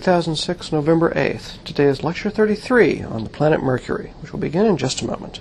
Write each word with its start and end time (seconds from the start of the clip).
2006, 0.00 0.72
November 0.72 1.10
8th. 1.14 1.64
Today 1.64 1.84
is 1.84 2.04
lecture 2.04 2.28
33 2.28 3.00
on 3.00 3.24
the 3.24 3.30
planet 3.30 3.62
Mercury, 3.62 4.12
which 4.20 4.30
will 4.30 4.38
begin 4.38 4.66
in 4.66 4.76
just 4.76 5.00
a 5.00 5.06
moment. 5.06 5.40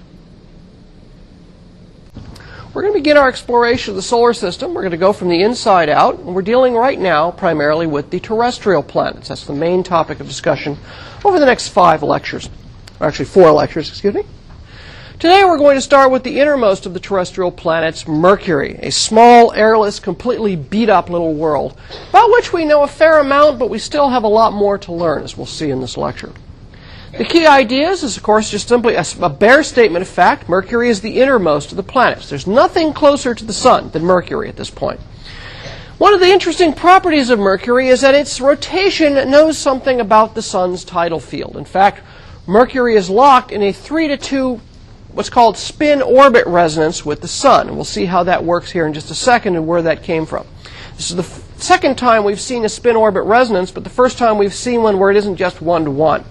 We're 2.74 2.84
going 2.84 2.94
to 2.94 3.00
begin 3.00 3.18
our 3.18 3.28
exploration 3.28 3.92
of 3.92 3.96
the 3.98 4.02
solar 4.02 4.32
system. 4.32 4.74
We're 4.74 4.84
going 4.84 4.92
to 4.92 4.98
go 4.98 5.12
from 5.12 5.28
the 5.28 5.42
inside 5.42 5.90
out, 5.90 6.20
and 6.20 6.34
we're 6.34 6.42
dealing 6.42 6.74
right 6.74 6.98
now 6.98 7.32
primarily 7.32 7.86
with 7.86 8.12
the 8.12 8.22
terrestrial 8.22 8.82
planets. 8.82 9.28
That's 9.28 9.44
the 9.44 9.52
main 9.52 9.84
topic 9.84 10.22
of 10.22 10.28
discussion 10.28 10.78
over 11.26 11.38
the 11.38 11.46
next 11.46 11.68
five 11.68 12.02
lectures, 12.02 12.50
or 13.02 13.08
actually 13.08 13.26
four 13.26 13.52
lectures, 13.52 13.90
excuse 13.90 14.14
me. 14.14 14.24
Today 15.18 15.46
we're 15.46 15.58
going 15.58 15.78
to 15.78 15.82
start 15.82 16.12
with 16.12 16.24
the 16.24 16.42
innermost 16.42 16.86
of 16.86 16.94
the 16.94 17.00
terrestrial 17.00 17.50
planets, 17.50 18.06
Mercury, 18.06 18.78
a 18.82 18.92
small, 18.92 19.54
airless, 19.54 19.98
completely 19.98 20.58
beat 20.58 20.90
up 20.90 21.10
little 21.10 21.34
world, 21.34 21.80
about 22.10 22.32
which 22.32 22.52
we 22.52 22.66
know 22.66 22.84
a 22.84 22.88
fair 22.88 23.20
amount, 23.20 23.58
but 23.58 23.70
we 23.70 23.80
still 23.80 24.10
have 24.10 24.26
a 24.26 24.28
lot 24.28 24.52
more 24.52 24.78
to 24.78 24.92
learn, 24.92 25.24
as 25.24 25.38
we'll 25.38 25.46
see 25.46 25.70
in 25.70 25.80
this 25.80 25.96
lecture. 25.96 26.34
The 27.18 27.24
key 27.24 27.48
ideas 27.48 28.04
is, 28.04 28.18
of 28.18 28.24
course, 28.24 28.52
just 28.52 28.68
simply 28.68 28.96
a, 28.96 29.06
a, 29.22 29.30
bare 29.30 29.64
statement 29.64 30.02
of 30.02 30.10
fact. 30.10 30.50
Mercury 30.50 30.90
is 30.90 31.00
the 31.00 31.22
innermost 31.22 31.72
of 31.72 31.78
the 31.78 31.84
planets. 31.84 32.30
There's 32.30 32.46
nothing 32.46 32.92
closer 32.92 33.34
to 33.34 33.46
the 33.46 33.54
Sun 33.54 33.92
than 33.92 34.04
Mercury 34.04 34.50
at 34.50 34.58
this 34.58 34.70
point. 34.70 35.00
One 35.98 36.14
of 36.14 36.20
the 36.20 36.30
interesting 36.30 36.74
properties 36.74 37.30
of 37.30 37.40
Mercury 37.40 37.88
is 37.88 38.02
that 38.02 38.16
its 38.16 38.42
rotation 38.42 39.14
knows 39.32 39.58
something 39.58 40.02
about 40.02 40.36
the 40.36 40.42
Sun's 40.42 40.84
tidal 40.84 41.22
field. 41.22 41.56
In 41.56 41.64
fact, 41.64 42.02
Mercury 42.46 42.98
is 42.98 43.10
locked 43.10 43.54
in 43.54 43.64
a 43.64 43.72
3 43.72 44.10
to 44.10 44.18
2 44.18 44.60
what's 45.16 45.30
called 45.30 45.58
spin 45.58 46.02
orbit 46.02 46.46
resonance 46.46 47.06
with 47.06 47.22
the 47.22 47.28
sun. 47.28 47.68
And 47.68 47.76
we'll 47.76 47.86
see 47.86 48.06
how 48.06 48.24
that 48.24 48.44
works 48.44 48.70
here 48.70 48.86
in 48.86 48.94
just 48.94 49.10
a 49.10 49.16
second 49.16 49.56
and 49.56 49.66
where 49.66 49.82
that 49.82 50.04
came 50.04 50.26
from. 50.26 50.46
This 50.98 51.10
is 51.10 51.16
the 51.16 51.24
f- 51.24 51.44
second 51.58 51.98
time 51.98 52.26
we've 52.26 52.40
seen 52.40 52.66
a 52.66 52.70
spin 52.70 52.98
orbit 52.98 53.24
resonance, 53.24 53.72
but 53.72 53.84
the 53.86 53.90
first 53.90 54.18
time 54.18 54.38
we've 54.38 54.54
seen 54.54 54.84
one 54.84 55.00
where 55.00 55.10
it 55.10 55.18
isn't 55.18 55.38
just 55.38 55.62
one 55.62 55.86
to 55.86 55.92
one. 55.92 56.26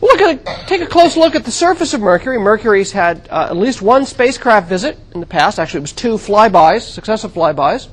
We'll 0.00 0.16
look 0.16 0.46
at, 0.46 0.66
take 0.66 0.80
a 0.80 0.86
close 0.86 1.16
look 1.16 1.34
at 1.36 1.44
the 1.44 1.52
surface 1.52 1.94
of 1.94 2.00
Mercury. 2.00 2.38
Mercury's 2.38 2.90
had 2.90 3.28
uh, 3.30 3.48
at 3.50 3.56
least 3.56 3.82
one 3.82 4.04
spacecraft 4.04 4.68
visit 4.68 4.98
in 5.14 5.20
the 5.20 5.26
past. 5.26 5.58
Actually, 5.58 5.78
it 5.78 5.82
was 5.82 5.92
two 5.92 6.14
flybys, 6.14 6.82
successive 6.82 7.32
flybys. 7.32 7.88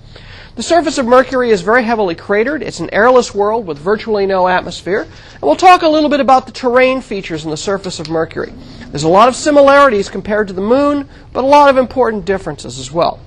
The 0.57 0.63
surface 0.63 0.97
of 0.97 1.05
Mercury 1.05 1.51
is 1.51 1.61
very 1.61 1.83
heavily 1.83 2.15
cratered. 2.15 2.63
It's 2.63 2.79
an 2.79 2.89
airless 2.91 3.31
world 3.31 3.67
with 3.67 3.77
virtually 3.77 4.25
no 4.25 4.47
atmosphere. 4.47 5.01
And 5.01 5.43
we'll 5.43 5.55
talk 5.55 5.83
a 5.83 5.87
little 5.87 6.09
bit 6.09 6.19
about 6.19 6.47
the 6.47 6.51
terrain 6.51 7.01
features 7.01 7.45
on 7.45 7.51
the 7.51 7.57
surface 7.57 7.99
of 7.99 8.09
Mercury. 8.09 8.51
There's 8.87 9.03
a 9.03 9.07
lot 9.07 9.27
of 9.27 9.35
similarities 9.35 10.09
compared 10.09 10.47
to 10.47 10.55
the 10.55 10.61
Moon, 10.61 11.07
but 11.31 11.43
a 11.43 11.47
lot 11.47 11.69
of 11.69 11.77
important 11.77 12.25
differences 12.25 12.79
as 12.79 12.91
well. 12.91 13.19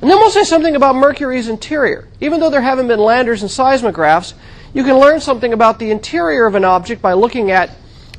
And 0.00 0.10
then 0.10 0.18
we'll 0.18 0.30
say 0.30 0.42
something 0.42 0.74
about 0.74 0.96
Mercury's 0.96 1.48
interior. 1.48 2.08
Even 2.20 2.40
though 2.40 2.50
there 2.50 2.62
haven't 2.62 2.88
been 2.88 2.98
landers 2.98 3.42
and 3.42 3.50
seismographs, 3.50 4.34
you 4.74 4.82
can 4.82 4.98
learn 4.98 5.20
something 5.20 5.52
about 5.52 5.78
the 5.78 5.92
interior 5.92 6.46
of 6.46 6.56
an 6.56 6.64
object 6.64 7.00
by 7.00 7.12
looking 7.12 7.52
at 7.52 7.70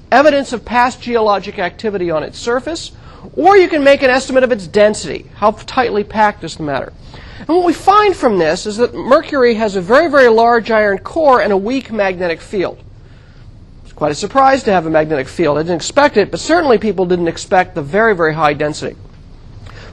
evidence 0.10 0.54
of 0.54 0.64
past 0.64 1.02
geologic 1.02 1.60
activity 1.60 2.10
on 2.10 2.24
its 2.24 2.40
surface, 2.40 2.94
or 3.36 3.58
you 3.58 3.68
can 3.68 3.84
make 3.84 4.04
an 4.04 4.10
estimate 4.10 4.46
of 4.46 4.54
its 4.54 4.68
density. 4.68 5.30
How 5.36 5.52
tightly 5.52 6.06
packed 6.06 6.46
is 6.46 6.56
the 6.56 6.64
matter? 6.64 6.94
And 7.40 7.50
what 7.50 7.66
we 7.66 7.74
find 7.74 8.16
from 8.16 8.38
this 8.38 8.66
is 8.66 8.78
that 8.78 8.94
Mercury 8.94 9.56
has 9.56 9.76
a 9.76 9.82
very, 9.82 10.10
very 10.10 10.28
large 10.28 10.72
iron 10.72 10.98
core 10.98 11.42
and 11.42 11.54
a 11.54 11.58
weak 11.58 11.92
magnetic 11.92 12.42
field. 12.42 12.82
It's 13.84 13.94
quite 13.94 14.12
a 14.12 14.16
surprise 14.16 14.64
to 14.64 14.72
have 14.72 14.86
a 14.86 14.90
magnetic 14.90 15.28
field. 15.28 15.58
I 15.58 15.62
didn't 15.62 15.76
expect 15.76 16.18
it, 16.18 16.32
but 16.32 16.40
certainly 16.40 16.78
people 16.78 17.06
didn't 17.06 17.28
expect 17.28 17.76
the 17.76 17.82
very, 17.82 18.16
very 18.16 18.34
high 18.34 18.54
density. 18.54 18.96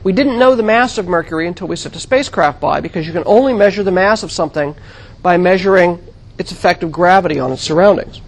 We 0.03 0.13
didn't 0.13 0.39
know 0.39 0.55
the 0.55 0.63
mass 0.63 0.99
of 0.99 1.07
Mercury 1.07 1.47
until 1.47 1.69
we 1.69 1.77
sent 1.77 1.97
a 1.97 2.01
spacecraft 2.01 2.61
by 2.61 2.81
because 2.81 3.07
you 3.07 3.13
can 3.13 3.25
only 3.27 3.53
measure 3.53 3.83
the 3.83 3.91
mass 3.91 4.23
of 4.23 4.33
something 4.33 4.75
by 5.23 5.37
measuring 5.37 5.99
its 6.39 6.53
effective 6.53 6.93
gravity 6.93 7.39
on 7.39 7.53
its 7.53 7.63
surroundings. 7.63 8.21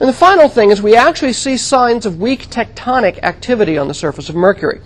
And 0.00 0.08
the 0.08 0.14
final 0.14 0.48
thing 0.48 0.70
is 0.70 0.80
we 0.80 0.96
actually 0.96 1.34
see 1.34 1.58
signs 1.58 2.06
of 2.06 2.20
weak 2.20 2.48
tectonic 2.48 3.22
activity 3.22 3.76
on 3.76 3.88
the 3.88 3.94
surface 3.94 4.30
of 4.30 4.34
Mercury. 4.34 4.80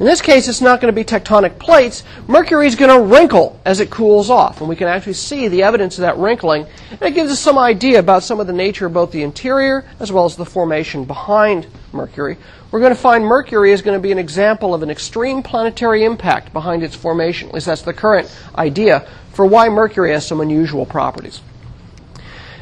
In 0.00 0.06
this 0.06 0.20
case, 0.20 0.48
it's 0.48 0.60
not 0.60 0.80
going 0.80 0.92
to 0.92 0.94
be 0.94 1.04
tectonic 1.04 1.58
plates. 1.58 2.02
Mercury 2.26 2.66
is 2.66 2.74
going 2.74 2.90
to 2.90 3.06
wrinkle 3.06 3.60
as 3.64 3.78
it 3.78 3.90
cools 3.90 4.28
off, 4.28 4.60
and 4.60 4.68
we 4.68 4.74
can 4.74 4.88
actually 4.88 5.12
see 5.12 5.46
the 5.46 5.62
evidence 5.62 5.98
of 5.98 6.02
that 6.02 6.16
wrinkling. 6.16 6.66
And 6.90 7.02
it 7.02 7.14
gives 7.14 7.30
us 7.30 7.38
some 7.38 7.58
idea 7.58 8.00
about 8.00 8.24
some 8.24 8.40
of 8.40 8.48
the 8.48 8.52
nature 8.52 8.86
of 8.86 8.92
both 8.92 9.12
the 9.12 9.22
interior 9.22 9.84
as 10.00 10.10
well 10.10 10.24
as 10.24 10.34
the 10.34 10.44
formation 10.44 11.04
behind 11.04 11.68
Mercury. 11.92 12.36
We're 12.72 12.80
going 12.80 12.94
to 12.94 13.00
find 13.00 13.24
Mercury 13.24 13.70
is 13.70 13.82
going 13.82 13.96
to 13.96 14.02
be 14.02 14.10
an 14.10 14.18
example 14.18 14.74
of 14.74 14.82
an 14.82 14.90
extreme 14.90 15.44
planetary 15.44 16.02
impact 16.04 16.52
behind 16.52 16.82
its 16.82 16.96
formation. 16.96 17.48
At 17.48 17.54
least 17.54 17.66
that's 17.66 17.82
the 17.82 17.92
current 17.92 18.36
idea 18.56 19.06
for 19.32 19.46
why 19.46 19.68
Mercury 19.68 20.10
has 20.10 20.26
some 20.26 20.40
unusual 20.40 20.86
properties. 20.86 21.40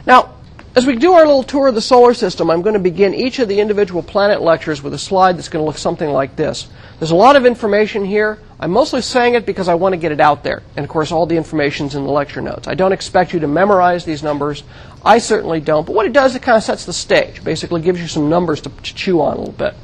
Now, 0.06 0.34
as 0.74 0.86
we 0.86 0.96
do 0.96 1.12
our 1.12 1.26
little 1.26 1.42
tour 1.42 1.68
of 1.68 1.74
the 1.74 1.82
solar 1.82 2.14
system, 2.14 2.50
I'm 2.50 2.62
going 2.62 2.72
to 2.74 2.80
begin 2.80 3.12
each 3.12 3.38
of 3.38 3.48
the 3.48 3.60
individual 3.60 4.02
planet 4.02 4.40
lectures 4.40 4.82
with 4.82 4.94
a 4.94 4.98
slide 4.98 5.36
that's 5.36 5.50
going 5.50 5.62
to 5.62 5.66
look 5.66 5.76
something 5.76 6.08
like 6.08 6.34
this. 6.34 6.66
There's 6.98 7.10
a 7.10 7.16
lot 7.16 7.36
of 7.36 7.44
information 7.44 8.06
here. 8.06 8.38
I'm 8.58 8.70
mostly 8.70 9.02
saying 9.02 9.34
it 9.34 9.44
because 9.44 9.68
I 9.68 9.74
want 9.74 9.92
to 9.92 9.98
get 9.98 10.12
it 10.12 10.20
out 10.20 10.42
there. 10.42 10.62
And 10.76 10.84
of 10.84 10.88
course, 10.88 11.12
all 11.12 11.26
the 11.26 11.36
information's 11.36 11.94
in 11.94 12.04
the 12.04 12.10
lecture 12.10 12.40
notes. 12.40 12.68
I 12.68 12.74
don't 12.74 12.92
expect 12.92 13.34
you 13.34 13.40
to 13.40 13.48
memorize 13.48 14.06
these 14.06 14.22
numbers. 14.22 14.62
I 15.04 15.18
certainly 15.18 15.60
don't. 15.60 15.84
But 15.84 15.94
what 15.94 16.06
it 16.06 16.14
does, 16.14 16.34
it 16.36 16.42
kind 16.42 16.56
of 16.56 16.62
sets 16.62 16.86
the 16.86 16.92
stage. 16.94 17.44
Basically 17.44 17.82
gives 17.82 18.00
you 18.00 18.08
some 18.08 18.30
numbers 18.30 18.62
to, 18.62 18.70
to 18.70 18.94
chew 18.94 19.20
on 19.20 19.36
a 19.36 19.40
little 19.40 19.52
bit. 19.52 19.74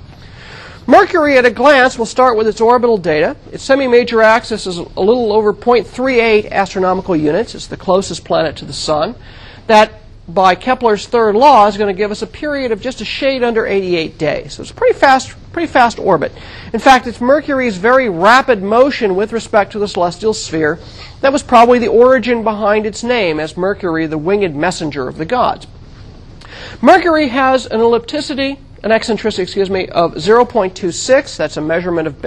Mercury, 0.87 1.37
at 1.37 1.45
a 1.45 1.51
glance, 1.51 1.99
will 1.99 2.07
start 2.07 2.39
with 2.39 2.49
its 2.49 2.63
orbital 2.63 2.97
data. 2.97 3.37
Its 3.53 3.63
semi-major 3.63 4.23
axis 4.23 4.67
is 4.67 4.79
a 4.79 5.03
little 5.03 5.35
over 5.35 5.53
0.38 5.53 6.51
astronomical 6.51 7.15
units. 7.15 7.55
It's 7.55 7.67
the 7.67 7.77
closest 7.77 8.25
planet 8.25 8.57
to 8.57 8.65
the 8.65 8.73
Sun. 8.73 9.15
That 9.67 9.93
by 10.29 10.55
Kepler's 10.55 11.07
third 11.07 11.35
law 11.35 11.67
is 11.67 11.79
going 11.79 11.95
to 11.95 11.97
give 11.97 12.11
us 12.11 12.21
a 12.21 12.27
period 12.27 12.71
of 12.71 12.83
just 12.83 13.01
a 13.01 13.05
shade 13.05 13.43
under 13.43 13.67
88 13.67 14.19
days. 14.19 14.55
So 14.55 14.63
it's 14.63 14.71
a 14.71 14.75
pretty 14.75 14.99
fast, 14.99 15.35
pretty 15.53 15.73
fast 15.73 15.99
orbit. 15.99 16.33
In 16.73 16.81
fact, 16.81 17.07
it's 17.07 17.21
Mercury's 17.21 17.79
very 17.79 18.11
rapid 18.11 18.63
motion 18.63 19.17
with 19.17 19.33
respect 19.33 19.73
to 19.73 19.79
the 19.79 19.89
celestial 19.89 20.35
sphere 20.35 20.79
that 21.23 21.33
was 21.33 21.43
probably 21.43 21.79
the 21.79 21.89
origin 21.89 22.45
behind 22.45 22.87
its 22.87 23.03
name 23.03 23.41
as 23.41 23.57
Mercury, 23.57 24.07
the 24.07 24.19
winged 24.19 24.55
messenger 24.55 25.09
of 25.09 25.17
the 25.17 25.25
gods. 25.25 25.67
Mercury 26.83 27.29
has 27.29 27.67
an 27.67 27.81
ellipticity, 27.81 28.59
an 28.85 28.93
eccentricity, 28.93 29.43
excuse 29.43 29.71
me, 29.71 29.89
of 29.89 30.15
0.26. 30.15 31.37
That's 31.37 31.57
a 31.57 31.61
measurement 31.61 32.07
of 32.07 32.27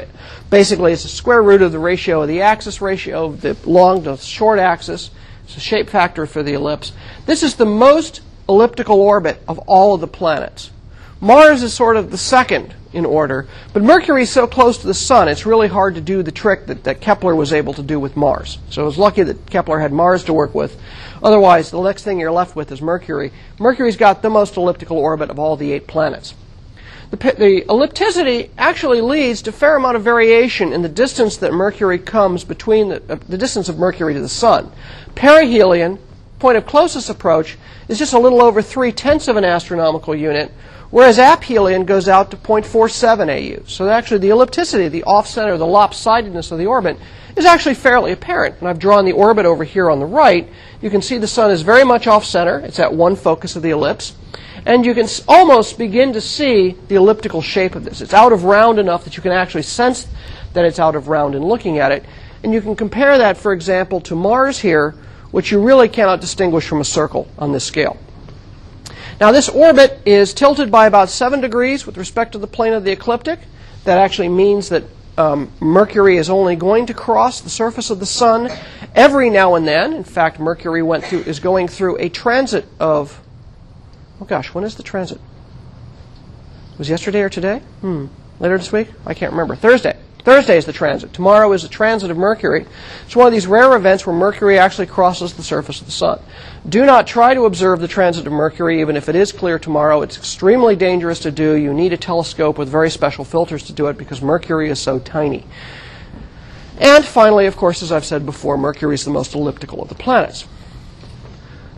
basically 0.50 0.91
it's 0.91 1.03
the 1.03 1.09
square 1.09 1.41
root 1.44 1.62
of 1.62 1.72
the 1.72 1.79
ratio 1.79 2.23
of 2.23 2.28
the 2.28 2.41
axis 2.41 2.81
ratio 2.81 3.25
of 3.25 3.41
the 3.41 3.56
long 3.66 4.03
to 4.03 4.18
short 4.18 4.59
axis. 4.59 5.12
It's 5.44 5.57
a 5.57 5.59
shape 5.59 5.90
factor 5.90 6.25
for 6.25 6.44
the 6.44 6.53
ellipse. 6.53 6.91
This 7.25 7.44
is 7.44 7.56
the 7.56 7.66
most 7.66 8.22
elliptical 8.47 9.00
orbit 9.02 9.41
of 9.47 9.59
all 9.59 9.94
of 9.94 10.02
the 10.02 10.07
planets. 10.07 10.72
Mars 11.19 11.62
is 11.62 11.74
sort 11.74 11.97
of 11.97 12.09
the 12.09 12.18
second 12.18 12.74
in 12.94 13.06
order, 13.06 13.47
but 13.74 13.84
Mercury 13.84 14.24
is 14.24 14.31
so 14.31 14.47
close 14.47 14.80
to 14.80 14.88
the 14.88 14.94
Sun, 14.94 15.28
it's 15.28 15.46
really 15.46 15.68
hard 15.68 15.96
to 15.96 16.01
do 16.01 16.24
the 16.24 16.31
trick 16.31 16.66
that, 16.66 16.84
that 16.84 17.00
Kepler 17.00 17.35
was 17.35 17.53
able 17.53 17.74
to 17.75 17.84
do 17.84 18.00
with 18.00 18.18
Mars. 18.18 18.57
So 18.69 18.81
it 18.81 18.85
was 18.85 18.97
lucky 18.97 19.24
that 19.24 19.50
Kepler 19.50 19.80
had 19.80 19.94
Mars 19.94 20.25
to 20.25 20.34
work 20.34 20.53
with. 20.53 20.80
Otherwise, 21.24 21.72
the 21.72 21.81
next 21.81 22.03
thing 22.03 22.19
you're 22.19 22.31
left 22.31 22.56
with 22.56 22.72
is 22.72 22.81
Mercury. 22.81 23.31
Mercury's 23.59 23.97
got 23.97 24.22
the 24.22 24.30
most 24.30 24.57
elliptical 24.57 24.97
orbit 24.97 25.30
of 25.30 25.40
all 25.40 25.56
the 25.56 25.72
eight 25.72 25.88
planets. 25.88 26.34
The, 27.11 27.17
the, 27.17 27.66
ellipticity 27.67 28.49
actually 28.57 29.01
leads 29.01 29.41
to 29.41 29.49
a 29.49 29.53
fair 29.53 29.75
amount 29.75 29.97
of 29.97 30.03
variation 30.03 30.72
in 30.72 30.81
the 30.81 30.89
distance 30.89 31.35
that 31.38 31.51
Mercury 31.51 31.99
comes 31.99 32.45
between 32.45 32.88
the, 32.88 33.03
uh, 33.09 33.17
the 33.27 33.38
distance 33.38 33.67
of 33.67 33.77
Mercury 33.77 34.13
to 34.13 34.22
the 34.22 34.29
Sun. 34.29 34.72
Perihelion, 35.13 36.00
point 36.39 36.57
of 36.57 36.66
closest 36.66 37.09
approach, 37.09 37.57
is 37.89 38.00
just 38.00 38.13
a 38.13 38.19
little 38.19 38.41
over 38.41 38.61
three 38.61 38.94
tenths 38.94 39.27
of 39.27 39.35
an 39.35 39.44
astronomical 39.44 40.16
unit, 40.16 40.53
whereas 40.89 41.17
aphelion 41.17 41.85
goes 41.85 42.07
out 42.07 42.31
to 42.31 42.38
0.47 42.38 43.59
AU. 43.59 43.66
So 43.67 43.89
actually, 43.89 44.19
the 44.19 44.29
ellipticity, 44.29 44.89
the 44.89 45.03
off-center, 45.03 45.57
the 45.57 45.66
lopsidedness 45.66 46.53
of 46.53 46.59
the 46.59 46.66
orbit, 46.67 46.97
is 47.35 47.44
actually 47.44 47.75
fairly 47.75 48.13
apparent. 48.13 48.55
And 48.59 48.69
I've 48.69 48.79
drawn 48.79 49.03
the 49.03 49.11
orbit 49.11 49.45
over 49.45 49.66
here 49.66 49.91
on 49.91 50.00
the 50.00 50.05
right. 50.05 50.47
You 50.81 50.89
can 50.89 51.01
see 51.01 51.17
the 51.17 51.27
sun 51.27 51.51
is 51.51 51.61
very 51.61 51.83
much 51.83 52.07
off-center. 52.07 52.59
It's 52.59 52.79
at 52.79 52.94
one 52.94 53.18
focus 53.18 53.57
of 53.57 53.63
the 53.63 53.71
ellipse. 53.71 54.13
And 54.66 54.86
you 54.86 54.94
can 54.94 55.08
almost 55.28 55.78
begin 55.78 56.13
to 56.13 56.22
see 56.22 56.75
the 56.88 56.96
elliptical 56.96 57.42
shape 57.42 57.75
of 57.75 57.84
this. 57.84 58.02
It's 58.02 58.13
out 58.13 58.31
of 58.31 58.44
round 58.44 58.80
enough 58.80 59.04
that 59.06 59.18
you 59.18 59.24
can 59.24 59.31
actually 59.31 59.63
sense 59.63 60.08
that 60.54 60.66
it's 60.66 60.80
out 60.80 60.96
of 60.96 61.08
round 61.08 61.36
in 61.36 61.44
looking 61.44 61.80
at 61.80 61.92
it. 61.92 62.06
And 62.44 62.54
you 62.54 62.62
can 62.62 62.75
compare 62.75 63.18
that, 63.18 63.38
for 63.38 63.54
example, 63.54 64.02
to 64.02 64.16
Mars 64.16 64.60
here, 64.60 64.96
which 65.31 65.52
you 65.52 65.62
really 65.62 65.90
cannot 65.90 66.22
distinguish 66.22 66.68
from 66.68 66.81
a 66.81 66.86
circle 66.86 67.28
on 67.38 67.52
this 67.52 67.63
scale. 67.63 67.98
Now, 69.19 69.31
this 69.31 69.50
orbit 69.50 70.02
is 70.06 70.34
tilted 70.34 70.72
by 70.72 70.88
about 70.88 71.10
7 71.10 71.42
degrees 71.42 71.86
with 71.86 71.98
respect 71.98 72.31
to 72.31 72.38
the 72.38 72.48
plane 72.48 72.74
of 72.74 72.84
the 72.84 72.92
ecliptic. 72.92 73.40
That 73.84 73.98
actually 73.98 74.30
means 74.30 74.69
that 74.69 74.84
um, 75.18 75.52
Mercury 75.60 76.18
is 76.18 76.30
only 76.30 76.56
going 76.56 76.88
to 76.88 76.94
cross 76.94 77.42
the 77.42 77.50
surface 77.50 77.90
of 77.90 78.00
the 78.00 78.06
Sun 78.06 78.50
every 78.96 79.30
now 79.30 79.56
and 79.56 79.68
then. 79.68 79.94
In 79.94 80.04
fact, 80.04 80.40
Mercury 80.40 80.81
went 80.81 81.06
through, 81.06 81.19
is 81.22 81.40
going 81.40 81.68
through 81.68 81.98
a 82.00 82.10
transit 82.10 82.66
of, 82.80 83.22
oh 84.21 84.25
gosh, 84.25 84.53
when 84.53 84.63
is 84.63 84.75
the 84.75 84.83
transit? 84.83 85.19
Was 86.77 86.89
yesterday 86.89 87.21
or 87.21 87.29
today? 87.29 87.59
Hmm. 87.81 88.06
Later 88.39 88.57
this 88.57 88.71
week? 88.71 88.89
I 89.06 89.13
can't 89.13 89.33
remember. 89.33 89.56
Thursday. 89.56 89.97
Thursday 90.23 90.57
is 90.57 90.65
the 90.65 90.73
transit. 90.73 91.13
Tomorrow 91.13 91.51
is 91.53 91.63
the 91.63 91.68
transit 91.68 92.12
of 92.12 92.18
Mercury. 92.18 92.68
It's 93.06 93.15
one 93.15 93.25
of 93.25 93.33
these 93.33 93.47
rare 93.47 93.75
events 93.75 94.06
where 94.06 94.15
Mercury 94.15 94.59
actually 94.59 94.85
crosses 94.85 95.33
the 95.33 95.41
surface 95.41 95.79
of 95.81 95.88
the 95.88 95.91
Sun. 95.91 96.21
Do 96.69 96.85
not 96.85 97.07
try 97.07 97.33
to 97.33 97.45
observe 97.45 97.79
the 97.79 97.88
transit 97.88 98.27
of 98.27 98.33
Mercury, 98.33 98.81
even 98.81 98.95
if 98.95 99.09
it 99.09 99.15
is 99.15 99.31
clear 99.31 99.57
tomorrow. 99.57 100.03
It's 100.03 100.18
extremely 100.18 100.75
dangerous 100.75 101.19
to 101.21 101.31
do. 101.31 101.53
You 101.56 101.74
need 101.74 101.91
a 101.91 101.97
telescope 101.97 102.59
with 102.59 102.69
very 102.69 102.91
special 102.91 103.25
filters 103.25 103.63
to 103.63 103.74
do 103.74 103.88
it 103.88 103.97
because 103.97 104.21
Mercury 104.21 104.69
is 104.69 104.79
so 104.79 105.00
tiny. 105.00 105.44
And 106.77 107.03
finally, 107.03 107.47
of 107.47 107.57
course, 107.57 107.81
as 107.81 107.91
I've 107.91 108.06
said 108.06 108.25
before, 108.25 108.57
Mercury 108.57 108.94
is 108.94 109.06
the 109.06 109.12
most 109.12 109.33
elliptical 109.33 109.81
of 109.81 109.89
the 109.89 109.95
planets. 109.95 110.45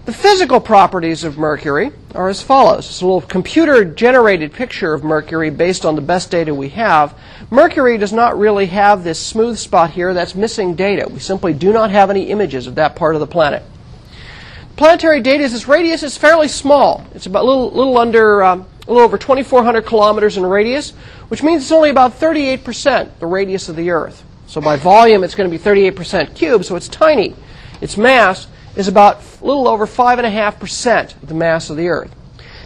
The 0.05 0.11
physical 0.11 0.59
properties 0.59 1.23
of 1.23 1.37
Mercury 1.37 1.91
are 2.13 2.27
as 2.27 2.41
follows. 2.41 2.89
It's 2.89 2.99
a 2.99 3.05
little 3.05 3.21
computer 3.21 3.85
generated 3.85 4.51
picture 4.51 4.93
of 4.93 5.01
Mercury 5.01 5.49
based 5.49 5.85
on 5.85 5.95
the 5.95 6.01
best 6.01 6.29
data 6.29 6.53
we 6.53 6.67
have. 6.69 7.17
Mercury 7.49 7.97
does 7.97 8.11
not 8.11 8.37
really 8.37 8.65
have 8.65 9.05
this 9.05 9.17
smooth 9.17 9.57
spot 9.57 9.91
here 9.91 10.13
that's 10.13 10.35
missing 10.35 10.75
data. 10.75 11.07
We 11.09 11.19
simply 11.19 11.53
do 11.53 11.71
not 11.71 11.89
have 11.89 12.09
any 12.09 12.23
images 12.23 12.67
of 12.67 12.75
that 12.75 12.97
part 12.97 13.15
of 13.15 13.21
the 13.21 13.27
planet. 13.27 13.63
Planetary 14.75 15.21
data 15.21 15.45
is 15.45 15.53
its 15.53 15.69
radius 15.69 16.03
is 16.03 16.17
fairly 16.17 16.49
small. 16.49 17.05
It's 17.15 17.27
about 17.27 17.45
a 17.45 17.47
little, 17.47 17.71
little 17.71 17.97
under 17.97 18.43
um, 18.43 18.65
a 18.85 18.91
little 18.91 19.05
over 19.05 19.17
2,400 19.17 19.85
kilometers 19.85 20.35
in 20.35 20.45
radius, 20.45 20.91
which 21.29 21.41
means 21.41 21.61
it's 21.61 21.71
only 21.71 21.89
about 21.89 22.19
38% 22.19 23.19
the 23.19 23.25
radius 23.25 23.69
of 23.69 23.77
the 23.77 23.91
Earth. 23.91 24.25
So 24.47 24.59
by 24.59 24.75
volume, 24.75 25.23
it's 25.23 25.33
going 25.33 25.49
to 25.49 25.57
be 25.57 25.63
38% 25.63 26.35
cubed, 26.35 26.65
so 26.65 26.75
it's 26.75 26.89
tiny. 26.89 27.35
Its 27.79 27.95
mass 27.95 28.47
is 28.75 28.87
about 28.87 29.21
a 29.41 29.45
little 29.45 29.67
over 29.67 29.85
5.5% 29.85 31.21
of 31.21 31.27
the 31.27 31.33
mass 31.33 31.69
of 31.69 31.77
the 31.77 31.89
Earth. 31.89 32.13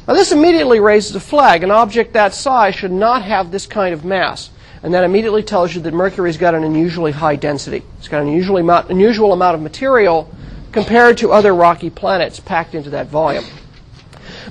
Now, 0.07 0.13
this 0.13 0.31
immediately 0.31 0.79
raises 0.79 1.15
a 1.15 1.19
flag. 1.19 1.63
An 1.63 1.71
object 1.71 2.13
that 2.13 2.33
size 2.33 2.75
should 2.75 2.91
not 2.91 3.23
have 3.23 3.51
this 3.51 3.67
kind 3.67 3.93
of 3.93 4.05
mass. 4.05 4.49
And 4.81 4.93
that 4.93 5.03
immediately 5.03 5.43
tells 5.43 5.75
you 5.75 5.81
that 5.81 5.93
Mercury's 5.93 6.37
got 6.37 6.55
an 6.55 6.63
unusually 6.63 7.11
high 7.11 7.35
density. 7.35 7.83
It's 7.97 8.07
got 8.07 8.21
an 8.21 8.29
unusually 8.29 8.61
unusual 8.89 9.33
amount 9.33 9.55
of 9.55 9.61
material 9.61 10.31
compared 10.71 11.17
to 11.17 11.31
other 11.31 11.53
rocky 11.53 11.89
planets 11.89 12.39
packed 12.39 12.75
into 12.75 12.91
that 12.91 13.07
volume. 13.07 13.43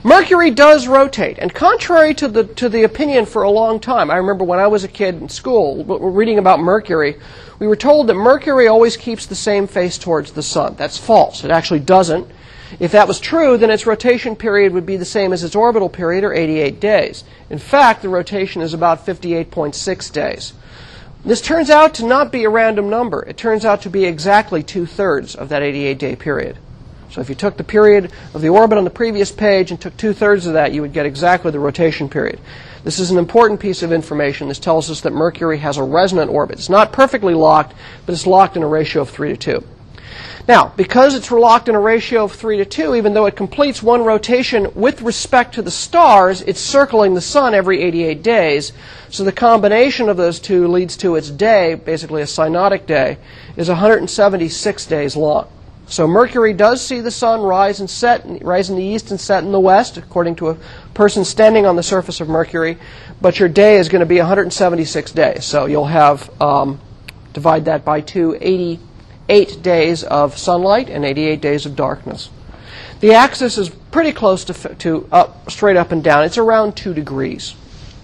Mercury 0.07 0.53
does 0.53 0.87
rotate, 0.87 1.37
and 1.41 1.53
contrary 1.53 2.15
to 2.15 2.29
the, 2.29 2.45
to 2.45 2.69
the 2.69 2.85
opinion 2.85 3.27
for 3.27 3.43
a 3.43 3.51
long 3.51 3.81
time, 3.81 4.09
I 4.09 4.19
remember 4.19 4.45
when 4.45 4.61
I 4.61 4.69
was 4.69 4.85
a 4.85 4.89
kid 4.89 5.17
in 5.17 5.29
school 5.29 5.85
reading 5.85 6.39
about 6.39 6.61
Mercury, 6.61 7.17
we 7.59 7.67
were 7.67 7.75
told 7.75 8.07
that 8.07 8.15
Mercury 8.15 8.69
always 8.69 8.97
keeps 8.97 9.27
the 9.27 9.35
same 9.35 9.67
face 9.67 9.99
towards 9.99 10.31
the 10.31 10.45
sun. 10.45 10.77
That's 10.77 10.97
false. 10.97 11.43
It 11.43 11.51
actually 11.51 11.81
doesn't. 11.81 12.29
If 12.79 12.93
that 12.93 13.09
was 13.09 13.19
true, 13.19 13.59
then 13.59 13.69
its 13.69 13.85
rotation 13.85 14.37
period 14.37 14.73
would 14.75 14.87
be 14.87 14.97
the 14.97 15.05
same 15.05 15.33
as 15.33 15.43
its 15.43 15.57
orbital 15.57 15.89
period, 15.89 16.23
or 16.23 16.33
88 16.33 16.79
days. 16.79 17.25
In 17.51 17.59
fact, 17.59 18.03
the 18.03 18.09
rotation 18.09 18.63
is 18.63 18.75
about 18.75 19.05
58.6 19.05 20.13
days. 20.13 20.53
This 21.25 21.41
turns 21.41 21.69
out 21.69 21.95
to 21.95 22.07
not 22.07 22.31
be 22.31 22.45
a 22.45 22.49
random 22.49 22.89
number. 22.89 23.25
It 23.25 23.37
turns 23.37 23.65
out 23.65 23.83
to 23.83 23.91
be 23.91 24.05
exactly 24.05 24.63
two 24.63 24.87
thirds 24.87 25.35
of 25.35 25.49
that 25.49 25.65
88 25.65 25.99
day 25.99 26.15
period. 26.15 26.59
So 27.11 27.21
if 27.21 27.29
you 27.29 27.35
took 27.35 27.57
the 27.57 27.65
period 27.65 28.13
of 28.35 28.41
the 28.43 28.49
orbit 28.49 28.79
on 28.79 28.85
the 28.85 28.91
previous 28.91 29.33
page 29.33 29.71
and 29.71 29.81
took 29.81 29.97
two 29.97 30.13
thirds 30.13 30.47
of 30.47 30.55
that, 30.55 30.73
you 30.73 30.83
would 30.83 30.93
get 30.93 31.07
exactly 31.07 31.51
the 31.51 31.59
rotation 31.59 32.09
period. 32.09 32.41
This 32.85 32.99
is 32.99 33.11
an 33.11 33.19
important 33.19 33.59
piece 33.59 33.83
of 33.83 33.93
information. 33.93 34.49
This 34.49 34.59
tells 34.59 34.91
us 34.91 35.01
that 35.01 35.13
Mercury 35.13 35.59
has 35.59 35.77
a 35.77 35.83
resonant 35.83 36.31
orbit. 36.31 36.59
It's 36.59 36.69
not 36.69 36.93
perfectly 36.93 37.35
locked, 37.35 37.75
but 38.05 38.13
it's 38.13 38.27
locked 38.27 38.57
in 38.57 38.63
a 38.63 38.69
ratio 38.69 39.03
of 39.03 39.11
3 39.11 39.31
to 39.31 39.37
2. 39.37 39.67
Now, 40.49 40.73
because 40.77 41.17
it's 41.17 41.33
locked 41.33 41.69
in 41.69 41.75
a 41.75 41.81
ratio 41.81 42.25
of 42.25 42.33
3 42.33 42.59
to 42.59 42.65
2, 42.65 42.95
even 42.95 43.15
though 43.15 43.27
it 43.27 43.35
completes 43.35 43.83
one 43.83 44.05
rotation 44.05 44.69
with 44.77 45.03
respect 45.03 45.57
to 45.57 45.63
the 45.63 45.73
stars, 45.73 46.43
it's 46.43 46.61
circling 46.61 47.15
the 47.15 47.21
sun 47.21 47.53
every 47.53 47.83
88 47.83 48.23
days. 48.23 48.73
So 49.11 49.25
the 49.25 49.33
combination 49.33 50.09
of 50.09 50.17
those 50.17 50.39
two 50.39 50.69
leads 50.69 50.97
to 50.99 51.17
its 51.17 51.31
day, 51.31 51.75
basically 51.75 52.23
a 52.23 52.27
synodic 52.27 52.87
day, 52.87 53.19
is 53.57 53.69
176 53.69 54.87
days 54.87 55.17
long. 55.17 55.49
So 55.89 56.09
Mercury 56.09 56.53
does 56.53 56.85
see 56.85 57.01
the 57.01 57.13
sun 57.13 57.43
rise 57.43 57.79
and 57.79 57.89
set, 57.89 58.25
rise 58.43 58.71
in 58.71 58.77
the 58.77 58.83
east 58.83 59.13
and 59.13 59.21
set 59.21 59.45
in 59.45 59.53
the 59.53 59.61
west, 59.61 59.97
according 59.97 60.35
to 60.37 60.49
a 60.49 60.59
person 60.95 61.25
standing 61.25 61.65
on 61.65 61.77
the 61.77 61.83
surface 61.83 62.21
of 62.21 62.29
Mercury. 62.29 62.77
But 63.21 63.39
your 63.39 63.49
day 63.49 63.77
is 63.77 63.89
going 63.89 64.01
to 64.01 64.07
be 64.07 64.19
176 64.19 65.13
days. 65.13 65.45
So 65.45 65.67
you'll 65.67 65.85
have 65.85 66.31
um, 66.43 66.81
divide 67.33 67.67
that 67.67 67.85
by 67.85 68.01
two, 68.01 68.37
88 68.41 69.63
days 69.63 70.03
of 70.03 70.37
sunlight 70.37 70.91
and 70.91 71.05
88 71.05 71.41
days 71.41 71.67
of 71.67 71.77
darkness. 71.77 72.31
The 72.99 73.13
axis 73.13 73.57
is 73.57 73.69
pretty 73.69 74.13
close 74.13 74.45
to, 74.47 74.75
to 74.77 75.09
up, 75.13 75.51
straight 75.51 75.77
up 75.77 75.93
and 75.93 76.03
down. 76.03 76.25
It's 76.25 76.39
around 76.39 76.77
two 76.77 76.95
degrees. 76.95 77.55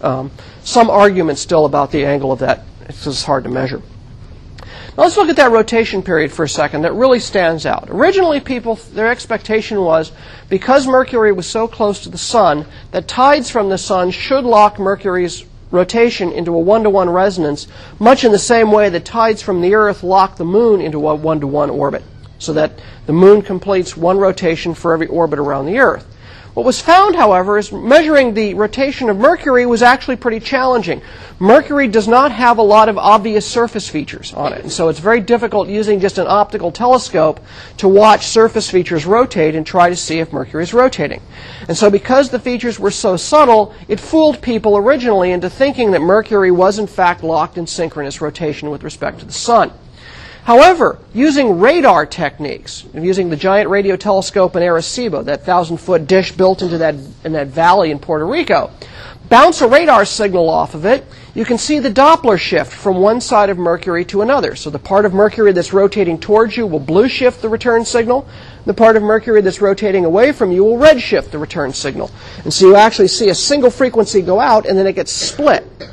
Um, 0.03 0.31
some 0.63 0.89
argument 0.89 1.39
still 1.39 1.65
about 1.65 1.91
the 1.91 2.05
angle 2.05 2.31
of 2.31 2.41
that. 2.41 2.65
It's 2.83 3.05
just 3.05 3.25
hard 3.25 3.45
to 3.45 3.51
measure. 3.51 3.83
Now 4.97 5.05
let's 5.05 5.17
look 5.17 5.31
at 5.31 5.37
that 5.37 5.53
rotation 5.53 6.03
period 6.03 6.33
for 6.33 6.45
a 6.45 6.49
second. 6.49 6.83
That 6.83 6.93
really 6.93 7.19
stands 7.19 7.65
out. 7.65 7.89
Originally, 7.89 8.41
people, 8.41 8.75
their 8.93 9.11
expectation 9.11 9.81
was 9.81 10.13
because 10.51 10.87
Mercury 10.87 11.33
was 11.33 11.47
so 11.47 11.67
close 11.67 12.01
to 12.03 12.11
the 12.11 12.19
Sun, 12.19 12.67
that 12.91 13.09
tides 13.09 13.49
from 13.49 13.71
the 13.71 13.79
Sun 13.79 14.11
should 14.11 14.45
lock 14.45 14.79
Mercury's 14.79 15.47
rotation 15.71 16.31
into 16.31 16.55
a 16.55 16.59
one 16.59 16.83
to 16.83 16.91
one 16.91 17.09
resonance, 17.09 17.69
much 17.99 18.25
in 18.25 18.33
the 18.33 18.39
same 18.39 18.71
way 18.71 18.91
that 18.91 19.07
tides 19.07 19.41
from 19.41 19.63
the 19.63 19.75
Earth 19.75 20.03
lock 20.03 20.37
the 20.37 20.45
Moon 20.45 20.83
into 20.83 21.09
a 21.09 21.15
one 21.15 21.41
to 21.41 21.47
one 21.47 21.71
orbit, 21.71 22.03
so 22.39 22.53
that 22.53 22.73
the 23.07 23.15
Moon 23.15 23.41
completes 23.41 23.97
one 23.97 24.19
rotation 24.19 24.75
for 24.75 24.93
every 24.93 25.07
orbit 25.07 25.39
around 25.39 25.65
the 25.65 25.79
Earth. 25.79 26.07
What 26.55 26.67
was 26.67 26.83
found, 26.83 27.17
however, 27.17 27.57
is 27.57 27.73
measuring 27.73 28.35
the 28.35 28.53
rotation 28.53 29.09
of 29.09 29.17
Mercury 29.17 29.65
was 29.65 29.81
actually 29.81 30.17
pretty 30.17 30.39
challenging. 30.39 31.01
Mercury 31.39 31.89
does 31.89 32.07
not 32.07 32.31
have 32.31 32.59
a 32.59 32.63
lot 32.63 32.91
of 32.91 32.99
obvious 32.99 33.47
surface 33.47 33.89
features 33.89 34.35
on 34.35 34.53
it, 34.53 34.61
and 34.61 34.71
so 34.71 34.89
it's 34.89 34.99
very 34.99 35.21
difficult 35.23 35.69
using 35.69 35.99
just 35.99 36.19
an 36.19 36.27
optical 36.29 36.71
telescope 36.71 37.41
to 37.79 37.89
watch 37.89 38.27
surface 38.27 38.69
features 38.69 39.07
rotate 39.07 39.55
and 39.55 39.67
try 39.67 39.89
to 39.89 39.97
see 39.97 40.19
if 40.19 40.31
Mercury 40.31 40.63
is 40.63 40.75
rotating. 40.75 41.23
And 41.69 41.77
so 41.77 41.91
because 41.91 42.29
the 42.29 42.39
features 42.39 42.79
were 42.79 42.91
so 42.91 43.17
subtle, 43.17 43.75
it 43.89 43.99
fooled 43.99 44.43
people 44.43 44.77
originally 44.77 45.31
into 45.31 45.49
thinking 45.49 45.93
that 45.93 46.03
Mercury 46.03 46.51
was 46.51 46.79
in 46.79 46.87
fact 46.87 47.23
locked 47.23 47.57
in 47.57 47.67
synchronous 47.67 48.21
rotation 48.21 48.71
with 48.71 48.83
respect 48.83 49.21
to 49.21 49.25
the 49.25 49.33
Sun. 49.33 49.73
However, 50.45 50.99
using 51.15 51.61
radar 51.61 52.05
techniques, 52.05 52.85
using 52.95 53.31
the 53.31 53.37
giant 53.37 53.71
radio 53.71 53.95
telescope 53.95 54.57
in 54.57 54.63
Arecibo, 54.63 55.25
that 55.25 55.45
thousand 55.45 55.77
foot 55.77 56.09
dish 56.09 56.33
built 56.33 56.63
into 56.63 56.79
that, 56.79 56.97
in 57.25 57.33
that 57.33 57.49
valley 57.49 57.93
in 57.93 58.01
Puerto 58.01 58.27
Rico, 58.27 58.73
bounce 59.29 59.61
a 59.61 59.69
radar 59.69 60.05
signal 60.05 60.49
off 60.49 60.75
of 60.75 60.85
it, 60.85 61.05
you 61.35 61.45
can 61.45 61.59
see 61.59 61.79
the 61.79 61.91
Doppler 61.91 62.39
shift 62.39 62.73
from 62.73 62.97
one 62.97 63.21
side 63.21 63.51
of 63.51 63.57
Mercury 63.57 64.05
to 64.07 64.23
another. 64.23 64.57
So 64.57 64.69
the 64.69 64.81
part 64.81 65.05
of 65.05 65.15
Mercury 65.15 65.53
that's 65.53 65.73
rotating 65.73 66.19
towards 66.19 66.57
you 66.57 66.67
will 66.67 66.81
blue 66.81 67.09
shift 67.09 67.41
the 67.41 67.49
return 67.49 67.85
signal. 67.85 68.29
The 68.67 68.75
part 68.75 68.97
of 68.97 69.05
Mercury 69.05 69.43
that's 69.43 69.61
rotating 69.61 70.05
away 70.05 70.33
from 70.33 70.51
you 70.51 70.65
will 70.65 70.77
red 70.77 71.01
shift 71.01 71.31
the 71.31 71.39
return 71.39 71.73
signal. 71.73 72.11
And 72.43 72.53
so 72.53 72.67
you 72.67 72.75
actually 72.75 73.09
see 73.09 73.29
a 73.29 73.35
single 73.35 73.71
frequency 73.71 74.23
go 74.23 74.41
out 74.41 74.67
and 74.67 74.77
then 74.77 74.89
it 74.89 74.95
gets 74.95 75.13
split 75.13 75.92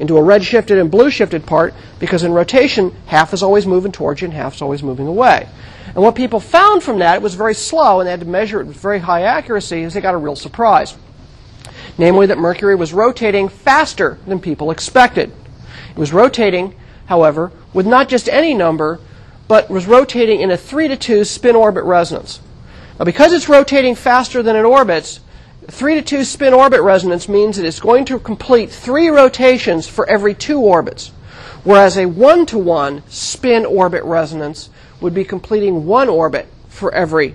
into 0.00 0.16
a 0.16 0.22
red 0.22 0.42
shifted 0.42 0.78
and 0.78 0.90
blue 0.90 1.10
shifted 1.10 1.44
part 1.44 1.74
because 2.00 2.24
in 2.24 2.32
rotation, 2.32 2.96
half 3.06 3.34
is 3.34 3.42
always 3.42 3.66
moving 3.66 3.92
towards 3.92 4.22
you 4.22 4.24
and 4.24 4.34
half 4.34 4.54
is 4.54 4.62
always 4.62 4.82
moving 4.82 5.06
away. 5.06 5.46
And 5.94 5.96
what 5.96 6.14
people 6.14 6.40
found 6.40 6.82
from 6.82 6.98
that, 7.00 7.16
it 7.16 7.22
was 7.22 7.34
very 7.34 7.52
slow 7.52 8.00
and 8.00 8.06
they 8.06 8.10
had 8.10 8.20
to 8.20 8.26
measure 8.26 8.60
it 8.60 8.66
with 8.66 8.78
very 8.78 8.98
high 8.98 9.22
accuracy, 9.22 9.82
is 9.82 9.92
they 9.92 10.00
got 10.00 10.14
a 10.14 10.18
real 10.18 10.34
surprise. 10.34 10.96
Namely, 11.98 12.26
that 12.26 12.38
Mercury 12.38 12.74
was 12.74 12.94
rotating 12.94 13.50
faster 13.50 14.18
than 14.26 14.40
people 14.40 14.70
expected. 14.70 15.32
It 15.90 15.98
was 15.98 16.14
rotating, 16.14 16.74
however, 17.06 17.52
with 17.74 17.86
not 17.86 18.08
just 18.08 18.28
any 18.30 18.54
number, 18.54 19.00
but 19.48 19.68
was 19.68 19.86
rotating 19.86 20.40
in 20.40 20.50
a 20.50 20.56
3 20.56 20.88
to 20.88 20.96
2 20.96 21.24
spin 21.24 21.54
orbit 21.54 21.84
resonance. 21.84 22.40
Now, 22.98 23.04
because 23.04 23.34
it's 23.34 23.50
rotating 23.50 23.94
faster 23.94 24.42
than 24.42 24.56
it 24.56 24.64
orbits, 24.64 25.20
3 25.68 25.94
to 25.96 26.02
2 26.02 26.24
spin 26.24 26.54
orbit 26.54 26.80
resonance 26.80 27.28
means 27.28 27.56
that 27.56 27.66
it's 27.66 27.80
going 27.80 28.04
to 28.06 28.18
complete 28.18 28.70
three 28.70 29.08
rotations 29.08 29.86
for 29.86 30.08
every 30.08 30.34
two 30.34 30.60
orbits, 30.60 31.08
whereas 31.64 31.96
a 31.96 32.06
1 32.06 32.46
to 32.46 32.58
1 32.58 33.02
spin 33.08 33.66
orbit 33.66 34.02
resonance 34.04 34.70
would 35.00 35.14
be 35.14 35.24
completing 35.24 35.86
one 35.86 36.08
orbit 36.08 36.46
for 36.68 36.92
every 36.94 37.34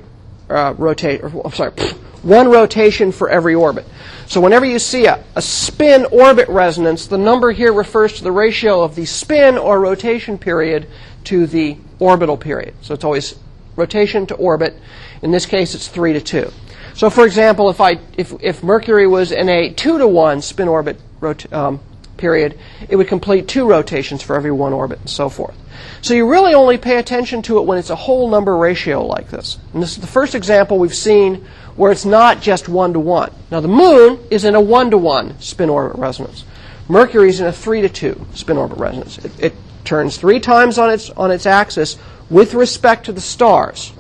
uh, 0.50 0.74
rotate, 0.78 1.24
or, 1.24 1.52
sorry, 1.52 1.72
one 2.24 2.50
rotation 2.50 3.12
for 3.12 3.30
every 3.30 3.54
orbit. 3.54 3.86
So 4.28 4.42
whenever 4.42 4.66
you 4.66 4.80
see 4.80 5.06
a, 5.06 5.24
a 5.36 5.42
spin 5.42 6.06
orbit 6.06 6.50
resonance, 6.50 7.06
the 7.06 7.18
number 7.18 7.52
here 7.52 7.72
refers 7.72 8.14
to 8.14 8.24
the 8.24 8.32
ratio 8.32 8.82
of 8.82 8.96
the 8.96 9.06
spin 9.06 9.58
or 9.58 9.80
rotation 9.80 10.38
period 10.38 10.88
to 11.26 11.46
the 11.46 11.78
orbital 12.00 12.38
period. 12.38 12.74
So 12.82 12.96
it's 12.96 13.04
always 13.04 13.36
rotation 13.76 14.26
to 14.28 14.36
orbit. 14.36 14.76
In 15.22 15.32
this 15.32 15.46
case, 15.46 15.76
it's 15.76 15.88
3 15.88 16.14
to 16.14 16.22
2. 16.22 16.52
So, 16.96 17.10
for 17.10 17.26
example, 17.26 17.70
if, 17.70 17.82
I, 17.82 18.00
if, 18.18 18.34
if 18.42 18.64
Mercury 18.64 19.06
was 19.06 19.34
in 19.34 19.50
a 19.50 19.70
2 19.70 19.98
to 19.98 20.08
1 20.08 20.42
spin 20.42 20.70
orbit 20.70 21.00
rot- 21.20 21.52
um, 21.52 21.82
period, 22.16 22.58
it 22.88 22.96
would 22.96 23.10
complete 23.10 23.50
two 23.50 23.68
rotations 23.68 24.22
for 24.22 24.36
every 24.38 24.52
one 24.52 24.72
orbit 24.72 25.00
and 25.00 25.10
so 25.10 25.28
forth. 25.28 25.56
So 26.02 26.14
you 26.14 26.30
really 26.30 26.54
only 26.54 26.78
pay 26.78 26.98
attention 26.98 27.42
to 27.44 27.60
it 27.60 27.66
when 27.66 27.78
it's 27.78 27.90
a 27.90 27.96
whole 27.98 28.30
number 28.30 28.56
ratio 28.56 29.06
like 29.06 29.30
this. 29.30 29.58
And 29.74 29.84
this 29.84 29.92
is 29.92 29.98
the 29.98 30.08
first 30.08 30.36
example 30.36 30.80
we've 30.80 30.96
seen 30.96 31.46
where 31.76 31.92
it's 31.92 32.06
not 32.06 32.42
just 32.42 32.70
1 32.70 32.94
to 32.94 33.00
1. 33.00 33.34
Now, 33.52 33.60
the 33.60 33.68
moon 33.68 34.20
is 34.32 34.46
in 34.46 34.56
a 34.56 34.62
1 34.62 34.92
to 34.92 34.98
1 34.98 35.42
spin 35.42 35.70
orbit 35.70 36.00
resonance. 36.00 36.46
Mercury 36.88 37.28
is 37.28 37.42
in 37.42 37.48
a 37.48 37.52
3 37.52 37.82
to 37.82 37.90
2 37.90 38.28
spin 38.36 38.58
orbit 38.58 38.78
resonance. 38.78 39.18
It, 39.18 39.32
it 39.38 39.54
turns 39.84 40.16
three 40.16 40.40
times 40.40 40.78
on 40.78 40.90
its, 40.90 41.10
on 41.10 41.30
its 41.30 41.46
axis 41.46 41.98
with 42.30 42.54
respect 42.54 43.06
to 43.08 43.12
the 43.12 43.22
stars. 43.22 43.92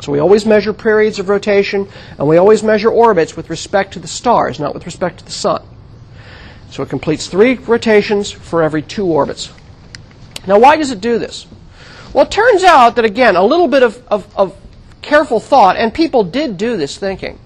So 0.00 0.12
we 0.12 0.18
always 0.18 0.44
measure 0.44 0.72
periods 0.72 1.18
of 1.18 1.28
rotation, 1.28 1.88
and 2.18 2.28
we 2.28 2.36
always 2.36 2.62
measure 2.62 2.90
orbits 2.90 3.36
with 3.36 3.48
respect 3.48 3.92
to 3.94 3.98
the 3.98 4.08
stars, 4.08 4.60
not 4.60 4.74
with 4.74 4.84
respect 4.86 5.18
to 5.18 5.24
the 5.24 5.32
sun. 5.32 5.62
So 6.70 6.82
it 6.82 6.88
completes 6.88 7.28
three 7.28 7.54
rotations 7.54 8.30
for 8.30 8.62
every 8.62 8.82
two 8.82 9.06
orbits. 9.06 9.52
Now, 10.46 10.58
why 10.58 10.76
does 10.76 10.90
it 10.90 11.00
do 11.00 11.18
this? 11.18 11.46
Well, 12.12 12.26
it 12.26 12.30
turns 12.30 12.64
out 12.64 12.96
that, 12.96 13.04
again, 13.04 13.36
a 13.36 13.44
little 13.44 13.68
bit 13.68 13.82
of, 13.82 14.06
of, 14.08 14.36
of 14.36 14.56
careful 15.00 15.40
thought, 15.40 15.76
and 15.76 15.94
people 15.94 16.24
did 16.24 16.56
do 16.58 16.76
this 16.76 16.98
thinking, 16.98 17.38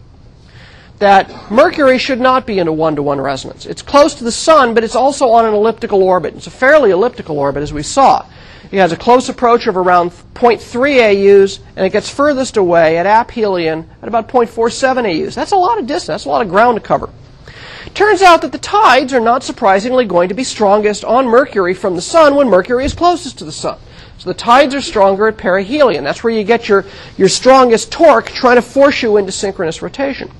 that 0.98 1.50
Mercury 1.50 1.98
should 1.98 2.20
not 2.20 2.46
be 2.46 2.58
in 2.58 2.66
a 2.66 2.72
one 2.72 2.96
to 2.96 3.02
one 3.02 3.20
resonance. 3.20 3.66
It's 3.66 3.82
close 3.82 4.16
to 4.16 4.24
the 4.24 4.32
Sun, 4.32 4.74
but 4.74 4.82
it's 4.82 4.96
also 4.96 5.28
on 5.30 5.46
an 5.46 5.54
elliptical 5.54 6.02
orbit. 6.02 6.34
It's 6.34 6.48
a 6.48 6.50
fairly 6.50 6.90
elliptical 6.90 7.38
orbit, 7.38 7.62
as 7.62 7.72
we 7.72 7.82
saw. 7.82 8.26
It 8.70 8.78
has 8.78 8.92
a 8.92 8.96
close 8.96 9.28
approach 9.30 9.66
of 9.66 9.76
around 9.76 10.10
0.3 10.34 10.62
AUs, 11.42 11.60
and 11.74 11.86
it 11.86 11.90
gets 11.90 12.10
furthest 12.10 12.58
away 12.58 12.98
at 12.98 13.06
aphelion 13.06 13.88
at 14.02 14.08
about 14.08 14.28
0.47 14.28 15.26
AUs. 15.26 15.34
That's 15.34 15.52
a 15.52 15.56
lot 15.56 15.78
of 15.78 15.86
distance. 15.86 16.06
That's 16.06 16.24
a 16.26 16.28
lot 16.28 16.42
of 16.42 16.50
ground 16.50 16.76
to 16.76 16.82
cover. 16.82 17.08
Turns 17.94 18.20
out 18.20 18.42
that 18.42 18.52
the 18.52 18.58
tides 18.58 19.14
are 19.14 19.20
not 19.20 19.42
surprisingly 19.42 20.04
going 20.04 20.28
to 20.28 20.34
be 20.34 20.44
strongest 20.44 21.02
on 21.04 21.26
Mercury 21.26 21.72
from 21.72 21.96
the 21.96 22.02
Sun 22.02 22.34
when 22.34 22.48
Mercury 22.48 22.84
is 22.84 22.92
closest 22.92 23.38
to 23.38 23.44
the 23.44 23.52
Sun. 23.52 23.78
So 24.18 24.28
the 24.28 24.34
tides 24.34 24.74
are 24.74 24.82
stronger 24.82 25.28
at 25.28 25.38
perihelion. 25.38 26.04
That's 26.04 26.22
where 26.22 26.32
you 26.32 26.44
get 26.44 26.68
your, 26.68 26.84
your 27.16 27.28
strongest 27.28 27.90
torque 27.90 28.26
trying 28.26 28.56
to 28.56 28.62
force 28.62 29.02
you 29.02 29.16
into 29.16 29.32
synchronous 29.32 29.80
rotation. 29.80 30.30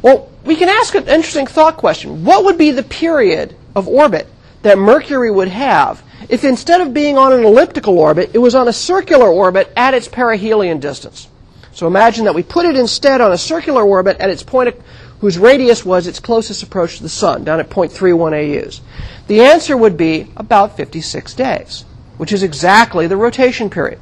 Well, 0.00 0.30
we 0.44 0.56
can 0.56 0.68
ask 0.68 0.94
an 0.94 1.08
interesting 1.08 1.46
thought 1.46 1.76
question. 1.76 2.24
What 2.24 2.44
would 2.44 2.56
be 2.56 2.70
the 2.70 2.82
period 2.82 3.54
of 3.76 3.86
orbit 3.86 4.26
that 4.62 4.78
Mercury 4.78 5.30
would 5.30 5.48
have 5.48 6.02
if 6.28 6.44
instead 6.44 6.80
of 6.80 6.92
being 6.94 7.16
on 7.16 7.32
an 7.32 7.44
elliptical 7.44 7.98
orbit, 7.98 8.30
it 8.34 8.38
was 8.38 8.54
on 8.54 8.68
a 8.68 8.72
circular 8.72 9.28
orbit 9.28 9.72
at 9.76 9.94
its 9.94 10.08
perihelion 10.08 10.80
distance? 10.80 11.28
So 11.72 11.86
imagine 11.86 12.24
that 12.24 12.34
we 12.34 12.42
put 12.42 12.66
it 12.66 12.76
instead 12.76 13.20
on 13.20 13.32
a 13.32 13.38
circular 13.38 13.82
orbit 13.82 14.18
at 14.18 14.30
its 14.30 14.42
point 14.42 14.68
of, 14.68 14.80
whose 15.20 15.38
radius 15.38 15.84
was 15.84 16.06
its 16.06 16.18
closest 16.18 16.62
approach 16.62 16.96
to 16.96 17.02
the 17.02 17.08
sun, 17.08 17.44
down 17.44 17.60
at 17.60 17.70
0.31 17.70 18.32
AUs. 18.66 18.80
The 19.28 19.42
answer 19.42 19.76
would 19.76 19.96
be 19.96 20.30
about 20.36 20.76
56 20.76 21.34
days, 21.34 21.84
which 22.16 22.32
is 22.32 22.42
exactly 22.42 23.06
the 23.06 23.16
rotation 23.16 23.70
period. 23.70 24.00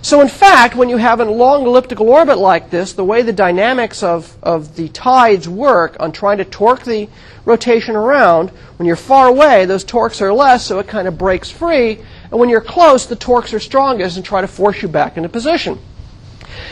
So, 0.00 0.20
in 0.20 0.28
fact, 0.28 0.76
when 0.76 0.88
you 0.88 0.96
have 0.96 1.20
a 1.20 1.24
long 1.24 1.66
elliptical 1.66 2.08
orbit 2.08 2.38
like 2.38 2.70
this, 2.70 2.92
the 2.92 3.04
way 3.04 3.22
the 3.22 3.32
dynamics 3.32 4.02
of, 4.02 4.36
of 4.42 4.76
the 4.76 4.88
tides 4.88 5.48
work 5.48 5.96
on 5.98 6.12
trying 6.12 6.38
to 6.38 6.44
torque 6.44 6.84
the 6.84 7.08
rotation 7.44 7.96
around, 7.96 8.50
when 8.76 8.86
you're 8.86 8.96
far 8.96 9.26
away, 9.26 9.64
those 9.64 9.82
torques 9.82 10.22
are 10.22 10.32
less, 10.32 10.64
so 10.64 10.78
it 10.78 10.86
kind 10.86 11.08
of 11.08 11.18
breaks 11.18 11.50
free. 11.50 11.98
And 12.30 12.38
when 12.38 12.48
you're 12.48 12.60
close, 12.60 13.06
the 13.06 13.16
torques 13.16 13.52
are 13.52 13.60
strongest 13.60 14.16
and 14.16 14.24
try 14.24 14.40
to 14.40 14.46
force 14.46 14.82
you 14.82 14.88
back 14.88 15.16
into 15.16 15.28
position. 15.28 15.78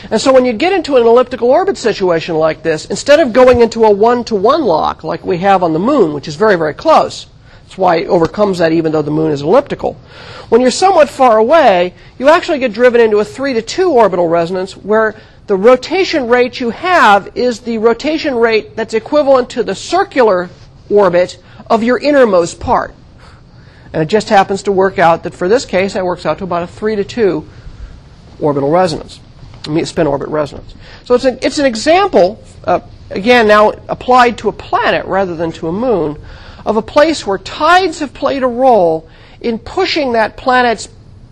And 0.09 0.21
so 0.21 0.31
when 0.31 0.45
you 0.45 0.53
get 0.53 0.73
into 0.73 0.95
an 0.95 1.05
elliptical 1.05 1.49
orbit 1.49 1.77
situation 1.77 2.35
like 2.35 2.63
this, 2.63 2.85
instead 2.85 3.19
of 3.19 3.33
going 3.33 3.61
into 3.61 3.83
a 3.83 3.91
one 3.91 4.23
to 4.25 4.35
one 4.35 4.63
lock 4.63 5.03
like 5.03 5.25
we 5.25 5.39
have 5.39 5.63
on 5.63 5.73
the 5.73 5.79
moon, 5.79 6.13
which 6.13 6.27
is 6.27 6.35
very, 6.35 6.55
very 6.55 6.73
close, 6.73 7.27
why 7.77 7.97
it 7.97 8.07
overcomes 8.07 8.57
that 8.57 8.71
even 8.71 8.91
though 8.91 9.01
the 9.01 9.11
moon 9.11 9.31
is 9.31 9.41
elliptical. 9.41 9.93
When 10.49 10.61
you're 10.61 10.71
somewhat 10.71 11.09
far 11.09 11.37
away, 11.37 11.93
you 12.17 12.29
actually 12.29 12.59
get 12.59 12.73
driven 12.73 13.01
into 13.01 13.17
a 13.19 13.25
3 13.25 13.53
to 13.53 13.61
2 13.61 13.89
orbital 13.89 14.27
resonance 14.27 14.75
where 14.75 15.15
the 15.47 15.55
rotation 15.55 16.27
rate 16.27 16.59
you 16.59 16.71
have 16.71 17.35
is 17.35 17.61
the 17.61 17.77
rotation 17.77 18.35
rate 18.35 18.75
that's 18.75 18.93
equivalent 18.93 19.49
to 19.51 19.63
the 19.63 19.75
circular 19.75 20.49
orbit 20.89 21.41
of 21.69 21.83
your 21.83 21.97
innermost 21.97 22.59
part. 22.59 22.93
And 23.93 24.03
it 24.03 24.07
just 24.07 24.29
happens 24.29 24.63
to 24.63 24.71
work 24.71 24.99
out 24.99 25.23
that 25.23 25.33
for 25.33 25.47
this 25.47 25.65
case, 25.65 25.93
that 25.93 26.05
works 26.05 26.25
out 26.25 26.39
to 26.39 26.43
about 26.43 26.63
a 26.63 26.67
3 26.67 26.97
to 26.97 27.03
2 27.03 27.47
orbital 28.39 28.69
resonance, 28.69 29.19
spin 29.83 30.07
orbit 30.07 30.27
resonance. 30.29 30.75
So 31.05 31.15
it's 31.15 31.25
an, 31.25 31.39
it's 31.41 31.59
an 31.59 31.65
example, 31.65 32.43
uh, 32.65 32.81
again, 33.09 33.47
now 33.47 33.71
applied 33.87 34.37
to 34.39 34.49
a 34.49 34.51
planet 34.51 35.05
rather 35.05 35.35
than 35.35 35.51
to 35.53 35.69
a 35.69 35.71
moon, 35.71 36.21
of 36.67 36.75
a 36.75 36.81
place 36.81 37.25
where 37.25 37.37
tides 37.37 37.99
have 37.99 38.13
played 38.13 38.43
a 38.43 38.47
role 38.47 39.09
in 39.39 39.57
pushing 39.57 40.11
that 40.11 40.35
planet's 40.35 40.89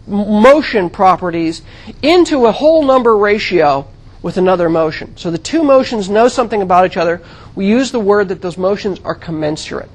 motion 0.08 0.90
properties 0.90 1.62
into 2.02 2.46
a 2.46 2.54
whole 2.54 2.86
number 2.86 3.18
ratio 3.18 3.86
with 4.22 4.38
another 4.38 4.70
motion. 4.70 5.16
So 5.18 5.32
the 5.32 5.38
two 5.38 5.62
motions 5.62 6.10
know 6.10 6.30
something 6.30 6.62
about 6.62 6.86
each 6.86 6.96
other. 6.96 7.22
We 7.54 7.68
use 7.68 7.92
the 7.92 8.00
word 8.00 8.30
that 8.30 8.42
those 8.42 8.58
motions 8.58 9.02
are 9.04 9.14
commensurate. 9.14 9.90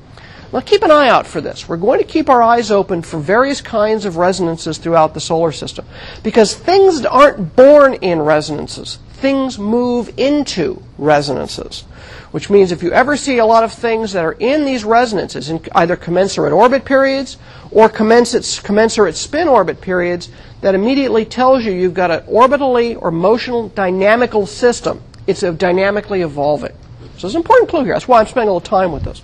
Now 0.52 0.60
keep 0.60 0.82
an 0.82 0.90
eye 0.90 1.08
out 1.08 1.26
for 1.26 1.40
this. 1.40 1.66
We're 1.66 1.78
going 1.78 2.00
to 2.00 2.06
keep 2.06 2.28
our 2.28 2.42
eyes 2.42 2.70
open 2.70 3.00
for 3.00 3.18
various 3.18 3.62
kinds 3.62 4.04
of 4.04 4.18
resonances 4.18 4.76
throughout 4.76 5.14
the 5.14 5.20
solar 5.20 5.52
system 5.52 5.86
because 6.22 6.54
things 6.54 7.06
aren't 7.06 7.56
born 7.56 7.94
in 7.94 8.20
resonances. 8.20 8.98
Things 9.20 9.58
move 9.58 10.12
into 10.16 10.82
resonances 10.98 11.84
which 12.30 12.48
means 12.48 12.70
if 12.70 12.82
you 12.82 12.92
ever 12.92 13.16
see 13.16 13.38
a 13.38 13.44
lot 13.44 13.64
of 13.64 13.72
things 13.72 14.12
that 14.12 14.24
are 14.24 14.32
in 14.32 14.64
these 14.64 14.84
resonances, 14.84 15.50
in 15.50 15.60
either 15.74 15.96
commensurate 15.96 16.52
orbit 16.52 16.84
periods 16.84 17.38
or 17.70 17.88
commensurate, 17.88 19.16
spin 19.16 19.48
orbit 19.48 19.80
periods, 19.80 20.28
that 20.60 20.74
immediately 20.74 21.24
tells 21.24 21.64
you 21.64 21.72
you've 21.72 21.94
got 21.94 22.10
an 22.10 22.20
orbitally 22.22 23.00
or 23.00 23.10
motional 23.10 23.74
dynamical 23.74 24.46
system. 24.46 25.02
It's 25.26 25.42
a 25.42 25.52
dynamically 25.52 26.22
evolving. 26.22 26.72
So 27.18 27.26
it's 27.26 27.34
an 27.34 27.40
important 27.40 27.68
clue 27.68 27.84
here. 27.84 27.94
That's 27.94 28.08
why 28.08 28.20
I'm 28.20 28.26
spending 28.26 28.48
a 28.48 28.52
little 28.52 28.60
time 28.60 28.92
with 28.92 29.04
this. 29.04 29.22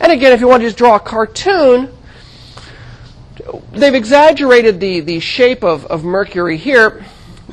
And 0.00 0.10
again, 0.10 0.32
if 0.32 0.40
you 0.40 0.48
want 0.48 0.62
to 0.62 0.66
just 0.66 0.78
draw 0.78 0.96
a 0.96 1.00
cartoon, 1.00 1.92
they've 3.72 3.94
exaggerated 3.94 4.80
the, 4.80 5.00
the 5.00 5.20
shape 5.20 5.62
of, 5.62 5.84
of 5.86 6.02
Mercury 6.02 6.56
here 6.56 7.04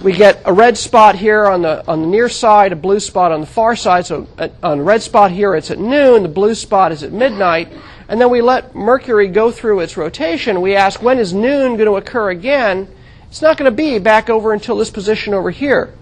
we 0.03 0.13
get 0.13 0.41
a 0.45 0.53
red 0.53 0.77
spot 0.77 1.15
here 1.15 1.45
on 1.45 1.61
the 1.61 1.85
on 1.87 2.01
the 2.01 2.07
near 2.07 2.29
side, 2.29 2.71
a 2.71 2.75
blue 2.75 2.99
spot 2.99 3.31
on 3.31 3.41
the 3.41 3.47
far 3.47 3.75
side. 3.75 4.05
So 4.05 4.27
at, 4.37 4.53
on 4.63 4.77
the 4.77 4.83
red 4.83 5.01
spot 5.01 5.31
here, 5.31 5.55
it's 5.55 5.71
at 5.71 5.79
noon. 5.79 6.23
The 6.23 6.29
blue 6.29 6.55
spot 6.55 6.91
is 6.91 7.03
at 7.03 7.11
midnight. 7.11 7.71
And 8.07 8.19
then 8.19 8.29
we 8.29 8.41
let 8.41 8.75
Mercury 8.75 9.27
go 9.27 9.51
through 9.51 9.81
its 9.81 9.97
rotation. 9.97 10.61
We 10.61 10.75
ask 10.75 11.01
when 11.01 11.19
is 11.19 11.33
noon 11.33 11.75
going 11.75 11.85
to 11.85 11.97
occur 11.97 12.29
again? 12.29 12.87
It's 13.29 13.41
not 13.41 13.57
going 13.57 13.69
to 13.69 13.75
be 13.75 13.99
back 13.99 14.29
over 14.29 14.53
until 14.53 14.77
this 14.77 14.89
position 14.89 15.33
over 15.33 15.51
here. 15.51 15.93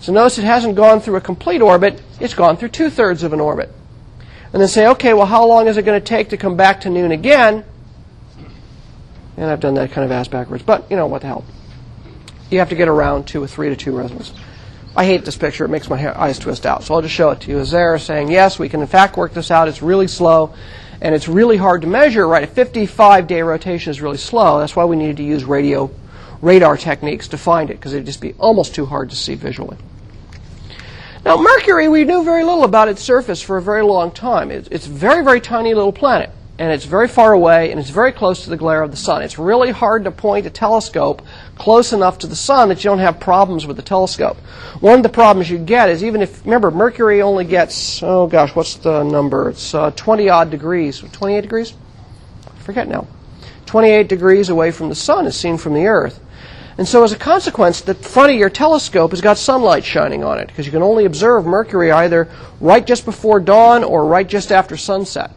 So 0.00 0.12
notice 0.12 0.38
it 0.38 0.44
hasn't 0.44 0.76
gone 0.76 1.00
through 1.00 1.16
a 1.16 1.20
complete 1.20 1.60
orbit. 1.60 2.00
It's 2.20 2.32
gone 2.32 2.56
through 2.56 2.70
two 2.70 2.88
thirds 2.88 3.22
of 3.22 3.34
an 3.34 3.40
orbit. 3.40 3.68
And 4.52 4.62
then 4.62 4.68
say, 4.68 4.86
okay, 4.88 5.12
well, 5.12 5.26
how 5.26 5.44
long 5.46 5.68
is 5.68 5.76
it 5.76 5.84
going 5.84 6.00
to 6.00 6.04
take 6.04 6.30
to 6.30 6.38
come 6.38 6.56
back 6.56 6.80
to 6.82 6.90
noon 6.90 7.12
again? 7.12 7.64
And 9.36 9.50
I've 9.50 9.60
done 9.60 9.74
that 9.74 9.92
kind 9.92 10.04
of 10.04 10.10
ass 10.10 10.28
backwards, 10.28 10.62
but 10.62 10.90
you 10.90 10.96
know 10.96 11.06
what 11.06 11.20
the 11.20 11.26
hell 11.26 11.44
you 12.50 12.58
have 12.58 12.68
to 12.70 12.74
get 12.74 12.88
around 12.88 13.26
to 13.28 13.44
a 13.44 13.48
3 13.48 13.70
to 13.70 13.76
2 13.76 13.96
resonance. 13.96 14.32
I 14.96 15.04
hate 15.04 15.24
this 15.24 15.36
picture. 15.36 15.64
It 15.64 15.68
makes 15.68 15.88
my 15.88 16.20
eyes 16.20 16.38
twist 16.38 16.66
out. 16.66 16.82
So 16.82 16.94
I'll 16.94 17.02
just 17.02 17.14
show 17.14 17.30
it 17.30 17.40
to 17.42 17.50
you. 17.50 17.58
As 17.58 17.70
there 17.70 17.96
saying, 17.98 18.30
yes, 18.30 18.58
we 18.58 18.68
can 18.68 18.80
in 18.80 18.86
fact 18.86 19.16
work 19.16 19.32
this 19.32 19.50
out. 19.50 19.68
It's 19.68 19.82
really 19.82 20.08
slow, 20.08 20.54
and 21.00 21.14
it's 21.14 21.28
really 21.28 21.56
hard 21.56 21.82
to 21.82 21.86
measure, 21.86 22.26
right? 22.26 22.44
A 22.44 22.46
55-day 22.46 23.42
rotation 23.42 23.90
is 23.90 24.00
really 24.00 24.16
slow. 24.16 24.58
That's 24.58 24.74
why 24.74 24.84
we 24.84 24.96
needed 24.96 25.18
to 25.18 25.22
use 25.22 25.44
radio 25.44 25.90
radar 26.42 26.76
techniques 26.76 27.28
to 27.28 27.38
find 27.38 27.70
it, 27.70 27.74
because 27.74 27.92
it'd 27.92 28.06
just 28.06 28.20
be 28.20 28.32
almost 28.38 28.74
too 28.74 28.86
hard 28.86 29.10
to 29.10 29.16
see 29.16 29.34
visually. 29.34 29.76
Now, 31.24 31.36
Mercury, 31.36 31.88
we 31.88 32.04
knew 32.04 32.24
very 32.24 32.44
little 32.44 32.64
about 32.64 32.88
its 32.88 33.02
surface 33.02 33.42
for 33.42 33.58
a 33.58 33.62
very 33.62 33.82
long 33.82 34.10
time. 34.10 34.50
It's, 34.50 34.68
it's 34.68 34.86
a 34.86 34.90
very, 34.90 35.22
very 35.22 35.40
tiny 35.40 35.74
little 35.74 35.92
planet 35.92 36.30
and 36.58 36.70
it's 36.72 36.84
very 36.84 37.08
far 37.08 37.32
away 37.32 37.70
and 37.70 37.80
it's 37.80 37.88
very 37.88 38.12
close 38.12 38.44
to 38.44 38.50
the 38.50 38.56
glare 38.56 38.82
of 38.82 38.90
the 38.90 38.96
sun. 38.96 39.22
It's 39.22 39.38
really 39.38 39.70
hard 39.70 40.04
to 40.04 40.10
point 40.10 40.44
a 40.44 40.50
telescope 40.50 41.22
close 41.60 41.92
enough 41.92 42.18
to 42.18 42.26
the 42.26 42.34
sun 42.34 42.70
that 42.70 42.82
you 42.82 42.88
don't 42.88 43.00
have 43.00 43.20
problems 43.20 43.66
with 43.66 43.76
the 43.76 43.82
telescope. 43.82 44.38
One 44.80 44.96
of 44.96 45.02
the 45.02 45.10
problems 45.10 45.50
you 45.50 45.58
get 45.58 45.90
is 45.90 46.02
even 46.02 46.22
if, 46.22 46.42
remember, 46.46 46.70
Mercury 46.70 47.20
only 47.20 47.44
gets, 47.44 48.02
oh 48.02 48.26
gosh, 48.26 48.56
what's 48.56 48.76
the 48.76 49.02
number? 49.02 49.50
It's 49.50 49.74
uh, 49.74 49.90
20 49.90 50.30
odd 50.30 50.50
degrees. 50.50 51.00
28 51.00 51.42
degrees? 51.42 51.74
I 52.46 52.58
forget 52.60 52.88
now. 52.88 53.06
28 53.66 54.08
degrees 54.08 54.48
away 54.48 54.70
from 54.70 54.88
the 54.88 54.94
sun 54.94 55.26
is 55.26 55.36
seen 55.36 55.58
from 55.58 55.74
the 55.74 55.86
Earth. 55.86 56.18
And 56.78 56.88
so, 56.88 57.04
as 57.04 57.12
a 57.12 57.18
consequence, 57.18 57.82
the 57.82 57.94
front 57.94 58.32
of 58.32 58.38
your 58.38 58.48
telescope 58.48 59.10
has 59.10 59.20
got 59.20 59.36
sunlight 59.36 59.84
shining 59.84 60.24
on 60.24 60.38
it 60.38 60.46
because 60.46 60.64
you 60.64 60.72
can 60.72 60.82
only 60.82 61.04
observe 61.04 61.44
Mercury 61.44 61.92
either 61.92 62.26
right 62.58 62.86
just 62.86 63.04
before 63.04 63.38
dawn 63.38 63.84
or 63.84 64.06
right 64.06 64.26
just 64.26 64.50
after 64.50 64.78
sunset. 64.78 65.30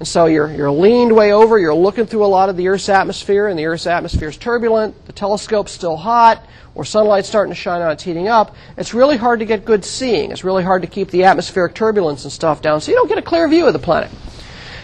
And 0.00 0.08
so 0.08 0.24
you're, 0.24 0.50
you're 0.50 0.70
leaned 0.70 1.14
way 1.14 1.34
over, 1.34 1.58
you're 1.58 1.74
looking 1.74 2.06
through 2.06 2.24
a 2.24 2.26
lot 2.26 2.48
of 2.48 2.56
the 2.56 2.68
Earth's 2.68 2.88
atmosphere, 2.88 3.48
and 3.48 3.58
the 3.58 3.66
Earth's 3.66 3.86
atmosphere 3.86 4.30
is 4.30 4.38
turbulent, 4.38 5.04
the 5.04 5.12
telescope's 5.12 5.72
still 5.72 5.98
hot, 5.98 6.42
or 6.74 6.86
sunlight's 6.86 7.28
starting 7.28 7.52
to 7.52 7.54
shine 7.54 7.82
on, 7.82 7.92
it's 7.92 8.02
heating 8.02 8.26
up. 8.26 8.56
It's 8.78 8.94
really 8.94 9.18
hard 9.18 9.40
to 9.40 9.44
get 9.44 9.66
good 9.66 9.84
seeing. 9.84 10.30
It's 10.32 10.42
really 10.42 10.64
hard 10.64 10.80
to 10.80 10.88
keep 10.88 11.10
the 11.10 11.24
atmospheric 11.24 11.74
turbulence 11.74 12.24
and 12.24 12.32
stuff 12.32 12.62
down, 12.62 12.80
so 12.80 12.90
you 12.90 12.96
don't 12.96 13.08
get 13.08 13.18
a 13.18 13.22
clear 13.22 13.46
view 13.46 13.66
of 13.66 13.74
the 13.74 13.78
planet. 13.78 14.10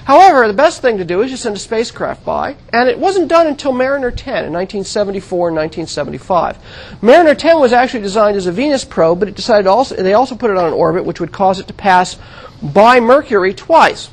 However, 0.04 0.46
the 0.46 0.52
best 0.52 0.82
thing 0.82 0.98
to 0.98 1.04
do 1.06 1.22
is 1.22 1.30
just 1.30 1.44
send 1.44 1.56
a 1.56 1.58
spacecraft 1.58 2.22
by, 2.22 2.54
and 2.74 2.86
it 2.86 2.98
wasn't 2.98 3.28
done 3.28 3.46
until 3.46 3.72
Mariner 3.72 4.10
10 4.10 4.44
in 4.44 4.52
1974 4.52 5.48
and 5.48 5.56
1975. 5.56 6.58
Mariner 7.00 7.34
10 7.34 7.58
was 7.58 7.72
actually 7.72 8.02
designed 8.02 8.36
as 8.36 8.46
a 8.46 8.52
Venus 8.52 8.84
probe, 8.84 9.20
but 9.20 9.28
it 9.28 9.34
decided 9.34 9.66
also, 9.66 9.96
they 9.96 10.12
also 10.12 10.36
put 10.36 10.50
it 10.50 10.58
on 10.58 10.66
an 10.66 10.74
orbit 10.74 11.06
which 11.06 11.20
would 11.20 11.32
cause 11.32 11.58
it 11.58 11.68
to 11.68 11.72
pass 11.72 12.18
by 12.62 13.00
Mercury 13.00 13.54
twice. 13.54 14.10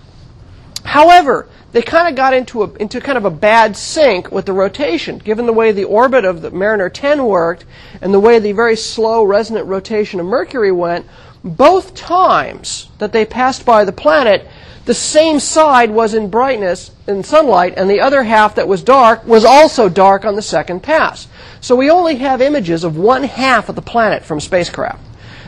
However, 0.83 1.47
they 1.71 1.81
kind 1.81 2.07
of 2.07 2.15
got 2.15 2.33
into, 2.33 2.63
a, 2.63 2.73
into 2.75 3.01
kind 3.01 3.17
of 3.17 3.25
a 3.25 3.31
bad 3.31 3.75
sync 3.75 4.31
with 4.31 4.45
the 4.45 4.53
rotation, 4.53 5.17
given 5.17 5.45
the 5.45 5.53
way 5.53 5.71
the 5.71 5.85
orbit 5.85 6.25
of 6.25 6.41
the 6.41 6.51
Mariner 6.51 6.89
10 6.89 7.25
worked 7.25 7.65
and 8.01 8.13
the 8.13 8.19
way 8.19 8.39
the 8.39 8.51
very 8.51 8.75
slow 8.75 9.23
resonant 9.23 9.67
rotation 9.67 10.19
of 10.19 10.25
Mercury 10.25 10.71
went. 10.71 11.05
Both 11.43 11.95
times 11.95 12.89
that 12.99 13.11
they 13.11 13.25
passed 13.25 13.65
by 13.65 13.85
the 13.85 13.91
planet, 13.91 14.47
the 14.85 14.93
same 14.93 15.39
side 15.39 15.91
was 15.91 16.13
in 16.13 16.29
brightness 16.29 16.91
in 17.07 17.23
sunlight, 17.23 17.73
and 17.77 17.89
the 17.89 18.01
other 18.01 18.23
half 18.23 18.55
that 18.55 18.67
was 18.67 18.83
dark 18.83 19.25
was 19.25 19.45
also 19.45 19.89
dark 19.89 20.25
on 20.25 20.35
the 20.35 20.41
second 20.41 20.83
pass. 20.83 21.27
So 21.61 21.75
we 21.75 21.89
only 21.89 22.15
have 22.17 22.41
images 22.41 22.83
of 22.83 22.97
one 22.97 23.23
half 23.23 23.69
of 23.69 23.75
the 23.75 23.81
planet 23.81 24.23
from 24.23 24.39
spacecraft. 24.39 25.01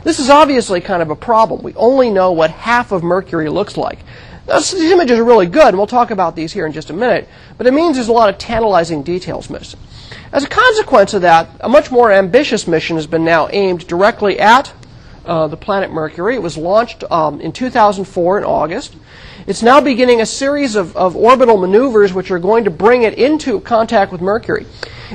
This 0.04 0.20
is 0.20 0.30
obviously 0.30 0.82
kind 0.82 1.02
of 1.02 1.10
a 1.10 1.16
problem. 1.16 1.64
We 1.64 1.74
only 1.76 2.10
know 2.10 2.32
what 2.32 2.52
half 2.52 2.92
of 2.92 3.04
Mercury 3.04 3.50
looks 3.50 3.76
like. 3.76 4.00
Now, 4.48 4.60
these 4.60 4.74
images 4.76 5.18
are 5.18 5.24
really 5.24 5.48
good, 5.48 5.70
and 5.70 5.78
we'll 5.78 5.88
talk 5.88 6.12
about 6.12 6.36
these 6.36 6.54
here 6.54 6.66
in 6.68 6.72
just 6.72 6.92
a 6.92 6.94
minute, 6.94 7.28
but 7.58 7.66
it 7.66 7.74
means 7.74 7.96
there's 7.96 8.10
a 8.10 8.14
lot 8.14 8.30
of 8.30 8.38
tantalizing 8.38 9.02
details 9.02 9.50
missing. 9.50 9.80
As 10.32 10.44
a 10.44 10.48
consequence 10.48 11.14
of 11.14 11.24
that, 11.24 11.50
a 11.62 11.70
much 11.70 11.92
more 11.92 12.12
ambitious 12.12 12.68
mission 12.68 12.96
has 12.96 13.08
been 13.08 13.24
now 13.24 13.48
aimed 13.50 13.88
directly 13.88 14.40
at 14.40 14.72
uh, 15.26 15.48
the 15.48 15.58
planet 15.58 15.92
Mercury. 15.92 16.36
It 16.36 16.44
was 16.44 16.58
launched 16.58 17.04
um, 17.12 17.42
in 17.42 17.52
2004 17.52 18.38
in 18.38 18.44
August. 18.44 18.96
It's 19.48 19.62
now 19.62 19.80
beginning 19.80 20.22
a 20.22 20.26
series 20.26 20.76
of, 20.76 20.98
of 20.98 21.16
orbital 21.16 21.58
maneuvers 21.58 22.12
which 22.12 22.32
are 22.32 22.40
going 22.40 22.64
to 22.64 22.72
bring 22.72 23.04
it 23.04 23.14
into 23.14 23.60
contact 23.60 24.12
with 24.12 24.20
Mercury. 24.20 24.66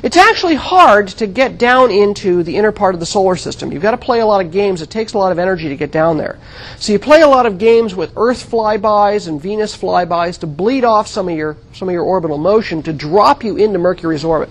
It's 0.04 0.16
actually 0.16 0.54
hard 0.54 1.08
to 1.08 1.26
get 1.26 1.58
down 1.58 1.90
into 1.90 2.44
the 2.44 2.56
inner 2.56 2.70
part 2.70 2.94
of 2.94 3.00
the 3.00 3.06
solar 3.06 3.34
system. 3.34 3.72
You've 3.72 3.82
got 3.82 3.90
to 3.90 3.96
play 3.96 4.20
a 4.20 4.26
lot 4.26 4.44
of 4.44 4.52
games. 4.52 4.82
It 4.82 4.90
takes 4.90 5.14
a 5.14 5.18
lot 5.18 5.32
of 5.32 5.40
energy 5.40 5.68
to 5.68 5.74
get 5.74 5.90
down 5.90 6.16
there. 6.16 6.38
So 6.78 6.92
you 6.92 7.00
play 7.00 7.22
a 7.22 7.26
lot 7.26 7.44
of 7.44 7.58
games 7.58 7.96
with 7.96 8.12
Earth 8.16 8.48
flybys 8.48 9.26
and 9.26 9.42
Venus 9.42 9.76
flybys 9.76 10.38
to 10.38 10.46
bleed 10.46 10.84
off 10.84 11.08
some 11.08 11.28
of 11.28 11.36
your, 11.36 11.56
some 11.72 11.88
of 11.88 11.92
your 11.92 12.04
orbital 12.04 12.38
motion 12.38 12.84
to 12.84 12.92
drop 12.92 13.42
you 13.42 13.56
into 13.56 13.80
Mercury's 13.80 14.24
orbit. 14.24 14.50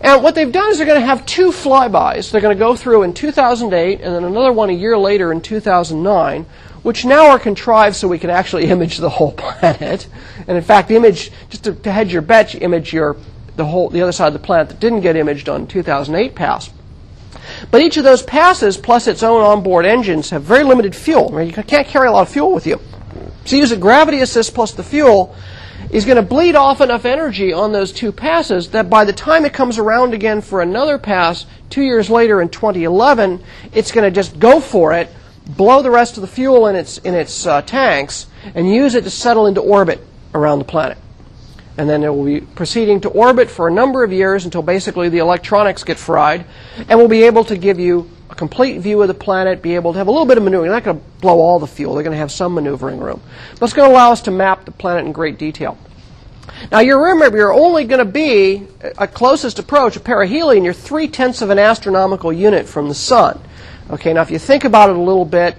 And 0.00 0.22
what 0.22 0.36
they've 0.36 0.52
done 0.52 0.70
is 0.70 0.76
they're 0.76 0.86
going 0.86 1.00
to 1.00 1.06
have 1.06 1.26
two 1.26 1.50
flybys. 1.50 2.30
They're 2.30 2.40
going 2.40 2.56
to 2.56 2.64
go 2.64 2.76
through 2.76 3.02
in 3.02 3.14
2008 3.14 4.00
and 4.00 4.14
then 4.14 4.22
another 4.22 4.52
one 4.52 4.70
a 4.70 4.74
year 4.74 4.96
later 4.96 5.32
in 5.32 5.40
2009 5.40 6.46
which 6.86 7.04
now 7.04 7.30
are 7.30 7.38
contrived 7.40 7.96
so 7.96 8.06
we 8.06 8.16
can 8.16 8.30
actually 8.30 8.66
image 8.70 8.98
the 8.98 9.10
whole 9.10 9.32
planet. 9.32 10.06
And 10.46 10.56
in 10.56 10.62
fact, 10.62 10.92
image 10.92 11.32
just 11.50 11.64
to, 11.64 11.74
to 11.74 11.90
hedge 11.90 12.12
your 12.12 12.22
bet, 12.22 12.54
you 12.54 12.60
image 12.60 12.92
your 12.92 13.16
the 13.56 13.64
whole 13.64 13.90
the 13.90 14.02
other 14.02 14.12
side 14.12 14.28
of 14.28 14.34
the 14.34 14.38
planet 14.38 14.68
that 14.68 14.78
didn't 14.78 15.00
get 15.00 15.16
imaged 15.16 15.48
on 15.48 15.66
2008 15.66 16.36
pass. 16.36 16.70
But 17.72 17.82
each 17.82 17.96
of 17.96 18.04
those 18.04 18.22
passes, 18.22 18.76
plus 18.76 19.08
its 19.08 19.24
own 19.24 19.42
onboard 19.42 19.84
engines, 19.84 20.30
have 20.30 20.44
very 20.44 20.62
limited 20.62 20.94
fuel. 20.94 21.28
Right? 21.30 21.48
You 21.48 21.64
can't 21.64 21.88
carry 21.88 22.06
a 22.06 22.12
lot 22.12 22.22
of 22.22 22.28
fuel 22.28 22.52
with 22.52 22.68
you. 22.68 22.78
So 23.46 23.56
you 23.56 23.62
use 23.62 23.72
a 23.72 23.76
gravity 23.76 24.20
assist 24.20 24.54
plus 24.54 24.70
the 24.70 24.84
fuel 24.84 25.34
is 25.90 26.04
going 26.04 26.16
to 26.16 26.22
bleed 26.22 26.54
off 26.54 26.80
enough 26.80 27.04
energy 27.04 27.52
on 27.52 27.72
those 27.72 27.90
two 27.90 28.12
passes 28.12 28.70
that 28.70 28.88
by 28.88 29.04
the 29.04 29.12
time 29.12 29.44
it 29.44 29.52
comes 29.52 29.78
around 29.78 30.14
again 30.14 30.40
for 30.40 30.62
another 30.62 30.98
pass 30.98 31.46
two 31.68 31.82
years 31.82 32.08
later 32.08 32.40
in 32.40 32.48
2011, 32.48 33.42
it's 33.72 33.90
going 33.90 34.04
to 34.04 34.10
just 34.10 34.38
go 34.38 34.60
for 34.60 34.92
it 34.92 35.08
blow 35.46 35.82
the 35.82 35.90
rest 35.90 36.16
of 36.16 36.20
the 36.20 36.26
fuel 36.26 36.66
in 36.66 36.76
its, 36.76 36.98
in 36.98 37.14
its 37.14 37.46
uh, 37.46 37.62
tanks, 37.62 38.26
and 38.54 38.68
use 38.68 38.94
it 38.94 39.04
to 39.04 39.10
settle 39.10 39.46
into 39.46 39.60
orbit 39.60 40.00
around 40.34 40.58
the 40.58 40.64
planet. 40.64 40.98
And 41.78 41.88
then 41.88 42.02
it 42.02 42.08
will 42.08 42.24
be 42.24 42.40
proceeding 42.40 43.00
to 43.02 43.08
orbit 43.08 43.50
for 43.50 43.68
a 43.68 43.70
number 43.70 44.02
of 44.02 44.12
years 44.12 44.44
until 44.44 44.62
basically 44.62 45.08
the 45.08 45.18
electronics 45.18 45.84
get 45.84 45.98
fried, 45.98 46.46
and 46.88 46.98
we'll 46.98 47.08
be 47.08 47.24
able 47.24 47.44
to 47.44 47.56
give 47.56 47.78
you 47.78 48.10
a 48.30 48.34
complete 48.34 48.80
view 48.80 49.00
of 49.02 49.08
the 49.08 49.14
planet, 49.14 49.62
be 49.62 49.74
able 49.74 49.92
to 49.92 49.98
have 49.98 50.08
a 50.08 50.10
little 50.10 50.26
bit 50.26 50.38
of 50.38 50.44
maneuvering. 50.44 50.70
They're 50.70 50.80
not 50.80 50.84
going 50.84 50.98
to 50.98 51.20
blow 51.20 51.38
all 51.40 51.58
the 51.58 51.66
fuel, 51.66 51.94
they're 51.94 52.02
going 52.02 52.14
to 52.14 52.18
have 52.18 52.32
some 52.32 52.54
maneuvering 52.54 52.98
room. 52.98 53.20
But 53.58 53.66
it's 53.66 53.74
going 53.74 53.88
to 53.88 53.94
allow 53.94 54.10
us 54.10 54.22
to 54.22 54.30
map 54.30 54.64
the 54.64 54.72
planet 54.72 55.04
in 55.04 55.12
great 55.12 55.38
detail. 55.38 55.78
Now, 56.72 56.80
you 56.80 56.98
remember, 56.98 57.36
you're 57.36 57.52
only 57.52 57.84
going 57.84 57.98
to 57.98 58.10
be, 58.10 58.66
a 58.98 59.06
closest 59.06 59.58
approach, 59.58 59.96
a 59.96 60.00
perihelion, 60.00 60.64
you're 60.64 60.72
three 60.72 61.08
tenths 61.08 61.42
of 61.42 61.50
an 61.50 61.58
astronomical 61.58 62.32
unit 62.32 62.66
from 62.66 62.88
the 62.88 62.94
sun. 62.94 63.40
Okay, 63.88 64.12
now 64.12 64.22
if 64.22 64.30
you 64.30 64.38
think 64.38 64.64
about 64.64 64.90
it 64.90 64.96
a 64.96 65.00
little 65.00 65.24
bit, 65.24 65.56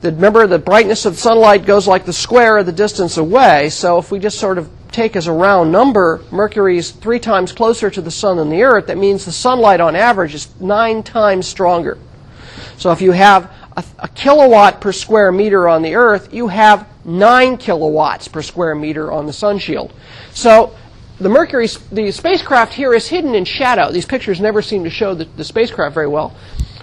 the, 0.00 0.12
remember 0.12 0.46
the 0.46 0.60
brightness 0.60 1.06
of 1.06 1.18
sunlight 1.18 1.66
goes 1.66 1.88
like 1.88 2.04
the 2.04 2.12
square 2.12 2.58
of 2.58 2.66
the 2.66 2.72
distance 2.72 3.16
away. 3.16 3.68
So 3.70 3.98
if 3.98 4.12
we 4.12 4.20
just 4.20 4.38
sort 4.38 4.58
of 4.58 4.70
take 4.92 5.16
as 5.16 5.26
a 5.26 5.32
round 5.32 5.72
number, 5.72 6.22
Mercury's 6.30 6.92
three 6.92 7.18
times 7.18 7.50
closer 7.50 7.90
to 7.90 8.00
the 8.00 8.10
sun 8.10 8.36
than 8.36 8.48
the 8.48 8.62
Earth, 8.62 8.86
that 8.86 8.96
means 8.96 9.24
the 9.24 9.32
sunlight 9.32 9.80
on 9.80 9.96
average 9.96 10.34
is 10.34 10.48
nine 10.60 11.02
times 11.02 11.48
stronger. 11.48 11.98
So 12.76 12.92
if 12.92 13.00
you 13.00 13.10
have 13.10 13.52
a, 13.76 13.84
a 13.98 14.08
kilowatt 14.08 14.80
per 14.80 14.92
square 14.92 15.32
meter 15.32 15.68
on 15.68 15.82
the 15.82 15.96
Earth, 15.96 16.32
you 16.32 16.46
have 16.46 16.88
nine 17.04 17.56
kilowatts 17.56 18.28
per 18.28 18.42
square 18.42 18.76
meter 18.76 19.10
on 19.10 19.26
the 19.26 19.32
sun 19.32 19.58
shield. 19.58 19.92
So 20.32 20.76
the 21.18 21.28
Mercury, 21.28 21.66
the 21.90 22.12
spacecraft 22.12 22.72
here 22.74 22.94
is 22.94 23.08
hidden 23.08 23.34
in 23.34 23.44
shadow. 23.44 23.90
These 23.90 24.06
pictures 24.06 24.40
never 24.40 24.62
seem 24.62 24.84
to 24.84 24.90
show 24.90 25.14
the, 25.14 25.24
the 25.24 25.42
spacecraft 25.42 25.92
very 25.92 26.06
well 26.06 26.36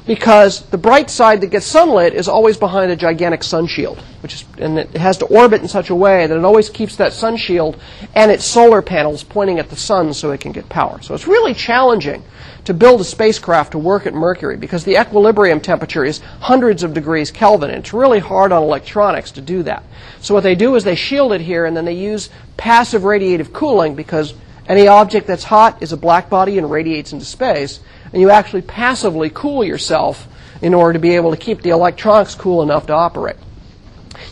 because 0.06 0.62
the 0.68 0.78
bright 0.78 1.10
side 1.10 1.42
that 1.42 1.48
gets 1.48 1.66
sunlit 1.66 2.14
is 2.14 2.28
always 2.28 2.58
behind 2.58 2.92
a 2.92 2.96
gigantic 2.96 3.44
sun 3.44 3.66
shield, 3.66 4.00
which 4.22 4.34
is, 4.34 4.46
and 4.60 4.78
it 4.78 4.96
has 4.96 5.18
to 5.18 5.26
orbit 5.26 5.62
in 5.62 5.68
such 5.68 5.90
a 5.90 5.96
way 5.96 6.28
that 6.28 6.38
it 6.38 6.46
always 6.46 6.70
keeps 6.70 6.96
that 6.98 7.12
sun 7.12 7.38
shield 7.38 7.80
and 8.14 8.32
its 8.32 8.46
solar 8.46 8.82
panels 8.82 9.24
pointing 9.24 9.58
at 9.58 9.70
the 9.70 9.76
sun 9.76 10.14
so 10.14 10.32
it 10.32 10.40
can 10.40 10.52
get 10.52 10.70
power. 10.70 11.02
So 11.02 11.16
it's 11.16 11.28
really 11.28 11.54
challenging 11.56 12.24
to 12.66 12.74
build 12.74 13.02
a 13.02 13.04
spacecraft 13.04 13.72
to 13.72 13.80
work 13.80 14.06
at 14.06 14.14
Mercury 14.14 14.58
because 14.58 14.84
the 14.84 15.00
equilibrium 15.00 15.60
temperature 15.60 16.06
is 16.06 16.20
hundreds 16.40 16.84
of 16.84 16.94
degrees 16.94 17.32
Kelvin, 17.32 17.72
and 17.72 17.80
it's 17.80 17.94
really 17.94 18.20
hard 18.20 18.52
on 18.52 18.62
electronics 18.62 19.32
to 19.32 19.42
do 19.42 19.64
that. 19.64 19.84
So 20.22 20.34
what 20.34 20.44
they 20.44 20.56
do 20.56 20.76
is 20.76 20.84
they 20.84 20.96
shield 20.96 21.34
it 21.34 21.42
here, 21.42 21.66
and 21.66 21.76
then 21.76 21.86
they 21.86 21.94
use 21.94 22.30
passive 22.58 23.04
radiative 23.04 23.54
cooling 23.54 23.96
because 23.96 24.34
any 24.68 24.88
object 24.88 25.28
that's 25.28 25.44
hot 25.44 25.82
is 25.82 25.92
a 25.92 25.98
black 25.98 26.30
body 26.30 26.58
and 26.58 26.70
radiates 26.70 27.14
into 27.14 27.26
space 27.26 27.80
and 28.16 28.22
you 28.22 28.30
actually 28.30 28.62
passively 28.62 29.30
cool 29.30 29.62
yourself 29.62 30.26
in 30.62 30.74
order 30.74 30.94
to 30.94 31.00
be 31.00 31.18
able 31.18 31.32
to 31.32 31.38
keep 31.38 31.62
the 31.62 31.72
electronics 31.72 32.34
cool 32.34 32.62
enough 32.62 32.88
to 32.88 32.94
operate. 32.94 33.36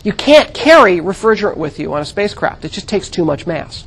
You 0.02 0.14
can't 0.14 0.54
carry 0.54 1.00
refrigerant 1.00 1.58
with 1.58 1.78
you 1.78 1.92
on 1.92 2.00
a 2.00 2.06
spacecraft. 2.06 2.64
It 2.64 2.72
just 2.72 2.88
takes 2.88 3.10
too 3.10 3.26
much 3.26 3.46
mass. 3.46 3.84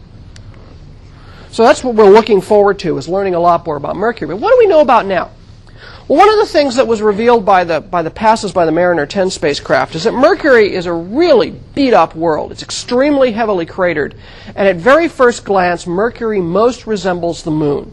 So 1.49 1.63
that's 1.63 1.83
what 1.83 1.95
we're 1.95 2.11
looking 2.11 2.41
forward 2.41 2.77
to 2.79 2.95
is 2.99 3.09
learning 3.09 3.33
a 3.33 3.39
lot 3.39 3.65
more 3.65 3.75
about 3.75 3.95
Mercury. 3.95 4.27
But 4.27 4.37
what 4.39 4.51
do 4.51 4.59
we 4.59 4.67
know 4.67 4.81
about 4.81 5.07
now? 5.07 5.31
Well, 6.07 6.19
one 6.19 6.29
of 6.29 6.37
the 6.37 6.53
things 6.53 6.75
that 6.75 6.85
was 6.85 7.01
revealed 7.01 7.43
by 7.43 7.63
the, 7.63 7.81
by 7.81 8.03
the 8.03 8.11
passes 8.11 8.51
by 8.51 8.67
the 8.67 8.71
Mariner 8.71 9.07
10 9.07 9.31
spacecraft 9.31 9.95
is 9.95 10.03
that 10.03 10.13
Mercury 10.13 10.75
is 10.75 10.85
a 10.85 10.93
really 10.93 11.59
beat 11.73 11.95
up 11.95 12.15
world. 12.15 12.51
It's 12.51 12.61
extremely 12.61 13.31
heavily 13.31 13.65
cratered. 13.65 14.13
And 14.55 14.67
at 14.67 14.75
very 14.75 15.07
first 15.07 15.43
glance, 15.43 15.87
Mercury 15.87 16.39
most 16.39 16.85
resembles 16.85 17.41
the 17.41 17.49
moon. 17.49 17.91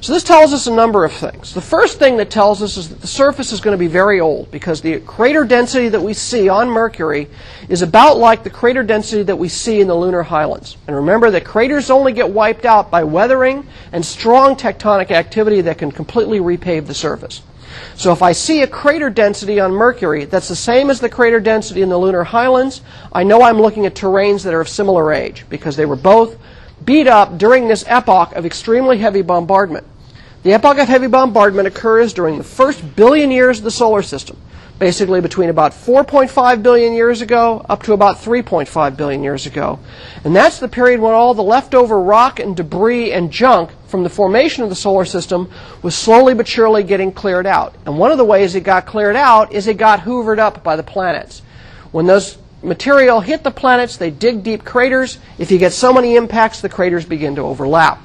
So 0.00 0.12
this 0.12 0.22
tells 0.22 0.52
us 0.52 0.68
a 0.68 0.72
number 0.72 1.04
of 1.04 1.12
things. 1.12 1.52
The 1.52 1.60
first 1.60 1.98
thing 1.98 2.18
that 2.18 2.30
tells 2.30 2.62
us 2.62 2.76
is 2.76 2.88
that 2.88 3.00
the 3.00 3.08
surface 3.08 3.50
is 3.50 3.60
going 3.60 3.74
to 3.74 3.78
be 3.78 3.88
very 3.88 4.20
old 4.20 4.48
because 4.52 4.80
the 4.80 5.00
crater 5.00 5.44
density 5.44 5.88
that 5.88 6.00
we 6.00 6.14
see 6.14 6.48
on 6.48 6.68
Mercury 6.68 7.28
is 7.68 7.82
about 7.82 8.16
like 8.16 8.44
the 8.44 8.50
crater 8.50 8.84
density 8.84 9.24
that 9.24 9.36
we 9.36 9.48
see 9.48 9.80
in 9.80 9.88
the 9.88 9.96
lunar 9.96 10.22
highlands. 10.22 10.76
And 10.86 10.94
remember 10.94 11.32
that 11.32 11.44
craters 11.44 11.90
only 11.90 12.12
get 12.12 12.30
wiped 12.30 12.64
out 12.64 12.92
by 12.92 13.02
weathering 13.02 13.66
and 13.90 14.06
strong 14.06 14.54
tectonic 14.54 15.10
activity 15.10 15.62
that 15.62 15.78
can 15.78 15.90
completely 15.90 16.38
repave 16.38 16.86
the 16.86 16.94
surface. 16.94 17.42
So 17.96 18.12
if 18.12 18.22
I 18.22 18.32
see 18.32 18.62
a 18.62 18.66
crater 18.68 19.10
density 19.10 19.58
on 19.58 19.72
Mercury 19.72 20.24
that's 20.26 20.48
the 20.48 20.56
same 20.56 20.90
as 20.90 21.00
the 21.00 21.08
crater 21.08 21.40
density 21.40 21.82
in 21.82 21.88
the 21.88 21.98
lunar 21.98 22.22
highlands, 22.22 22.82
I 23.12 23.24
know 23.24 23.42
I'm 23.42 23.60
looking 23.60 23.84
at 23.84 23.94
terrains 23.94 24.44
that 24.44 24.54
are 24.54 24.60
of 24.60 24.68
similar 24.68 25.12
age 25.12 25.44
because 25.48 25.74
they 25.74 25.86
were 25.86 25.96
both 25.96 26.36
beat 26.84 27.06
up 27.06 27.38
during 27.38 27.68
this 27.68 27.84
epoch 27.86 28.32
of 28.32 28.46
extremely 28.46 28.98
heavy 28.98 29.22
bombardment. 29.22 29.86
The 30.42 30.52
epoch 30.52 30.78
of 30.78 30.88
heavy 30.88 31.08
bombardment 31.08 31.66
occurs 31.66 32.12
during 32.12 32.38
the 32.38 32.44
first 32.44 32.96
billion 32.96 33.30
years 33.30 33.58
of 33.58 33.64
the 33.64 33.70
solar 33.70 34.02
system, 34.02 34.36
basically 34.78 35.20
between 35.20 35.50
about 35.50 35.72
4.5 35.72 36.62
billion 36.62 36.92
years 36.92 37.20
ago 37.20 37.64
up 37.68 37.82
to 37.82 37.92
about 37.92 38.18
3.5 38.18 38.96
billion 38.96 39.22
years 39.22 39.46
ago. 39.46 39.80
And 40.24 40.34
that's 40.34 40.60
the 40.60 40.68
period 40.68 41.00
when 41.00 41.12
all 41.12 41.34
the 41.34 41.42
leftover 41.42 42.00
rock 42.00 42.38
and 42.38 42.56
debris 42.56 43.12
and 43.12 43.32
junk 43.32 43.70
from 43.88 44.04
the 44.04 44.10
formation 44.10 44.62
of 44.62 44.68
the 44.68 44.76
solar 44.76 45.04
system 45.04 45.50
was 45.82 45.96
slowly 45.96 46.34
but 46.34 46.46
surely 46.46 46.84
getting 46.84 47.10
cleared 47.10 47.46
out. 47.46 47.74
And 47.84 47.98
one 47.98 48.12
of 48.12 48.18
the 48.18 48.24
ways 48.24 48.54
it 48.54 48.60
got 48.60 48.86
cleared 48.86 49.16
out 49.16 49.52
is 49.52 49.66
it 49.66 49.74
got 49.74 50.00
hoovered 50.00 50.38
up 50.38 50.62
by 50.62 50.76
the 50.76 50.82
planets. 50.82 51.42
When 51.90 52.06
those 52.06 52.38
material 52.62 53.20
hit 53.20 53.44
the 53.44 53.50
planets, 53.50 53.96
they 53.96 54.10
dig 54.10 54.42
deep 54.42 54.64
craters. 54.64 55.18
If 55.38 55.50
you 55.50 55.58
get 55.58 55.72
so 55.72 55.92
many 55.92 56.16
impacts, 56.16 56.60
the 56.60 56.68
craters 56.68 57.04
begin 57.04 57.36
to 57.36 57.42
overlap. 57.42 58.04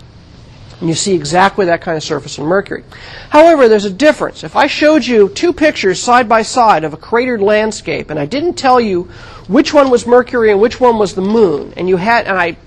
And 0.79 0.89
you 0.89 0.95
see 0.95 1.15
exactly 1.15 1.67
that 1.67 1.81
kind 1.81 1.95
of 1.95 2.03
surface 2.03 2.37
on 2.39 2.45
Mercury. 2.45 2.83
However, 3.29 3.69
there's 3.69 3.85
a 3.85 3.89
difference. 3.89 4.43
If 4.43 4.55
I 4.55 4.67
showed 4.67 5.05
you 5.05 5.29
two 5.29 5.53
pictures 5.53 6.01
side 6.01 6.27
by 6.27 6.41
side 6.41 6.83
of 6.83 6.93
a 6.93 6.97
cratered 6.97 7.41
landscape, 7.41 8.09
and 8.09 8.19
I 8.19 8.25
didn't 8.25 8.55
tell 8.55 8.81
you 8.81 9.03
which 9.47 9.73
one 9.73 9.89
was 9.89 10.05
Mercury 10.05 10.51
and 10.51 10.59
which 10.59 10.81
one 10.81 10.97
was 10.97 11.15
the 11.15 11.21
moon, 11.21 11.73
and 11.77 11.87
you 11.87 11.97
had, 11.97 12.27
and 12.27 12.37
I 12.37 12.57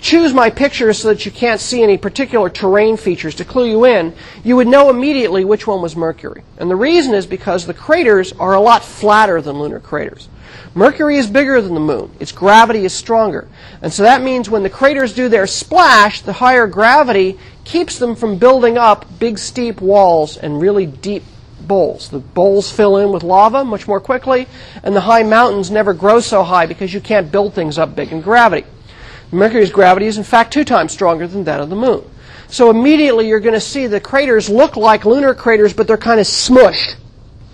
choose 0.00 0.32
my 0.32 0.50
pictures 0.50 0.98
so 0.98 1.08
that 1.08 1.24
you 1.24 1.32
can't 1.32 1.60
see 1.60 1.82
any 1.82 1.98
particular 1.98 2.48
terrain 2.48 2.96
features 2.96 3.34
to 3.36 3.44
clue 3.44 3.68
you 3.68 3.84
in, 3.84 4.14
you 4.44 4.56
would 4.56 4.68
know 4.68 4.90
immediately 4.90 5.44
which 5.44 5.66
one 5.66 5.82
was 5.82 5.94
Mercury. 5.96 6.42
And 6.58 6.70
the 6.70 6.76
reason 6.76 7.14
is 7.14 7.26
because 7.26 7.66
the 7.66 7.74
craters 7.74 8.32
are 8.32 8.54
a 8.54 8.60
lot 8.60 8.82
flatter 8.84 9.40
than 9.40 9.58
lunar 9.58 9.80
craters. 9.80 10.28
Mercury 10.74 11.16
is 11.16 11.28
bigger 11.28 11.60
than 11.60 11.74
the 11.74 11.80
moon. 11.80 12.10
Its 12.20 12.30
gravity 12.30 12.84
is 12.84 12.92
stronger. 12.92 13.48
And 13.82 13.92
so 13.92 14.04
that 14.04 14.22
means 14.22 14.48
when 14.48 14.62
the 14.62 14.70
craters 14.70 15.14
do 15.14 15.28
their 15.28 15.48
splash, 15.48 16.20
the 16.20 16.32
higher 16.32 16.68
gravity 16.68 17.38
keeps 17.64 17.98
them 17.98 18.14
from 18.14 18.38
building 18.38 18.78
up 18.78 19.04
big 19.18 19.38
steep 19.38 19.80
walls 19.80 20.36
and 20.36 20.60
really 20.60 20.86
deep 20.86 21.24
bowls. 21.60 22.08
The 22.08 22.20
bowls 22.20 22.70
fill 22.70 22.98
in 22.98 23.10
with 23.10 23.24
lava 23.24 23.64
much 23.64 23.88
more 23.88 24.00
quickly, 24.00 24.46
and 24.82 24.94
the 24.94 25.00
high 25.00 25.24
mountains 25.24 25.70
never 25.70 25.92
grow 25.92 26.20
so 26.20 26.44
high 26.44 26.66
because 26.66 26.94
you 26.94 27.00
can't 27.00 27.32
build 27.32 27.54
things 27.54 27.76
up 27.76 27.96
big 27.96 28.12
in 28.12 28.20
gravity. 28.20 28.66
Mercury's 29.32 29.70
gravity 29.70 30.06
is 30.06 30.18
in 30.18 30.24
fact 30.24 30.52
two 30.52 30.64
times 30.64 30.92
stronger 30.92 31.26
than 31.26 31.44
that 31.44 31.60
of 31.60 31.68
the 31.68 31.76
moon. 31.76 32.04
So 32.48 32.70
immediately 32.70 33.28
you're 33.28 33.40
going 33.40 33.54
to 33.54 33.60
see 33.60 33.86
the 33.86 34.00
craters 34.00 34.48
look 34.48 34.76
like 34.76 35.04
lunar 35.04 35.34
craters, 35.34 35.72
but 35.72 35.86
they're 35.86 35.96
kind 35.96 36.18
of 36.18 36.26
smushed 36.26 36.96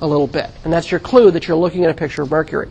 a 0.01 0.07
little 0.07 0.27
bit. 0.27 0.51
And 0.65 0.73
that's 0.73 0.91
your 0.91 1.01
clue 1.01 1.31
that 1.31 1.49
you're 1.49 1.57
looking 1.57 1.85
at 1.85 1.91
a 1.91 1.95
picture 1.95 2.23
of 2.23 2.31
Mercury. 2.31 2.69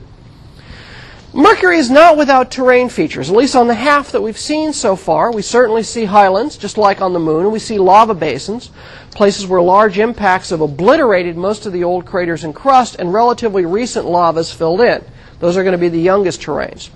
Mercury 1.35 1.79
is 1.79 1.89
not 1.89 2.15
without 2.15 2.49
terrain 2.49 2.87
features, 2.87 3.29
at 3.29 3.35
least 3.35 3.57
on 3.57 3.67
the 3.67 3.73
half 3.73 4.13
that 4.13 4.21
we've 4.21 4.37
seen 4.37 4.71
so 4.71 4.95
far. 4.95 5.33
We 5.33 5.41
certainly 5.41 5.83
see 5.83 6.05
highlands, 6.05 6.55
just 6.55 6.77
like 6.77 7.01
on 7.01 7.11
the 7.11 7.19
moon, 7.19 7.51
we 7.51 7.59
see 7.59 7.77
lava 7.77 8.13
basins, 8.13 8.71
places 9.11 9.45
where 9.45 9.61
large 9.61 9.99
impacts 9.99 10.51
have 10.51 10.61
obliterated 10.61 11.35
most 11.35 11.65
of 11.65 11.73
the 11.73 11.83
old 11.83 12.05
craters 12.05 12.45
and 12.45 12.55
crust, 12.55 12.95
and 12.99 13.13
relatively 13.13 13.65
recent 13.65 14.05
lavas 14.05 14.49
filled 14.49 14.79
in. 14.79 15.03
Those 15.39 15.57
are 15.57 15.63
going 15.63 15.73
to 15.73 15.77
be 15.77 15.89
the 15.89 15.99
youngest 15.99 16.39
terrains. 16.39 16.89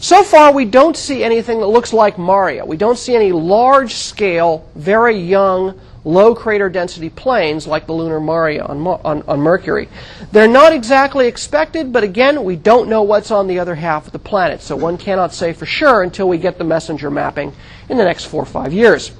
So 0.00 0.24
far, 0.24 0.52
we 0.52 0.64
don't 0.64 0.96
see 0.96 1.22
anything 1.22 1.60
that 1.60 1.68
looks 1.68 1.92
like 1.92 2.18
Maria. 2.18 2.64
We 2.64 2.76
don't 2.76 2.98
see 2.98 3.14
any 3.14 3.30
large 3.30 3.94
scale, 3.94 4.68
very 4.74 5.16
young 5.16 5.80
low 6.06 6.34
crater 6.34 6.68
density 6.68 7.10
plains 7.10 7.66
like 7.66 7.86
the 7.86 7.92
lunar 7.92 8.20
Maria 8.20 8.64
on, 8.64 8.86
on, 8.86 9.22
on, 9.26 9.40
Mercury. 9.40 9.88
They're 10.30 10.46
not 10.46 10.72
exactly 10.72 11.26
expected, 11.26 11.92
but 11.92 12.04
again, 12.04 12.44
we 12.44 12.54
don't 12.54 12.88
know 12.88 13.02
what's 13.02 13.32
on 13.32 13.48
the 13.48 13.58
other 13.58 13.74
half 13.74 14.06
of 14.06 14.12
the 14.12 14.18
planet, 14.20 14.62
so 14.62 14.76
one 14.76 14.96
cannot 14.96 15.34
say 15.34 15.52
for 15.52 15.66
sure 15.66 16.02
until 16.02 16.28
we 16.28 16.38
get 16.38 16.58
the 16.58 16.64
messenger 16.64 17.10
mapping 17.10 17.52
in 17.88 17.98
the 17.98 18.04
next 18.04 18.26
four 18.26 18.42
or 18.42 18.46
five 18.46 18.72
years. 18.72 19.10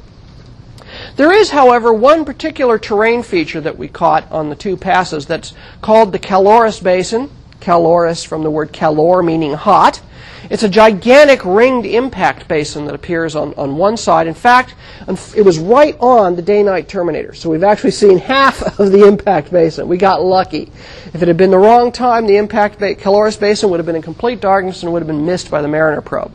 There 1.16 1.32
is, 1.32 1.50
however, 1.50 1.92
one 1.92 2.24
particular 2.24 2.78
terrain 2.78 3.24
feature 3.24 3.60
that 3.60 3.76
we 3.76 3.88
caught 3.88 4.30
on 4.30 4.48
the 4.48 4.54
two 4.54 4.76
passes 4.76 5.26
that's 5.26 5.54
called 5.82 6.12
the 6.12 6.18
Caloris 6.20 6.80
Basin. 6.80 7.30
Caloris 7.60 8.24
from 8.24 8.44
the 8.44 8.50
word 8.50 8.72
calor, 8.72 9.24
meaning 9.24 9.54
hot. 9.54 10.00
It's 10.48 10.62
a 10.62 10.68
gigantic 10.68 11.44
ringed 11.44 11.86
impact 11.86 12.48
basin 12.48 12.84
that 12.86 12.94
appears 12.94 13.34
on, 13.34 13.54
on 13.54 13.76
one 13.76 13.96
side. 13.96 14.26
In 14.26 14.34
fact, 14.34 14.74
um, 15.08 15.18
it 15.36 15.42
was 15.42 15.58
right 15.58 15.96
on 15.98 16.36
the 16.36 16.42
day 16.42 16.62
night 16.62 16.88
terminator. 16.88 17.34
So 17.34 17.50
we've 17.50 17.64
actually 17.64 17.90
seen 17.90 18.18
half 18.18 18.62
of 18.80 18.92
the 18.92 19.06
impact 19.06 19.50
basin. 19.50 19.88
We 19.88 19.96
got 19.96 20.22
lucky. 20.22 20.70
If 21.12 21.22
it 21.22 21.28
had 21.28 21.36
been 21.36 21.50
the 21.50 21.58
wrong 21.58 21.92
time, 21.92 22.26
the 22.26 22.36
impact 22.36 22.78
ba- 22.78 22.94
Caloris 22.94 23.38
basin 23.38 23.70
would 23.70 23.78
have 23.78 23.86
been 23.86 23.96
in 23.96 24.02
complete 24.02 24.40
darkness 24.40 24.82
and 24.82 24.92
would 24.92 25.00
have 25.00 25.08
been 25.08 25.26
missed 25.26 25.50
by 25.50 25.62
the 25.62 25.68
Mariner 25.68 26.00
probe. 26.00 26.32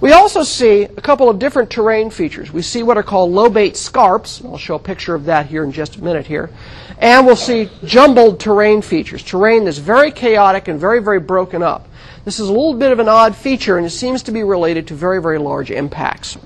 We 0.00 0.12
also 0.12 0.44
see 0.44 0.82
a 0.82 1.00
couple 1.00 1.28
of 1.28 1.40
different 1.40 1.70
terrain 1.70 2.10
features. 2.10 2.52
We 2.52 2.62
see 2.62 2.84
what 2.84 2.96
are 2.96 3.02
called 3.02 3.32
lobate 3.32 3.76
scarps. 3.76 4.44
I'll 4.44 4.56
show 4.56 4.76
a 4.76 4.78
picture 4.78 5.14
of 5.14 5.24
that 5.24 5.46
here 5.46 5.64
in 5.64 5.72
just 5.72 5.96
a 5.96 6.04
minute 6.04 6.26
here. 6.26 6.50
And 6.98 7.26
we'll 7.26 7.36
see 7.36 7.68
jumbled 7.84 8.38
terrain 8.38 8.82
features, 8.82 9.24
terrain 9.24 9.64
that's 9.64 9.78
very 9.78 10.12
chaotic 10.12 10.68
and 10.68 10.78
very, 10.78 11.02
very 11.02 11.18
broken 11.18 11.62
up. 11.62 11.87
This 12.28 12.40
is 12.40 12.50
a 12.50 12.52
little 12.52 12.74
bit 12.74 12.92
of 12.92 12.98
an 12.98 13.08
odd 13.08 13.34
feature, 13.34 13.78
and 13.78 13.86
it 13.86 13.90
seems 13.90 14.24
to 14.24 14.32
be 14.32 14.42
related 14.42 14.88
to 14.88 14.94
very, 14.94 15.18
very 15.22 15.38
large 15.38 15.70
impacts. 15.70 16.36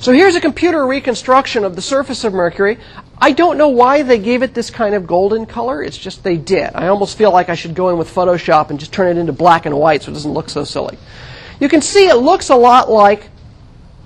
So 0.00 0.10
here's 0.10 0.34
a 0.34 0.40
computer 0.40 0.84
reconstruction 0.84 1.62
of 1.62 1.76
the 1.76 1.80
surface 1.80 2.24
of 2.24 2.32
Mercury. 2.32 2.78
I 3.18 3.30
don't 3.30 3.56
know 3.56 3.68
why 3.68 4.02
they 4.02 4.18
gave 4.18 4.42
it 4.42 4.52
this 4.52 4.68
kind 4.68 4.96
of 4.96 5.06
golden 5.06 5.46
color. 5.46 5.80
It's 5.80 5.96
just 5.96 6.24
they 6.24 6.36
did. 6.36 6.74
I 6.74 6.88
almost 6.88 7.16
feel 7.16 7.30
like 7.30 7.50
I 7.50 7.54
should 7.54 7.76
go 7.76 7.90
in 7.90 7.98
with 7.98 8.12
Photoshop 8.12 8.70
and 8.70 8.80
just 8.80 8.92
turn 8.92 9.16
it 9.16 9.20
into 9.20 9.32
black 9.32 9.64
and 9.64 9.78
white 9.78 10.02
so 10.02 10.10
it 10.10 10.14
doesn't 10.14 10.32
look 10.32 10.50
so 10.50 10.64
silly. 10.64 10.98
You 11.60 11.68
can 11.68 11.80
see 11.80 12.08
it 12.08 12.16
looks 12.16 12.48
a 12.48 12.56
lot 12.56 12.90
like 12.90 13.30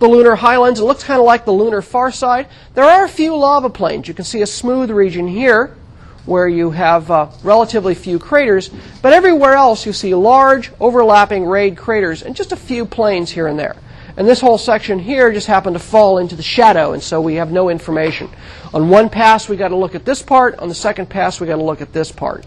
the 0.01 0.07
lunar 0.07 0.35
highlands. 0.35 0.81
It 0.81 0.85
looks 0.85 1.03
kind 1.03 1.19
of 1.19 1.25
like 1.25 1.47
the 1.47 1.53
lunar 1.53 1.81
far 1.81 2.12
side. 2.12 2.49
There 2.75 2.85
are 2.85 3.07
a 3.07 3.09
few 3.09 3.35
lava 3.35 3.71
plains. 3.71 4.07
You 4.07 4.12
can 4.12 4.27
see 4.27 4.43
a 4.43 4.47
smooth 4.47 4.90
region 4.90 5.27
here 5.27 5.75
where 6.26 6.48
you 6.48 6.70
have 6.70 7.10
uh, 7.10 7.28
relatively 7.42 7.94
few 7.94 8.18
craters, 8.18 8.70
but 9.02 9.12
everywhere 9.12 9.54
else 9.54 9.84
you 9.87 9.92
see 9.92 10.14
large, 10.14 10.70
overlapping 10.80 11.44
rayed 11.44 11.76
craters 11.76 12.22
and 12.22 12.34
just 12.34 12.52
a 12.52 12.56
few 12.56 12.87
plains 12.87 13.30
here 13.30 13.46
and 13.46 13.58
there. 13.58 13.76
And 14.16 14.28
this 14.28 14.40
whole 14.40 14.58
section 14.58 14.98
here 15.00 15.32
just 15.32 15.48
happened 15.48 15.74
to 15.74 15.80
fall 15.80 16.18
into 16.18 16.37
the 16.37 16.42
shadow, 16.42 16.92
and 16.92 17.02
so 17.02 17.20
we 17.20 17.34
have 17.34 17.50
no 17.50 17.68
information. 17.68 18.30
On 18.72 18.88
one 18.88 19.10
pass, 19.10 19.48
we 19.48 19.56
got 19.56 19.68
to 19.68 19.76
look 19.76 19.94
at 19.94 20.04
this 20.04 20.22
part. 20.22 20.58
On 20.60 20.68
the 20.68 20.74
second 20.74 21.10
pass, 21.10 21.40
we 21.40 21.48
got 21.48 21.56
to 21.56 21.64
look 21.64 21.80
at 21.80 21.92
this 21.92 22.12
part. 22.12 22.46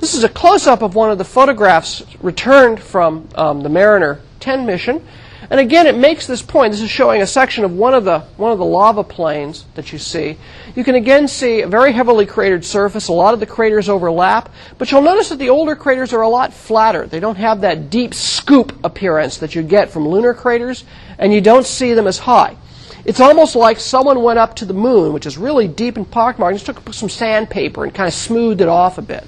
This 0.00 0.14
is 0.14 0.24
a 0.24 0.28
close-up 0.28 0.82
of 0.82 0.96
one 0.96 1.10
of 1.10 1.18
the 1.18 1.24
photographs 1.24 2.02
returned 2.20 2.80
from 2.80 3.28
um, 3.36 3.62
the 3.62 3.68
Mariner 3.68 4.20
10 4.40 4.66
mission. 4.66 5.06
And 5.50 5.60
again, 5.60 5.86
it 5.86 5.96
makes 5.96 6.26
this 6.26 6.42
point. 6.42 6.72
This 6.72 6.80
is 6.80 6.90
showing 6.90 7.20
a 7.22 7.26
section 7.26 7.64
of 7.64 7.72
one 7.72 7.94
of 7.94 8.04
the 8.04 8.20
one 8.36 8.52
of 8.52 8.58
the 8.58 8.64
lava 8.64 9.04
plains 9.04 9.64
that 9.74 9.92
you 9.92 9.98
see. 9.98 10.38
You 10.74 10.84
can 10.84 10.94
again 10.94 11.28
see 11.28 11.60
a 11.60 11.66
very 11.66 11.92
heavily 11.92 12.26
cratered 12.26 12.64
surface. 12.64 13.08
A 13.08 13.12
lot 13.12 13.34
of 13.34 13.40
the 13.40 13.46
craters 13.46 13.88
overlap, 13.88 14.50
but 14.78 14.90
you'll 14.90 15.02
notice 15.02 15.28
that 15.28 15.38
the 15.38 15.50
older 15.50 15.76
craters 15.76 16.12
are 16.12 16.22
a 16.22 16.28
lot 16.28 16.54
flatter. 16.54 17.06
They 17.06 17.20
don't 17.20 17.36
have 17.36 17.60
that 17.60 17.90
deep 17.90 18.14
scoop 18.14 18.78
appearance 18.84 19.38
that 19.38 19.54
you 19.54 19.62
get 19.62 19.90
from 19.90 20.08
lunar 20.08 20.34
craters, 20.34 20.84
and 21.18 21.32
you 21.32 21.40
don't 21.40 21.66
see 21.66 21.94
them 21.94 22.06
as 22.06 22.18
high. 22.18 22.56
It's 23.04 23.20
almost 23.20 23.54
like 23.54 23.78
someone 23.78 24.22
went 24.22 24.38
up 24.38 24.56
to 24.56 24.64
the 24.64 24.72
moon, 24.72 25.12
which 25.12 25.26
is 25.26 25.36
really 25.36 25.68
deep 25.68 25.96
and 25.96 26.10
pockmarked, 26.10 26.52
and 26.52 26.64
just 26.64 26.66
took 26.66 26.94
some 26.94 27.10
sandpaper 27.10 27.84
and 27.84 27.94
kind 27.94 28.08
of 28.08 28.14
smoothed 28.14 28.62
it 28.62 28.68
off 28.68 28.96
a 28.96 29.02
bit. 29.02 29.24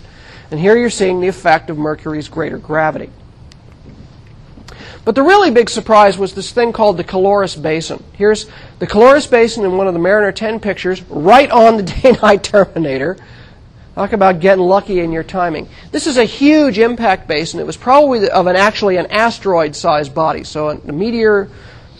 And 0.50 0.58
here 0.58 0.76
you're 0.76 0.88
seeing 0.88 1.20
the 1.20 1.28
effect 1.28 1.68
of 1.68 1.76
Mercury's 1.76 2.28
greater 2.28 2.56
gravity. 2.56 3.10
But 5.06 5.14
the 5.14 5.22
really 5.22 5.52
big 5.52 5.70
surprise 5.70 6.18
was 6.18 6.34
this 6.34 6.50
thing 6.50 6.72
called 6.72 6.96
the 6.96 7.04
Caloris 7.04 7.54
Basin. 7.54 8.02
Here's 8.14 8.46
the 8.80 8.88
Caloris 8.88 9.30
Basin 9.30 9.64
in 9.64 9.76
one 9.76 9.86
of 9.86 9.94
the 9.94 10.00
Mariner 10.00 10.32
10 10.32 10.58
pictures, 10.58 11.00
right 11.02 11.48
on 11.48 11.76
the 11.76 11.82
day-night 12.02 12.42
terminator. 12.42 13.16
Talk 13.94 14.12
about 14.12 14.40
getting 14.40 14.64
lucky 14.64 14.98
in 14.98 15.12
your 15.12 15.22
timing. 15.22 15.68
This 15.92 16.08
is 16.08 16.16
a 16.16 16.24
huge 16.24 16.80
impact 16.80 17.28
basin. 17.28 17.60
It 17.60 17.66
was 17.66 17.76
probably 17.76 18.28
of 18.28 18.48
an 18.48 18.56
actually 18.56 18.96
an 18.96 19.06
asteroid-sized 19.06 20.12
body. 20.12 20.42
So 20.42 20.70
a 20.70 20.92
meteor 20.92 21.50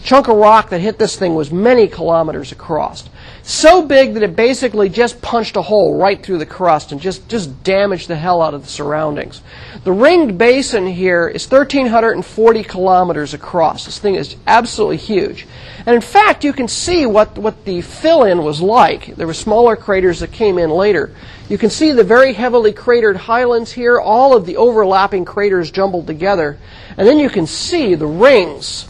chunk 0.07 0.29
of 0.29 0.37
rock 0.37 0.71
that 0.71 0.79
hit 0.79 0.99
this 0.99 1.17
thing 1.17 1.35
was 1.35 1.51
many 1.51 1.89
kilometers 1.89 2.53
across. 2.53 3.09
So 3.43 3.83
big 3.83 4.15
that 4.15 4.23
it 4.23 4.37
basically 4.37 4.89
just 4.89 5.21
punched 5.21 5.57
a 5.57 5.63
hole 5.63 5.99
right 5.99 6.23
through 6.23 6.39
the 6.39 6.47
crust 6.47 6.93
and 6.93 7.01
just, 7.01 7.29
just 7.29 7.65
damaged 7.65 8.07
the 8.07 8.17
hell 8.17 8.41
out 8.41 8.55
of 8.55 8.63
the 8.63 8.69
surroundings. 8.69 9.43
The 9.83 9.93
ringed 9.93 10.39
basin 10.39 10.87
here 10.87 11.27
is 11.27 11.51
1,340 11.51 12.63
kilometers 12.63 13.35
across. 13.35 13.85
This 13.85 13.99
thing 13.99 14.15
is 14.15 14.37
absolutely 14.47 14.99
huge. 14.99 15.47
And 15.87 15.95
in 15.95 16.01
fact, 16.01 16.45
you 16.45 16.53
can 16.53 16.69
see 16.69 17.05
what, 17.05 17.37
what 17.37 17.65
the 17.65 17.81
fill 17.83 18.25
in 18.25 18.45
was 18.45 18.61
like. 18.61 19.17
There 19.17 19.27
were 19.27 19.35
smaller 19.35 19.75
craters 19.75 20.21
that 20.21 20.31
came 20.31 20.59
in 20.59 20.71
later. 20.71 21.13
You 21.49 21.59
can 21.59 21.71
see 21.71 21.91
the 21.91 22.05
very 22.05 22.33
heavily 22.33 22.73
cratered 22.73 23.17
highlands 23.17 23.73
here, 23.73 23.99
all 23.99 24.37
of 24.37 24.47
the 24.47 24.57
overlapping 24.57 25.25
craters 25.25 25.71
jumbled 25.73 26.07
together. 26.07 26.59
And 26.97 27.07
then 27.07 27.19
you 27.19 27.29
can 27.29 27.47
see 27.47 27.97
the 27.97 28.07
rings 28.07 28.89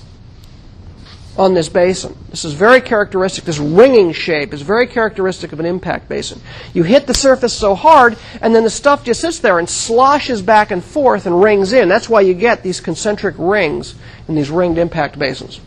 on 1.38 1.55
this 1.55 1.68
basin. 1.68 2.16
This 2.31 2.44
is 2.44 2.55
very 2.55 2.81
characteristic. 2.81 3.44
This 3.44 3.59
ringing 3.59 4.12
shape 4.12 4.55
is 4.55 4.62
very 4.62 4.87
characteristic 4.87 5.53
of 5.53 5.61
an 5.61 5.66
impact 5.66 6.09
basin. 6.09 6.40
You 6.72 6.83
hit 6.83 7.07
the 7.07 7.14
surface 7.14 7.53
so 7.53 7.75
hard, 7.75 8.16
and 8.40 8.55
then 8.55 8.64
the 8.64 8.70
stuff 8.70 9.05
just 9.05 9.20
sits 9.20 9.38
there 9.38 9.59
and 9.59 9.68
sloshes 9.68 10.40
back 10.40 10.70
and 10.70 10.83
forth 10.83 11.27
and 11.27 11.42
rings 11.42 11.72
in. 11.72 11.88
That's 11.88 12.09
why 12.09 12.22
you 12.22 12.35
get 12.35 12.62
these 12.62 12.81
concentric 12.81 13.35
rings 13.38 13.94
in 14.29 14.35
these 14.35 14.51
ringed 14.51 14.79
impact 14.79 15.18
basins. 15.18 15.61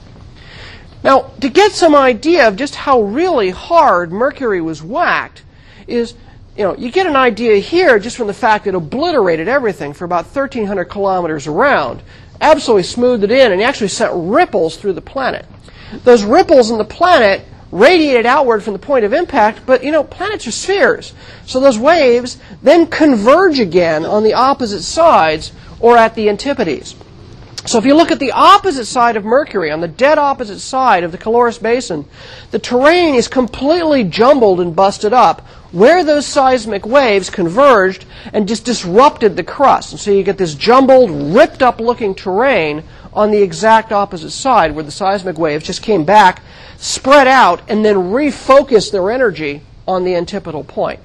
Now, 1.03 1.31
to 1.39 1.49
get 1.49 1.71
some 1.71 1.95
idea 1.95 2.47
of 2.47 2.55
just 2.55 2.75
how 2.75 3.01
really 3.01 3.51
hard 3.51 4.11
Mercury 4.11 4.61
was 4.61 4.83
whacked, 4.83 5.43
is 5.87 6.15
you 6.57 6.65
know, 6.65 6.75
you 6.75 6.91
get 6.91 7.07
an 7.07 7.15
idea 7.15 7.57
here 7.57 7.99
just 7.99 8.17
from 8.17 8.27
the 8.27 8.33
fact 8.33 8.65
that 8.65 8.71
it 8.71 8.75
obliterated 8.75 9.47
everything 9.47 9.93
for 9.93 10.03
about 10.03 10.25
1,300 10.25 10.85
kilometers 10.85 11.47
around, 11.47 12.03
absolutely 12.41 12.83
smoothed 12.83 13.23
it 13.23 13.31
in, 13.31 13.53
and 13.53 13.61
actually 13.61 13.87
sent 13.87 14.11
ripples 14.13 14.75
through 14.75 14.91
the 14.91 15.01
planet 15.01 15.45
those 16.03 16.23
ripples 16.23 16.71
in 16.71 16.77
the 16.77 16.85
planet 16.85 17.45
radiated 17.71 18.25
outward 18.25 18.63
from 18.63 18.73
the 18.73 18.79
point 18.79 19.05
of 19.05 19.13
impact, 19.13 19.65
but 19.65 19.83
you 19.83 19.91
know, 19.91 20.03
planets 20.03 20.47
are 20.47 20.51
spheres. 20.51 21.13
So 21.45 21.59
those 21.59 21.77
waves 21.77 22.37
then 22.63 22.87
converge 22.87 23.59
again 23.59 24.05
on 24.05 24.23
the 24.23 24.33
opposite 24.33 24.81
sides 24.81 25.51
or 25.79 25.97
at 25.97 26.15
the 26.15 26.29
antipodes. 26.29 26.95
So 27.65 27.77
if 27.77 27.85
you 27.85 27.93
look 27.93 28.09
at 28.09 28.19
the 28.19 28.31
opposite 28.31 28.85
side 28.85 29.17
of 29.17 29.25
Mercury, 29.25 29.69
on 29.69 29.81
the 29.81 29.87
dead 29.87 30.17
opposite 30.17 30.59
side 30.59 31.03
of 31.03 31.11
the 31.11 31.17
Caloris 31.17 31.61
Basin, 31.61 32.05
the 32.51 32.59
terrain 32.59 33.15
is 33.15 33.27
completely 33.27 34.03
jumbled 34.03 34.61
and 34.61 34.75
busted 34.75 35.13
up 35.13 35.41
where 35.71 36.03
those 36.03 36.25
seismic 36.25 36.85
waves 36.85 37.29
converged 37.29 38.05
and 38.33 38.47
just 38.47 38.65
disrupted 38.65 39.35
the 39.35 39.43
crust. 39.43 39.91
And 39.91 39.99
so 39.99 40.09
you 40.09 40.23
get 40.23 40.37
this 40.37 40.55
jumbled, 40.55 41.11
ripped 41.11 41.61
up 41.61 41.79
looking 41.79 42.15
terrain 42.15 42.83
on 43.13 43.31
the 43.31 43.41
exact 43.41 43.91
opposite 43.91 44.31
side 44.31 44.73
where 44.73 44.83
the 44.83 44.91
seismic 44.91 45.37
waves 45.37 45.65
just 45.65 45.81
came 45.81 46.05
back, 46.05 46.41
spread 46.77 47.27
out, 47.27 47.61
and 47.69 47.83
then 47.83 47.95
refocused 47.95 48.91
their 48.91 49.11
energy 49.11 49.61
on 49.87 50.03
the 50.03 50.15
antipodal 50.15 50.63
point. 50.63 50.99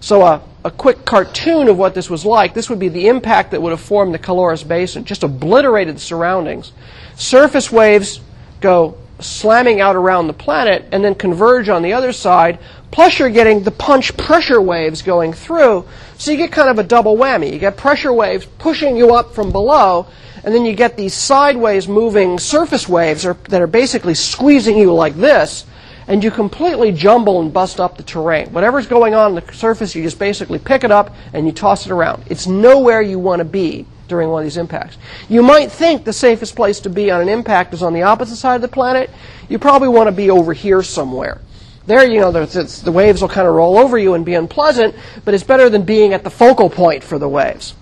So 0.00 0.22
a, 0.22 0.42
a 0.64 0.70
quick 0.70 1.04
cartoon 1.04 1.68
of 1.68 1.78
what 1.78 1.94
this 1.94 2.10
was 2.10 2.24
like, 2.24 2.54
this 2.54 2.68
would 2.68 2.78
be 2.78 2.88
the 2.88 3.08
impact 3.08 3.50
that 3.50 3.62
would 3.62 3.70
have 3.70 3.80
formed 3.80 4.12
the 4.14 4.18
Caloris 4.18 4.62
Basin, 4.66 5.04
just 5.04 5.22
obliterated 5.22 5.96
the 5.96 6.00
surroundings. 6.00 6.72
Surface 7.16 7.72
waves 7.72 8.20
go 8.60 8.98
slamming 9.20 9.80
out 9.80 9.96
around 9.96 10.26
the 10.26 10.32
planet 10.32 10.84
and 10.92 11.04
then 11.04 11.14
converge 11.14 11.68
on 11.68 11.82
the 11.82 11.92
other 11.92 12.12
side, 12.12 12.58
plus 12.90 13.18
you're 13.18 13.30
getting 13.30 13.62
the 13.62 13.70
punch 13.70 14.16
pressure 14.16 14.60
waves 14.60 15.02
going 15.02 15.32
through. 15.32 15.86
So 16.18 16.30
you 16.30 16.36
get 16.36 16.52
kind 16.52 16.68
of 16.68 16.78
a 16.78 16.82
double 16.82 17.16
whammy. 17.16 17.52
You 17.52 17.58
get 17.58 17.76
pressure 17.76 18.12
waves 18.12 18.46
pushing 18.58 18.96
you 18.96 19.14
up 19.14 19.34
from 19.34 19.52
below, 19.52 20.06
and 20.44 20.54
then 20.54 20.64
you 20.64 20.74
get 20.74 20.96
these 20.96 21.14
sideways 21.14 21.88
moving 21.88 22.38
surface 22.38 22.88
waves 22.88 23.22
that 23.22 23.60
are 23.60 23.66
basically 23.66 24.14
squeezing 24.14 24.76
you 24.76 24.92
like 24.92 25.14
this, 25.14 25.64
and 26.06 26.22
you 26.22 26.30
completely 26.30 26.92
jumble 26.92 27.40
and 27.40 27.52
bust 27.52 27.80
up 27.80 27.96
the 27.96 28.02
terrain. 28.02 28.48
Whatever's 28.52 28.86
going 28.86 29.14
on 29.14 29.32
on 29.32 29.34
the 29.34 29.52
surface, 29.54 29.94
you 29.94 30.02
just 30.02 30.18
basically 30.18 30.58
pick 30.58 30.84
it 30.84 30.90
up 30.90 31.14
and 31.32 31.46
you 31.46 31.52
toss 31.52 31.86
it 31.86 31.92
around. 31.92 32.24
It's 32.28 32.46
nowhere 32.46 33.00
you 33.00 33.18
want 33.18 33.40
to 33.40 33.44
be 33.44 33.86
during 34.06 34.28
one 34.28 34.42
of 34.42 34.44
these 34.44 34.58
impacts. 34.58 34.98
You 35.30 35.42
might 35.42 35.72
think 35.72 36.04
the 36.04 36.12
safest 36.12 36.54
place 36.54 36.78
to 36.80 36.90
be 36.90 37.10
on 37.10 37.22
an 37.22 37.30
impact 37.30 37.72
is 37.72 37.82
on 37.82 37.94
the 37.94 38.02
opposite 38.02 38.36
side 38.36 38.56
of 38.56 38.60
the 38.62 38.68
planet. 38.68 39.08
You 39.48 39.58
probably 39.58 39.88
want 39.88 40.08
to 40.08 40.12
be 40.12 40.28
over 40.28 40.52
here 40.52 40.82
somewhere. 40.82 41.40
There, 41.86 42.04
you 42.04 42.20
know, 42.20 42.30
the 42.30 42.92
waves 42.92 43.22
will 43.22 43.28
kind 43.30 43.48
of 43.48 43.54
roll 43.54 43.78
over 43.78 43.96
you 43.96 44.12
and 44.12 44.26
be 44.26 44.34
unpleasant, 44.34 44.94
but 45.24 45.32
it's 45.32 45.44
better 45.44 45.70
than 45.70 45.82
being 45.82 46.12
at 46.12 46.22
the 46.22 46.30
focal 46.30 46.68
point 46.68 47.02
for 47.02 47.18
the 47.18 47.28
waves. 47.28 47.74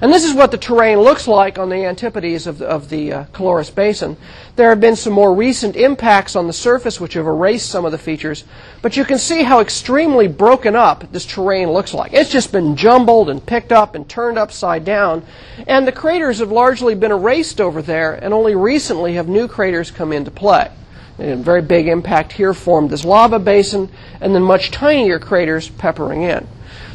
And 0.00 0.12
this 0.12 0.24
is 0.24 0.32
what 0.32 0.52
the 0.52 0.58
terrain 0.58 1.00
looks 1.00 1.26
like 1.26 1.58
on 1.58 1.68
the 1.68 1.84
antipodes 1.84 2.46
of 2.46 2.58
the, 2.58 2.66
of 2.66 2.88
the 2.88 3.12
uh, 3.12 3.24
Caloris 3.32 3.74
Basin. 3.74 4.16
There 4.54 4.70
have 4.70 4.80
been 4.80 4.94
some 4.94 5.12
more 5.12 5.34
recent 5.34 5.74
impacts 5.74 6.36
on 6.36 6.46
the 6.46 6.52
surface 6.52 7.00
which 7.00 7.14
have 7.14 7.26
erased 7.26 7.68
some 7.68 7.84
of 7.84 7.90
the 7.92 7.98
features, 7.98 8.44
but 8.80 8.96
you 8.96 9.04
can 9.04 9.18
see 9.18 9.42
how 9.42 9.60
extremely 9.60 10.28
broken 10.28 10.76
up 10.76 11.10
this 11.10 11.26
terrain 11.26 11.70
looks 11.70 11.92
like. 11.92 12.12
It's 12.12 12.30
just 12.30 12.52
been 12.52 12.76
jumbled 12.76 13.28
and 13.28 13.44
picked 13.44 13.72
up 13.72 13.94
and 13.96 14.08
turned 14.08 14.38
upside 14.38 14.84
down, 14.84 15.24
and 15.66 15.86
the 15.86 15.92
craters 15.92 16.38
have 16.38 16.52
largely 16.52 16.94
been 16.94 17.12
erased 17.12 17.60
over 17.60 17.82
there, 17.82 18.14
and 18.14 18.32
only 18.32 18.54
recently 18.54 19.14
have 19.14 19.28
new 19.28 19.48
craters 19.48 19.90
come 19.90 20.12
into 20.12 20.30
play. 20.30 20.70
A 21.18 21.34
very 21.34 21.62
big 21.62 21.88
impact 21.88 22.32
here 22.32 22.54
formed 22.54 22.90
this 22.90 23.04
lava 23.04 23.40
basin, 23.40 23.90
and 24.20 24.32
then 24.32 24.42
much 24.42 24.70
tinier 24.70 25.18
craters 25.18 25.68
peppering 25.68 26.22
in. 26.22 26.46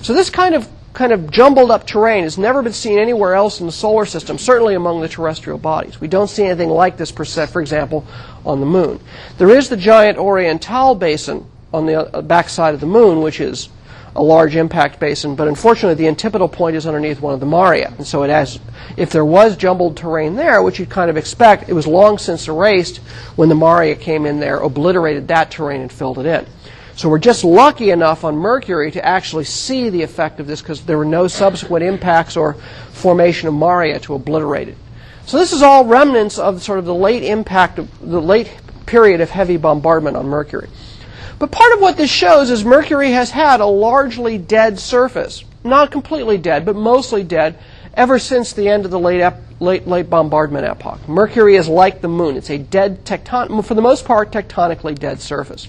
So 0.02 0.14
this 0.14 0.30
kind 0.30 0.56
of 0.56 0.70
kind 0.94 1.12
of 1.12 1.32
jumbled 1.32 1.72
up 1.72 1.88
terrain 1.88 2.24
has 2.24 2.38
never 2.38 2.62
been 2.62 2.74
seen 2.74 3.00
anywhere 3.00 3.34
else 3.34 3.60
in 3.60 3.66
the 3.66 3.72
solar 3.72 4.06
system, 4.06 4.38
certainly 4.38 4.76
among 4.76 5.02
the 5.02 5.10
terrestrial 5.10 5.58
bodies. 5.58 6.00
We 6.00 6.08
don't 6.08 6.30
see 6.30 6.44
anything 6.44 6.70
like 6.70 6.98
this, 6.98 7.12
per 7.12 7.26
se, 7.26 7.48
for 7.48 7.62
example, 7.62 8.06
on 8.46 8.60
the 8.60 8.66
moon. 8.66 9.00
There 9.38 9.50
is 9.50 9.70
the 9.70 9.78
giant 9.78 10.20
Orientale 10.20 10.96
basin 10.96 11.50
on 11.74 11.88
the 11.88 12.16
uh, 12.16 12.22
backside 12.22 12.76
of 12.76 12.80
the 12.80 12.86
moon, 12.86 13.22
which 13.22 13.40
is 13.40 13.70
a 14.16 14.22
large 14.22 14.56
impact 14.56 15.00
basin, 15.00 15.36
but 15.36 15.48
unfortunately 15.48 15.96
the 15.96 16.08
antipodal 16.08 16.48
point 16.48 16.76
is 16.76 16.86
underneath 16.86 17.20
one 17.20 17.34
of 17.34 17.40
the 17.40 17.48
Maria. 17.48 17.92
And 17.98 18.06
so 18.06 18.22
it 18.22 18.30
has, 18.30 18.60
if 18.96 19.10
there 19.10 19.26
was 19.26 19.58
jumbled 19.58 19.98
terrain 19.98 20.36
there, 20.36 20.62
which 20.62 20.78
you'd 20.78 20.92
kind 20.92 21.10
of 21.10 21.18
expect, 21.18 21.68
it 21.68 21.74
was 21.74 21.88
long 21.88 22.20
since 22.20 22.48
erased 22.48 22.98
when 23.36 23.50
the 23.50 23.56
Maria 23.56 23.96
came 23.96 24.28
in 24.28 24.40
there, 24.40 24.60
obliterated 24.60 25.28
that 25.30 25.50
terrain, 25.50 25.82
and 25.82 25.92
filled 25.92 26.20
it 26.20 26.28
in. 26.28 26.46
So 26.96 27.10
we're 27.10 27.20
just 27.20 27.44
lucky 27.44 27.90
enough 27.90 28.24
on 28.24 28.36
Mercury 28.36 28.92
to 28.92 29.04
actually 29.04 29.46
see 29.46 29.90
the 29.90 30.04
effect 30.04 30.40
of 30.40 30.48
this 30.48 30.62
because 30.62 30.82
there 30.82 30.98
were 30.98 31.06
no 31.06 31.28
subsequent 31.28 31.84
impacts 31.84 32.38
or 32.38 32.54
formation 32.92 33.48
of 33.48 33.56
Maria 33.56 34.00
to 34.02 34.14
obliterate 34.14 34.68
it. 34.68 34.78
So 35.26 35.40
this 35.40 35.54
is 35.54 35.62
all 35.62 35.86
remnants 35.86 36.38
of 36.38 36.62
sort 36.62 36.80
of 36.80 36.86
the 36.86 36.94
late 36.94 37.24
impact 37.24 37.80
of 37.80 37.90
the 38.00 38.22
late 38.22 38.52
period 38.86 39.22
of 39.22 39.30
heavy 39.30 39.58
bombardment 39.58 40.18
on 40.18 40.28
Mercury. 40.28 40.70
But 41.40 41.52
part 41.52 41.74
of 41.74 41.82
what 41.82 41.98
this 41.98 42.12
shows 42.12 42.52
is 42.52 42.64
Mercury 42.64 43.12
has 43.12 43.32
had 43.32 43.60
a 43.60 43.66
largely 43.66 44.38
dead 44.38 44.80
surface. 44.80 45.44
Not 45.64 45.92
completely 45.92 46.38
dead, 46.38 46.66
but 46.66 46.76
mostly 46.76 47.24
dead 47.24 47.58
ever 47.96 48.20
since 48.20 48.54
the 48.54 48.70
end 48.70 48.86
of 48.86 48.92
the 48.92 49.00
late, 49.00 49.22
ep- 49.22 49.42
late, 49.60 49.88
late 49.88 50.10
bombardment 50.10 50.66
epoch. 50.66 51.08
Mercury 51.08 51.56
is 51.56 51.68
like 51.68 52.02
the 52.02 52.08
moon. 52.08 52.38
It's 52.38 52.50
a 52.50 52.58
dead 52.58 53.06
tecton, 53.06 53.64
for 53.66 53.74
the 53.74 53.82
most 53.82 54.06
part, 54.06 54.32
tectonically 54.32 54.98
dead 54.98 55.22
surface. 55.22 55.68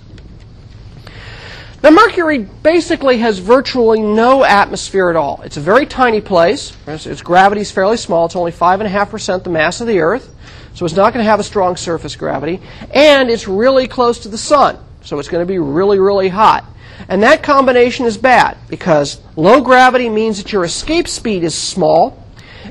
Now, 1.84 1.90
Mercury 1.90 2.38
basically 2.38 3.18
has 3.18 3.38
virtually 3.38 4.00
no 4.00 4.42
atmosphere 4.42 5.10
at 5.10 5.16
all. 5.16 5.42
It's 5.42 5.58
a 5.58 5.60
very 5.60 5.84
tiny 5.84 6.22
place. 6.22 6.74
Its 6.86 7.20
gravity 7.20 7.60
is 7.60 7.70
fairly 7.70 7.98
small. 7.98 8.24
It's 8.24 8.36
only 8.36 8.52
5.5% 8.52 9.44
the 9.44 9.50
mass 9.50 9.82
of 9.82 9.86
the 9.86 9.98
Earth, 10.00 10.34
so 10.72 10.86
it's 10.86 10.94
not 10.94 11.12
going 11.12 11.22
to 11.22 11.28
have 11.30 11.40
a 11.40 11.44
strong 11.44 11.76
surface 11.76 12.16
gravity. 12.16 12.62
And 12.94 13.28
it's 13.28 13.46
really 13.46 13.86
close 13.86 14.18
to 14.20 14.30
the 14.30 14.38
sun, 14.38 14.78
so 15.02 15.18
it's 15.18 15.28
going 15.28 15.46
to 15.46 15.46
be 15.46 15.58
really, 15.58 15.98
really 15.98 16.30
hot. 16.30 16.64
And 17.10 17.22
that 17.22 17.42
combination 17.42 18.06
is 18.06 18.16
bad 18.16 18.56
because 18.70 19.20
low 19.36 19.60
gravity 19.60 20.08
means 20.08 20.38
that 20.38 20.52
your 20.52 20.64
escape 20.64 21.06
speed 21.06 21.44
is 21.44 21.54
small, 21.54 22.18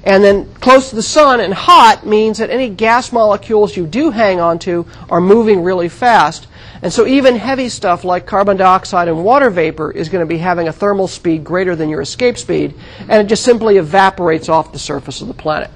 and 0.06 0.24
then 0.24 0.52
close 0.56 0.90
to 0.90 0.96
the 0.96 1.04
sun 1.04 1.40
and 1.40 1.54
hot 1.54 2.04
means 2.04 2.40
that 2.40 2.50
any 2.50 2.68
gas 2.68 3.12
molecules 3.12 3.78
you 3.78 3.86
do 3.86 4.10
hang 4.10 4.40
onto 4.40 4.86
are 5.08 5.22
moving 5.22 5.62
really 5.62 5.88
fast. 5.88 6.48
And 6.84 6.92
so 6.92 7.08
even 7.08 7.38
heavy 7.38 7.70
stuff 7.70 8.04
like 8.04 8.26
carbon 8.26 8.58
dioxide 8.58 9.08
and 9.08 9.24
water 9.24 9.50
vapor 9.50 9.90
is 9.90 10.10
going 10.10 10.20
to 10.20 10.26
be 10.26 10.38
having 10.38 10.68
a 10.68 10.74
thermal 10.74 11.08
speed 11.08 11.46
greater 11.46 11.78
than 11.78 11.88
your 11.88 12.02
escape 12.02 12.38
speed, 12.38 12.74
and 13.00 13.14
it 13.14 13.28
just 13.30 13.46
simply 13.46 13.78
evaporates 13.78 14.50
off 14.50 14.74
the 14.74 14.80
surface 14.80 15.22
of 15.22 15.30
the 15.30 15.34
planet. 15.34 15.72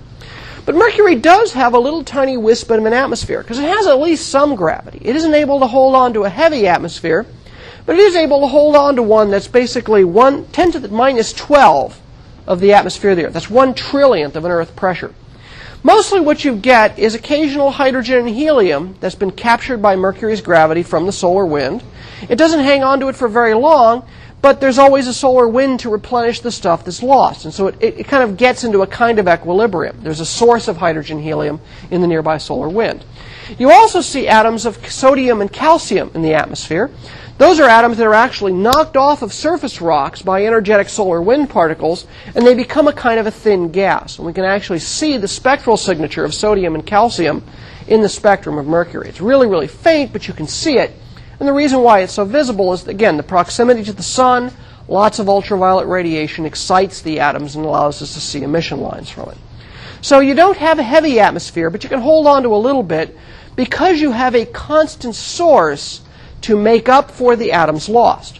But 0.65 0.75
Mercury 0.75 1.15
does 1.15 1.53
have 1.53 1.73
a 1.73 1.79
little 1.79 2.03
tiny 2.03 2.35
wisp 2.35 2.69
of 2.71 2.83
an 2.83 2.91
atmosphere 2.91 3.41
because 3.41 3.57
it 3.57 3.69
has 3.69 3.87
at 3.87 4.01
least 4.01 4.27
some 4.27 4.57
gravity. 4.57 4.99
It 5.01 5.15
isn't 5.15 5.33
able 5.33 5.61
to 5.61 5.67
hold 5.67 5.95
on 5.95 6.11
to 6.11 6.25
a 6.25 6.29
heavy 6.29 6.67
atmosphere, 6.67 7.25
but 7.85 7.95
it 7.95 8.01
is 8.01 8.17
able 8.17 8.41
to 8.41 8.47
hold 8.47 8.75
on 8.75 8.97
to 8.97 9.01
one 9.01 9.31
that's 9.31 9.47
basically 9.47 10.03
one, 10.03 10.45
10 10.47 10.73
to 10.73 10.79
the 10.81 10.89
minus 10.89 11.31
12 11.31 12.01
of 12.47 12.59
the 12.59 12.73
atmosphere 12.73 13.11
of 13.11 13.17
the 13.17 13.27
Earth. 13.27 13.33
That's 13.33 13.49
one 13.49 13.73
trillionth 13.73 14.35
of 14.35 14.43
an 14.43 14.51
Earth 14.51 14.75
pressure. 14.75 15.13
Mostly 15.83 16.19
what 16.19 16.43
you 16.43 16.55
get 16.55 16.97
is 16.97 17.15
occasional 17.15 17.71
hydrogen 17.71 18.19
and 18.19 18.29
helium 18.29 18.95
that's 18.99 19.15
been 19.15 19.31
captured 19.31 19.81
by 19.81 19.95
Mercury's 19.95 20.41
gravity 20.41 20.83
from 20.83 21.05
the 21.05 21.11
solar 21.11 21.45
wind. 21.45 21.83
It 22.29 22.35
doesn't 22.35 22.61
hang 22.61 22.83
on 22.83 22.99
to 22.99 23.07
it 23.09 23.15
for 23.15 23.27
very 23.27 23.53
long, 23.53 24.07
but 24.41 24.59
there's 24.59 24.77
always 24.77 25.07
a 25.07 25.13
solar 25.13 25.47
wind 25.47 25.79
to 25.81 25.89
replenish 25.89 26.41
the 26.41 26.51
stuff 26.51 26.85
that's 26.85 27.01
lost. 27.01 27.45
And 27.45 27.53
so 27.53 27.67
it, 27.67 27.75
it, 27.79 27.99
it 27.99 28.07
kind 28.07 28.23
of 28.23 28.37
gets 28.37 28.63
into 28.63 28.81
a 28.81 28.87
kind 28.87 29.19
of 29.19 29.27
equilibrium. 29.27 29.99
There's 30.01 30.19
a 30.19 30.25
source 30.25 30.67
of 30.67 30.77
hydrogen 30.77 31.19
helium 31.19 31.59
in 31.89 32.01
the 32.01 32.07
nearby 32.07 32.37
solar 32.37 32.69
wind. 32.69 33.03
You 33.57 33.71
also 33.71 34.01
see 34.01 34.27
atoms 34.27 34.65
of 34.65 34.85
sodium 34.91 35.41
and 35.41 35.51
calcium 35.51 36.11
in 36.13 36.21
the 36.21 36.33
atmosphere. 36.33 36.91
Those 37.37 37.59
are 37.59 37.69
atoms 37.69 37.97
that 37.97 38.07
are 38.07 38.15
actually 38.15 38.53
knocked 38.53 38.97
off 38.97 39.21
of 39.21 39.31
surface 39.31 39.79
rocks 39.79 40.23
by 40.23 40.43
energetic 40.45 40.89
solar 40.89 41.21
wind 41.21 41.51
particles, 41.51 42.07
and 42.33 42.45
they 42.45 42.55
become 42.55 42.87
a 42.87 42.93
kind 42.93 43.19
of 43.19 43.27
a 43.27 43.31
thin 43.31 43.69
gas. 43.69 44.17
And 44.17 44.25
we 44.25 44.33
can 44.33 44.43
actually 44.43 44.79
see 44.79 45.17
the 45.17 45.27
spectral 45.27 45.77
signature 45.77 46.25
of 46.25 46.33
sodium 46.33 46.73
and 46.73 46.83
calcium 46.83 47.43
in 47.87 48.01
the 48.01 48.09
spectrum 48.09 48.57
of 48.57 48.65
Mercury. 48.65 49.07
It's 49.07 49.21
really, 49.21 49.45
really 49.45 49.67
faint, 49.67 50.11
but 50.13 50.27
you 50.27 50.33
can 50.33 50.47
see 50.47 50.79
it. 50.79 50.93
And 51.39 51.47
the 51.47 51.53
reason 51.53 51.81
why 51.81 51.99
it's 51.99 52.13
so 52.13 52.25
visible 52.25 52.73
is, 52.73 52.87
again, 52.87 53.17
the 53.17 53.23
proximity 53.23 53.83
to 53.83 53.93
the 53.93 54.01
sun, 54.01 54.51
lots 54.87 55.19
of 55.19 55.29
ultraviolet 55.29 55.87
radiation 55.87 56.43
excites 56.43 57.03
the 57.03 57.19
atoms 57.19 57.55
and 57.55 57.63
allows 57.63 58.01
us 58.01 58.15
to 58.15 58.19
see 58.19 58.41
emission 58.41 58.79
lines 58.79 59.11
from 59.11 59.29
it. 59.29 59.37
So 60.01 60.21
you 60.21 60.33
don't 60.33 60.57
have 60.57 60.79
a 60.79 60.83
heavy 60.83 61.19
atmosphere, 61.19 61.69
but 61.69 61.83
you 61.83 61.89
can 61.89 62.01
hold 62.01 62.25
on 62.25 62.41
to 62.43 62.49
a 62.49 62.57
little 62.57 62.81
bit 62.81 63.15
because 63.55 64.01
you 64.01 64.11
have 64.11 64.33
a 64.33 64.47
constant 64.47 65.13
source 65.13 66.01
to 66.41 66.57
make 66.57 66.89
up 66.89 67.11
for 67.11 67.35
the 67.35 67.51
atoms 67.51 67.89
lost. 67.89 68.39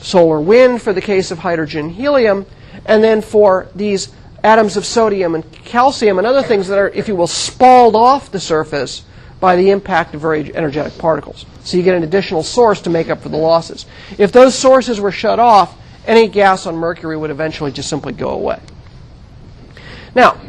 Solar 0.00 0.40
wind 0.40 0.82
for 0.82 0.92
the 0.92 1.00
case 1.00 1.30
of 1.30 1.38
hydrogen 1.38 1.90
helium, 1.90 2.46
and 2.84 3.02
then 3.02 3.20
for 3.22 3.68
these 3.74 4.12
atoms 4.44 4.76
of 4.76 4.86
sodium 4.86 5.34
and 5.34 5.50
calcium 5.52 6.18
and 6.18 6.26
other 6.26 6.42
things 6.42 6.68
that 6.68 6.78
are, 6.78 6.88
if 6.90 7.08
you 7.08 7.16
will, 7.16 7.26
spalled 7.26 7.96
off 7.96 8.30
the 8.30 8.38
surface 8.38 9.04
by 9.40 9.56
the 9.56 9.70
impact 9.70 10.14
of 10.14 10.20
very 10.20 10.54
energetic 10.54 10.96
particles. 10.98 11.44
So 11.64 11.76
you 11.76 11.82
get 11.82 11.96
an 11.96 12.04
additional 12.04 12.42
source 12.42 12.80
to 12.82 12.90
make 12.90 13.10
up 13.10 13.20
for 13.20 13.28
the 13.28 13.36
losses. 13.36 13.86
If 14.18 14.32
those 14.32 14.54
sources 14.54 15.00
were 15.00 15.12
shut 15.12 15.38
off, 15.38 15.76
any 16.06 16.28
gas 16.28 16.66
on 16.66 16.76
Mercury 16.76 17.16
would 17.16 17.30
eventually 17.30 17.72
just 17.72 17.88
simply 17.88 18.12
go 18.12 18.30
away. 18.30 18.60
Now, 20.14 20.40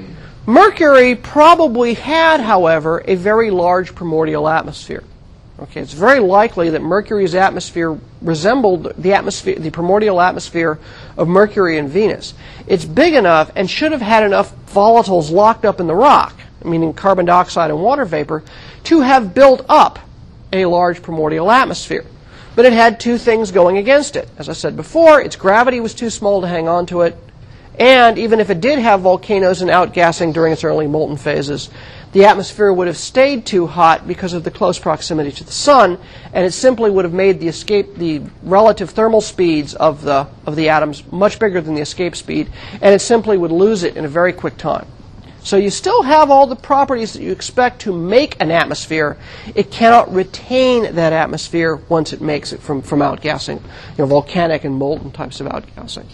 Mercury 0.46 1.16
probably 1.16 1.96
had, 1.96 2.40
however, 2.40 3.04
a 3.06 3.16
very 3.16 3.50
large 3.50 3.96
primordial 3.96 4.48
atmosphere. 4.48 5.04
Okay, 5.60 5.82
it's 5.82 5.93
very 5.93 6.20
likely 6.20 6.70
that 6.70 6.84
Mercury's 6.84 7.34
atmosphere 7.34 7.98
resembled 8.22 8.93
the 8.96 9.13
atmosphere, 9.13 9.56
the 9.56 9.72
primordial 9.72 10.22
atmosphere 10.22 10.78
of 11.17 11.28
Mercury 11.28 11.80
and 11.80 11.89
Venus. 11.89 12.36
It's 12.67 12.86
big 12.86 13.15
enough 13.15 13.52
and 13.56 13.67
should 13.67 13.91
have 13.91 14.02
had 14.02 14.24
enough 14.24 14.54
volatiles 14.67 15.32
locked 15.32 15.65
up 15.65 15.80
in 15.80 15.88
the 15.88 15.96
rock, 15.96 16.36
meaning 16.63 16.93
carbon 16.93 17.26
dioxide 17.26 17.72
and 17.72 17.82
water 17.82 18.06
vapor, 18.06 18.43
to 18.84 19.02
have 19.02 19.34
built 19.34 19.65
up 19.67 19.98
a 20.54 20.65
large 20.65 21.02
primordial 21.02 21.50
atmosphere. 21.50 22.06
But 22.56 22.65
it 22.65 22.74
had 22.74 23.00
two 23.00 23.17
things 23.17 23.52
going 23.52 23.80
against 23.80 24.15
it. 24.15 24.30
As 24.38 24.50
I 24.50 24.54
said 24.54 24.76
before, 24.76 25.20
its 25.22 25.36
gravity 25.36 25.80
was 25.80 25.96
too 25.96 26.12
small 26.12 26.41
to 26.41 26.48
hang 26.48 26.67
on 26.67 26.86
to 26.88 27.02
it, 27.02 27.17
And 27.80 28.17
even 28.17 28.39
if 28.39 28.50
it 28.50 28.60
did 28.60 28.80
have 28.80 29.02
volcanoes 29.02 29.62
and 29.62 29.70
outgassing 29.70 30.34
during 30.34 30.54
its 30.54 30.63
early 30.63 30.88
molten 30.88 31.17
phases, 31.17 31.70
the 32.13 32.26
atmosphere 32.26 32.72
would 32.72 32.88
have 32.88 32.98
stayed 32.98 33.46
too 33.46 33.67
hot 33.67 34.08
because 34.08 34.34
of 34.34 34.43
the 34.43 34.52
close 34.52 34.80
proximity 34.80 35.32
to 35.32 35.43
the 35.43 35.52
sun, 35.52 35.98
and 36.34 36.46
it 36.46 36.52
simply 36.52 36.89
would 36.89 37.06
have 37.06 37.13
made 37.13 37.39
the 37.39 37.48
escape, 37.48 37.96
the 37.96 38.22
relative 38.43 38.91
thermal 38.91 39.22
speeds 39.22 39.74
of 39.76 40.04
the, 40.04 40.28
of 40.46 40.56
the 40.56 40.70
atoms 40.70 41.04
much 41.12 41.39
bigger 41.39 41.62
than 41.62 41.76
the 41.76 41.82
escape 41.82 42.15
speed, 42.15 42.50
and 42.74 42.93
it 42.93 43.00
simply 43.00 43.38
would 43.38 43.52
lose 43.52 43.84
it 43.84 43.98
in 43.98 44.06
a 44.06 44.10
very 44.10 44.34
quick 44.34 44.58
time. 44.58 44.88
So 45.48 45.56
you 45.56 45.70
still 45.70 46.04
have 46.04 46.30
all 46.30 46.46
the 46.46 46.58
properties 46.58 47.13
that 47.13 47.22
you 47.22 47.32
expect 47.32 47.80
to 47.84 47.93
make 47.93 48.36
an 48.41 48.52
atmosphere. 48.52 49.17
It 49.56 49.72
cannot 49.72 50.13
retain 50.13 50.96
that 50.96 51.13
atmosphere 51.13 51.78
once 51.88 52.12
it 52.12 52.20
makes 52.20 52.52
it 52.52 52.60
from, 52.60 52.82
from 52.82 53.00
outgassing, 53.00 53.62
you 53.62 53.98
know, 53.98 54.08
volcanic 54.08 54.65
and 54.65 54.76
molten 54.76 55.12
types 55.12 55.39
of 55.39 55.48
outgassing. 55.48 56.06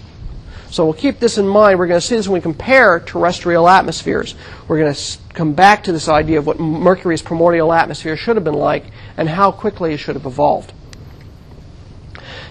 So 0.73 0.85
we'll 0.85 0.95
keep 0.95 1.19
this 1.19 1.37
in 1.37 1.47
mind. 1.47 1.77
We're 1.77 1.85
going 1.85 2.01
to 2.01 2.05
see 2.05 2.15
this 2.15 2.27
when 2.27 2.39
we 2.39 2.41
compare 2.41 2.99
terrestrial 2.99 3.69
atmospheres. 3.69 4.33
We're 4.67 4.79
going 4.79 4.91
to 4.91 5.17
come 5.35 5.53
back 5.53 5.83
to 5.83 5.91
this 5.91 6.09
idea 6.09 6.39
of 6.39 6.47
what 6.47 6.59
Mercury's 6.59 7.21
primordial 7.21 7.71
atmosphere 7.71 8.17
should 8.17 8.37
have 8.37 8.43
been 8.43 8.55
like 8.55 8.85
and 9.15 9.29
how 9.29 9.51
quickly 9.51 9.93
it 9.93 9.97
should 9.97 10.15
have 10.15 10.25
evolved. 10.25 10.73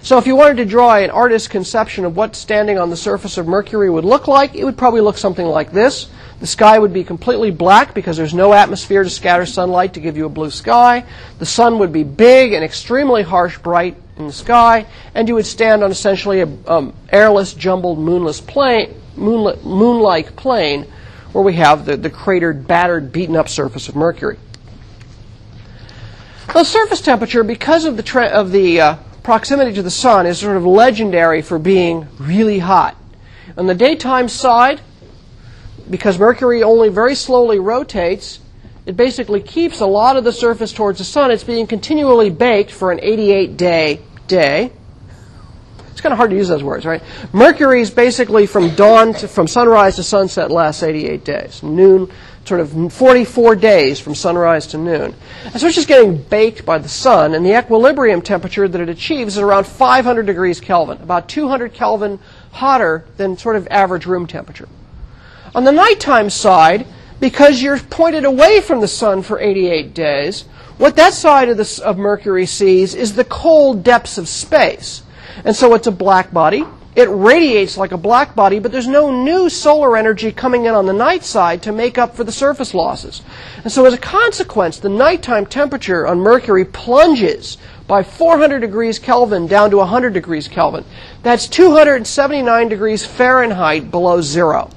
So 0.03 0.17
if 0.17 0.25
you 0.25 0.37
wanted 0.37 0.55
to 0.55 0.65
draw 0.65 0.95
an 0.95 1.09
artist's 1.09 1.49
conception 1.49 2.05
of 2.05 2.15
what 2.15 2.37
standing 2.37 2.79
on 2.79 2.89
the 2.89 2.95
surface 2.95 3.37
of 3.37 3.45
Mercury 3.45 3.89
would 3.89 4.05
look 4.05 4.29
like, 4.29 4.55
it 4.55 4.63
would 4.63 4.77
probably 4.77 5.01
look 5.01 5.17
something 5.17 5.45
like 5.45 5.73
this. 5.73 6.09
The 6.39 6.47
sky 6.47 6.79
would 6.79 6.93
be 6.93 7.03
completely 7.03 7.51
black 7.51 7.93
because 7.93 8.15
there's 8.15 8.33
no 8.33 8.53
atmosphere 8.53 9.03
to 9.03 9.09
scatter 9.09 9.45
sunlight 9.45 9.95
to 9.95 9.99
give 9.99 10.15
you 10.15 10.27
a 10.27 10.29
blue 10.29 10.49
sky. 10.49 11.03
The 11.39 11.45
sun 11.45 11.77
would 11.79 11.91
be 11.91 12.05
big 12.05 12.53
and 12.53 12.63
extremely 12.63 13.21
harsh, 13.21 13.57
bright 13.57 13.97
in 14.17 14.27
the 14.27 14.33
sky, 14.33 14.85
and 15.15 15.27
you 15.27 15.35
would 15.35 15.45
stand 15.45 15.83
on 15.83 15.91
essentially 15.91 16.41
a 16.41 16.49
um, 16.67 16.93
airless, 17.09 17.53
jumbled, 17.53 17.99
moonless 17.99 18.41
plane, 18.41 18.93
moonlit, 19.15 19.63
moon-like 19.65 20.35
plane, 20.35 20.85
where 21.31 21.43
we 21.43 21.53
have 21.53 21.85
the, 21.85 21.97
the 21.97 22.09
cratered, 22.09 22.67
battered, 22.67 23.11
beaten-up 23.11 23.49
surface 23.49 23.89
of 23.89 23.95
Mercury. 23.95 24.37
The 26.53 26.63
surface 26.63 27.01
temperature, 27.01 27.43
because 27.43 27.85
of 27.85 27.97
the, 27.97 28.03
tre- 28.03 28.29
of 28.29 28.51
the 28.51 28.79
uh, 28.79 28.95
proximity 29.23 29.73
to 29.73 29.81
the 29.81 29.89
sun, 29.89 30.27
is 30.27 30.37
sort 30.37 30.55
of 30.55 30.65
legendary 30.65 31.41
for 31.41 31.57
being 31.57 32.07
really 32.19 32.59
hot. 32.59 32.95
On 33.57 33.65
the 33.65 33.73
daytime 33.73 34.29
side, 34.29 34.81
because 35.89 36.19
Mercury 36.19 36.61
only 36.61 36.89
very 36.89 37.15
slowly 37.15 37.57
rotates, 37.57 38.39
it 38.85 38.97
basically 38.97 39.41
keeps 39.41 39.79
a 39.79 39.85
lot 39.85 40.17
of 40.17 40.23
the 40.23 40.33
surface 40.33 40.73
towards 40.73 40.97
the 40.97 41.05
sun. 41.05 41.31
It's 41.31 41.43
being 41.43 41.67
continually 41.67 42.29
baked 42.29 42.71
for 42.71 42.91
an 42.91 42.99
88 43.01 43.57
day 43.57 44.01
day. 44.27 44.71
It's 45.91 46.01
kind 46.01 46.11
of 46.11 46.17
hard 46.17 46.31
to 46.31 46.35
use 46.35 46.47
those 46.47 46.63
words, 46.63 46.85
right? 46.85 47.01
Mercury 47.31 47.79
is 47.79 47.91
basically 47.91 48.45
from 48.47 48.73
dawn 48.75 49.13
to, 49.13 49.27
from 49.27 49.47
sunrise 49.47 49.95
to 49.97 50.03
sunset 50.03 50.49
lasts 50.51 50.83
88 50.83 51.23
days. 51.23 51.63
Noon, 51.63 52.11
sort 52.45 52.59
of 52.59 52.91
44 52.91 53.55
days 53.55 53.99
from 53.99 54.15
sunrise 54.15 54.67
to 54.67 54.77
noon. 54.77 55.13
And 55.45 55.59
so 55.61 55.67
it's 55.67 55.75
just 55.75 55.87
getting 55.87 56.17
baked 56.17 56.65
by 56.65 56.77
the 56.77 56.89
sun, 56.89 57.35
and 57.35 57.45
the 57.45 57.57
equilibrium 57.57 58.21
temperature 58.21 58.67
that 58.67 58.81
it 58.81 58.89
achieves 58.89 59.37
is 59.37 59.43
around 59.43 59.65
500 59.65 60.25
degrees 60.25 60.59
Kelvin, 60.59 60.97
about 61.01 61.29
200 61.29 61.73
Kelvin 61.73 62.19
hotter 62.51 63.05
than 63.17 63.37
sort 63.37 63.55
of 63.55 63.67
average 63.69 64.05
room 64.05 64.27
temperature. 64.27 64.67
On 65.55 65.63
the 65.63 65.71
nighttime 65.71 66.29
side, 66.29 66.85
because 67.19 67.61
you're 67.61 67.79
pointed 67.79 68.25
away 68.25 68.61
from 68.61 68.81
the 68.81 68.87
sun 68.87 69.21
for 69.21 69.39
88 69.39 69.93
days, 69.93 70.41
what 70.77 70.95
that 70.95 71.13
side 71.13 71.49
of, 71.49 71.57
the, 71.57 71.81
of 71.85 71.97
Mercury 71.97 72.45
sees 72.45 72.95
is 72.95 73.15
the 73.15 73.23
cold 73.23 73.83
depths 73.83 74.17
of 74.17 74.27
space. 74.27 75.03
And 75.45 75.55
so 75.55 75.73
it's 75.73 75.87
a 75.87 75.91
black 75.91 76.31
body. 76.31 76.65
It 76.95 77.09
radiates 77.09 77.75
like 77.75 77.91
a 77.91 77.97
black 77.97 78.35
body, 78.35 78.59
but 78.59 78.71
there's 78.71 78.87
no 78.87 79.11
new 79.23 79.49
solar 79.49 79.97
energy 79.97 80.31
coming 80.31 80.65
in 80.65 80.75
on 80.75 80.85
the 80.85 80.93
night 80.93 81.23
side 81.23 81.63
to 81.63 81.71
make 81.71 81.97
up 81.97 82.15
for 82.15 82.23
the 82.23 82.31
surface 82.31 82.73
losses. 82.73 83.23
And 83.63 83.71
so 83.71 83.85
as 83.85 83.93
a 83.93 83.97
consequence, 83.97 84.77
the 84.77 84.89
nighttime 84.89 85.47
temperature 85.47 86.05
on 86.05 86.19
Mercury 86.19 86.65
plunges 86.65 87.57
by 87.87 88.03
400 88.03 88.59
degrees 88.59 88.99
Kelvin 88.99 89.47
down 89.47 89.71
to 89.71 89.77
100 89.77 90.13
degrees 90.13 90.47
Kelvin. 90.47 90.85
That's 91.23 91.47
279 91.47 92.69
degrees 92.69 93.03
Fahrenheit 93.05 93.89
below 93.89 94.21
zero. 94.21 94.69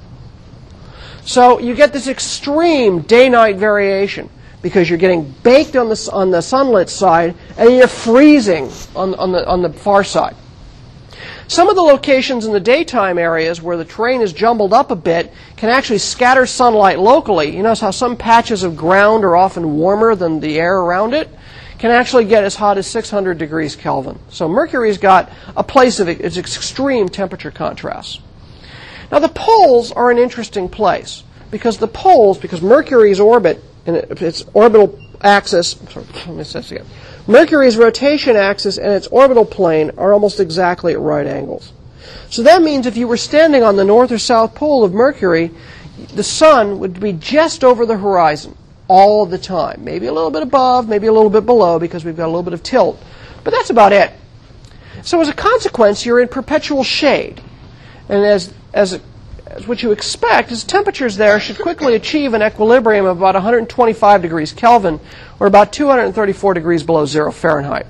So 1.27 1.59
you 1.59 1.75
get 1.75 1.91
this 1.91 2.07
extreme 2.07 3.01
day-night 3.01 3.57
variation 3.57 4.29
because 4.61 4.89
you're 4.89 4.97
getting 4.97 5.29
baked 5.43 5.75
on 5.75 5.89
the, 5.89 6.09
on 6.13 6.31
the 6.31 6.41
sunlit 6.41 6.89
side 6.89 7.35
and 7.57 7.75
you're 7.75 7.89
freezing 7.89 8.71
on, 8.95 9.13
on, 9.15 9.33
the, 9.33 9.45
on 9.45 9.61
the 9.61 9.73
far 9.73 10.05
side. 10.05 10.37
Some 11.49 11.67
of 11.67 11.75
the 11.75 11.81
locations 11.81 12.45
in 12.45 12.53
the 12.53 12.61
daytime 12.61 13.17
areas 13.17 13.61
where 13.61 13.75
the 13.75 13.83
terrain 13.83 14.21
is 14.21 14.31
jumbled 14.31 14.73
up 14.73 14.89
a 14.89 14.95
bit 14.95 15.33
can 15.57 15.69
actually 15.69 15.97
scatter 15.97 16.45
sunlight 16.45 16.97
locally. 16.97 17.53
You 17.53 17.61
notice 17.61 17.81
how 17.81 17.91
some 17.91 18.15
patches 18.15 18.63
of 18.63 18.77
ground 18.77 19.25
are 19.25 19.35
often 19.35 19.75
warmer 19.75 20.15
than 20.15 20.39
the 20.39 20.57
air 20.57 20.77
around 20.77 21.13
it? 21.13 21.29
Can 21.77 21.91
actually 21.91 22.23
get 22.23 22.45
as 22.45 22.55
hot 22.55 22.77
as 22.77 22.87
600 22.87 23.37
degrees 23.37 23.75
Kelvin. 23.75 24.17
So 24.29 24.47
Mercury's 24.47 24.97
got 24.97 25.29
a 25.57 25.63
place 25.63 25.99
of 25.99 26.07
its 26.07 26.37
extreme 26.37 27.09
temperature 27.09 27.51
contrasts. 27.51 28.21
Now, 29.11 29.19
the 29.19 29.29
poles 29.29 29.91
are 29.91 30.11
an 30.11 30.17
interesting 30.17 30.67
place 30.69 31.23
because 31.51 31.77
the 31.77 31.87
poles, 31.87 32.37
because 32.37 32.61
Mercury's 32.61 33.19
orbit 33.19 33.63
and 33.85 33.95
its 33.95 34.43
orbital 34.53 34.99
axis, 35.21 35.77
sorry, 35.89 36.05
let 36.13 36.27
me 36.27 36.43
say 36.43 36.59
this 36.59 36.71
again. 36.71 36.85
Mercury's 37.25 37.77
rotation 37.77 38.35
axis 38.35 38.77
and 38.77 38.91
its 38.91 39.07
orbital 39.07 39.45
plane 39.45 39.91
are 39.97 40.13
almost 40.13 40.39
exactly 40.39 40.93
at 40.93 40.99
right 40.99 41.27
angles. 41.27 41.73
So 42.29 42.43
that 42.43 42.61
means 42.61 42.85
if 42.85 42.97
you 42.97 43.07
were 43.07 43.17
standing 43.17 43.63
on 43.63 43.75
the 43.75 43.83
north 43.83 44.11
or 44.11 44.17
south 44.17 44.55
pole 44.55 44.83
of 44.83 44.93
Mercury, 44.93 45.51
the 46.13 46.23
sun 46.23 46.79
would 46.79 46.99
be 46.99 47.13
just 47.13 47.63
over 47.63 47.85
the 47.85 47.97
horizon 47.97 48.55
all 48.87 49.25
the 49.25 49.37
time. 49.37 49.83
Maybe 49.83 50.07
a 50.07 50.13
little 50.13 50.31
bit 50.31 50.43
above, 50.43 50.87
maybe 50.87 51.07
a 51.07 51.13
little 51.13 51.29
bit 51.29 51.45
below 51.45 51.79
because 51.79 52.05
we've 52.05 52.15
got 52.15 52.25
a 52.25 52.31
little 52.31 52.43
bit 52.43 52.53
of 52.53 52.63
tilt. 52.63 53.01
But 53.43 53.51
that's 53.51 53.69
about 53.69 53.93
it. 53.93 54.11
So 55.03 55.19
as 55.21 55.27
a 55.27 55.33
consequence, 55.33 56.05
you're 56.05 56.19
in 56.19 56.27
perpetual 56.27 56.83
shade. 56.83 57.41
And 58.09 58.23
as 58.23 58.53
as, 58.73 58.99
as 59.45 59.67
what 59.67 59.81
you 59.83 59.91
expect 59.91 60.51
is 60.51 60.63
temperatures 60.63 61.17
there 61.17 61.39
should 61.39 61.59
quickly 61.59 61.95
achieve 61.95 62.33
an 62.33 62.41
equilibrium 62.41 63.05
of 63.05 63.17
about 63.17 63.35
125 63.35 64.21
degrees 64.21 64.53
Kelvin, 64.53 64.99
or 65.39 65.47
about 65.47 65.73
234 65.73 66.53
degrees 66.53 66.83
below 66.83 67.05
zero 67.05 67.31
Fahrenheit. 67.31 67.85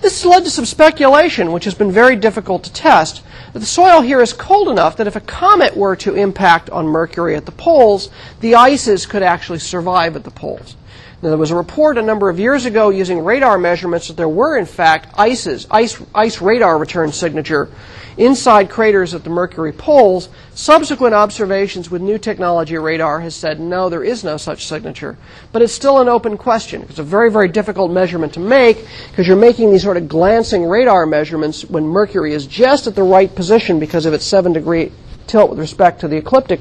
This 0.00 0.22
has 0.22 0.30
led 0.30 0.44
to 0.44 0.50
some 0.50 0.66
speculation, 0.66 1.52
which 1.52 1.64
has 1.64 1.74
been 1.74 1.90
very 1.90 2.16
difficult 2.16 2.64
to 2.64 2.72
test, 2.72 3.22
that 3.52 3.60
the 3.60 3.66
soil 3.66 4.00
here 4.00 4.20
is 4.20 4.32
cold 4.32 4.68
enough 4.68 4.96
that 4.96 5.06
if 5.06 5.16
a 5.16 5.20
comet 5.20 5.76
were 5.76 5.96
to 5.96 6.14
impact 6.14 6.68
on 6.70 6.86
Mercury 6.86 7.36
at 7.36 7.46
the 7.46 7.52
poles, 7.52 8.10
the 8.40 8.56
ices 8.56 9.06
could 9.06 9.22
actually 9.22 9.60
survive 9.60 10.16
at 10.16 10.24
the 10.24 10.30
poles. 10.30 10.76
Now, 11.22 11.30
there 11.30 11.38
was 11.38 11.52
a 11.52 11.56
report 11.56 11.96
a 11.96 12.02
number 12.02 12.28
of 12.28 12.38
years 12.38 12.66
ago 12.66 12.90
using 12.90 13.24
radar 13.24 13.56
measurements 13.56 14.08
that 14.08 14.16
there 14.16 14.28
were, 14.28 14.58
in 14.58 14.66
fact, 14.66 15.14
ices, 15.16 15.66
ice, 15.70 15.98
ice 16.14 16.42
radar 16.42 16.76
return 16.76 17.12
signature 17.12 17.70
inside 18.16 18.70
craters 18.70 19.14
at 19.14 19.24
the 19.24 19.30
Mercury 19.30 19.72
poles. 19.72 20.28
Subsequent 20.54 21.14
observations 21.14 21.90
with 21.90 22.02
new 22.02 22.18
technology 22.18 22.76
radar 22.76 23.20
has 23.20 23.34
said 23.34 23.60
no, 23.60 23.88
there 23.88 24.04
is 24.04 24.24
no 24.24 24.36
such 24.36 24.66
signature. 24.66 25.16
But 25.52 25.62
it's 25.62 25.72
still 25.72 26.00
an 26.00 26.08
open 26.08 26.36
question. 26.36 26.82
It's 26.82 26.98
a 26.98 27.04
very, 27.04 27.30
very 27.30 27.48
difficult 27.48 27.90
measurement 27.90 28.34
to 28.34 28.40
make 28.40 28.86
because 29.10 29.26
you're 29.26 29.36
making 29.36 29.70
these 29.70 29.82
sort 29.82 29.96
of 29.96 30.08
glancing 30.08 30.64
radar 30.64 31.06
measurements 31.06 31.64
when 31.64 31.84
Mercury 31.86 32.34
is 32.34 32.46
just 32.46 32.86
at 32.86 32.94
the 32.94 33.02
right 33.02 33.34
position 33.34 33.78
because 33.78 34.06
of 34.06 34.14
its 34.14 34.24
seven 34.24 34.52
degree 34.52 34.92
tilt 35.26 35.50
with 35.50 35.58
respect 35.58 36.00
to 36.00 36.08
the 36.08 36.16
ecliptic 36.16 36.60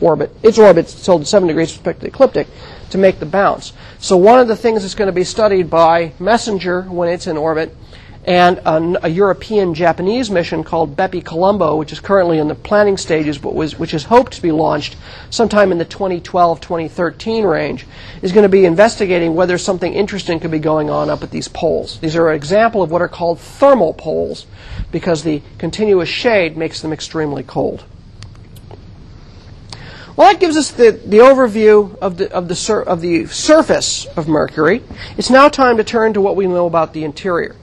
orbit. 0.00 0.30
Its 0.42 0.58
orbit's 0.58 1.04
tilted 1.04 1.26
seven 1.26 1.48
degrees 1.48 1.68
with 1.68 1.78
respect 1.78 2.00
to 2.00 2.02
the 2.02 2.12
ecliptic 2.12 2.46
to 2.90 2.98
make 2.98 3.18
the 3.18 3.26
bounce. 3.26 3.72
So 3.98 4.16
one 4.16 4.38
of 4.38 4.48
the 4.48 4.56
things 4.56 4.82
that's 4.82 4.94
going 4.94 5.06
to 5.06 5.12
be 5.12 5.24
studied 5.24 5.70
by 5.70 6.12
MESSENGER 6.18 6.82
when 6.82 7.08
it's 7.08 7.26
in 7.26 7.36
orbit 7.36 7.74
and 8.26 8.58
a, 8.58 9.06
a 9.06 9.08
European 9.08 9.72
Japanese 9.72 10.30
mission 10.30 10.64
called 10.64 10.96
Bepi 10.96 11.20
Colombo, 11.22 11.76
which 11.76 11.92
is 11.92 12.00
currently 12.00 12.38
in 12.38 12.48
the 12.48 12.56
planning 12.56 12.96
stages, 12.96 13.38
but 13.38 13.54
was, 13.54 13.78
which 13.78 13.94
is 13.94 14.04
hoped 14.04 14.32
to 14.32 14.42
be 14.42 14.50
launched 14.50 14.96
sometime 15.30 15.70
in 15.70 15.78
the 15.78 15.84
2012 15.84 16.60
2013 16.60 17.44
range, 17.44 17.86
is 18.22 18.32
going 18.32 18.42
to 18.42 18.48
be 18.48 18.64
investigating 18.64 19.36
whether 19.36 19.56
something 19.56 19.94
interesting 19.94 20.40
could 20.40 20.50
be 20.50 20.58
going 20.58 20.90
on 20.90 21.08
up 21.08 21.22
at 21.22 21.30
these 21.30 21.46
poles. 21.46 22.00
These 22.00 22.16
are 22.16 22.28
an 22.30 22.36
example 22.36 22.82
of 22.82 22.90
what 22.90 23.00
are 23.00 23.08
called 23.08 23.38
thermal 23.38 23.94
poles 23.94 24.46
because 24.90 25.22
the 25.22 25.40
continuous 25.58 26.08
shade 26.08 26.56
makes 26.56 26.80
them 26.82 26.92
extremely 26.92 27.44
cold. 27.44 27.84
Well, 30.16 30.32
that 30.32 30.40
gives 30.40 30.56
us 30.56 30.72
the, 30.72 30.92
the 30.92 31.18
overview 31.18 31.96
of 31.98 32.16
the, 32.16 32.32
of, 32.32 32.48
the 32.48 32.56
sur- 32.56 32.82
of 32.82 33.02
the 33.02 33.26
surface 33.26 34.06
of 34.16 34.26
Mercury. 34.26 34.82
It's 35.16 35.30
now 35.30 35.48
time 35.48 35.76
to 35.76 35.84
turn 35.84 36.14
to 36.14 36.20
what 36.22 36.34
we 36.34 36.46
know 36.46 36.66
about 36.66 36.94
the 36.94 37.04
interior. 37.04 37.54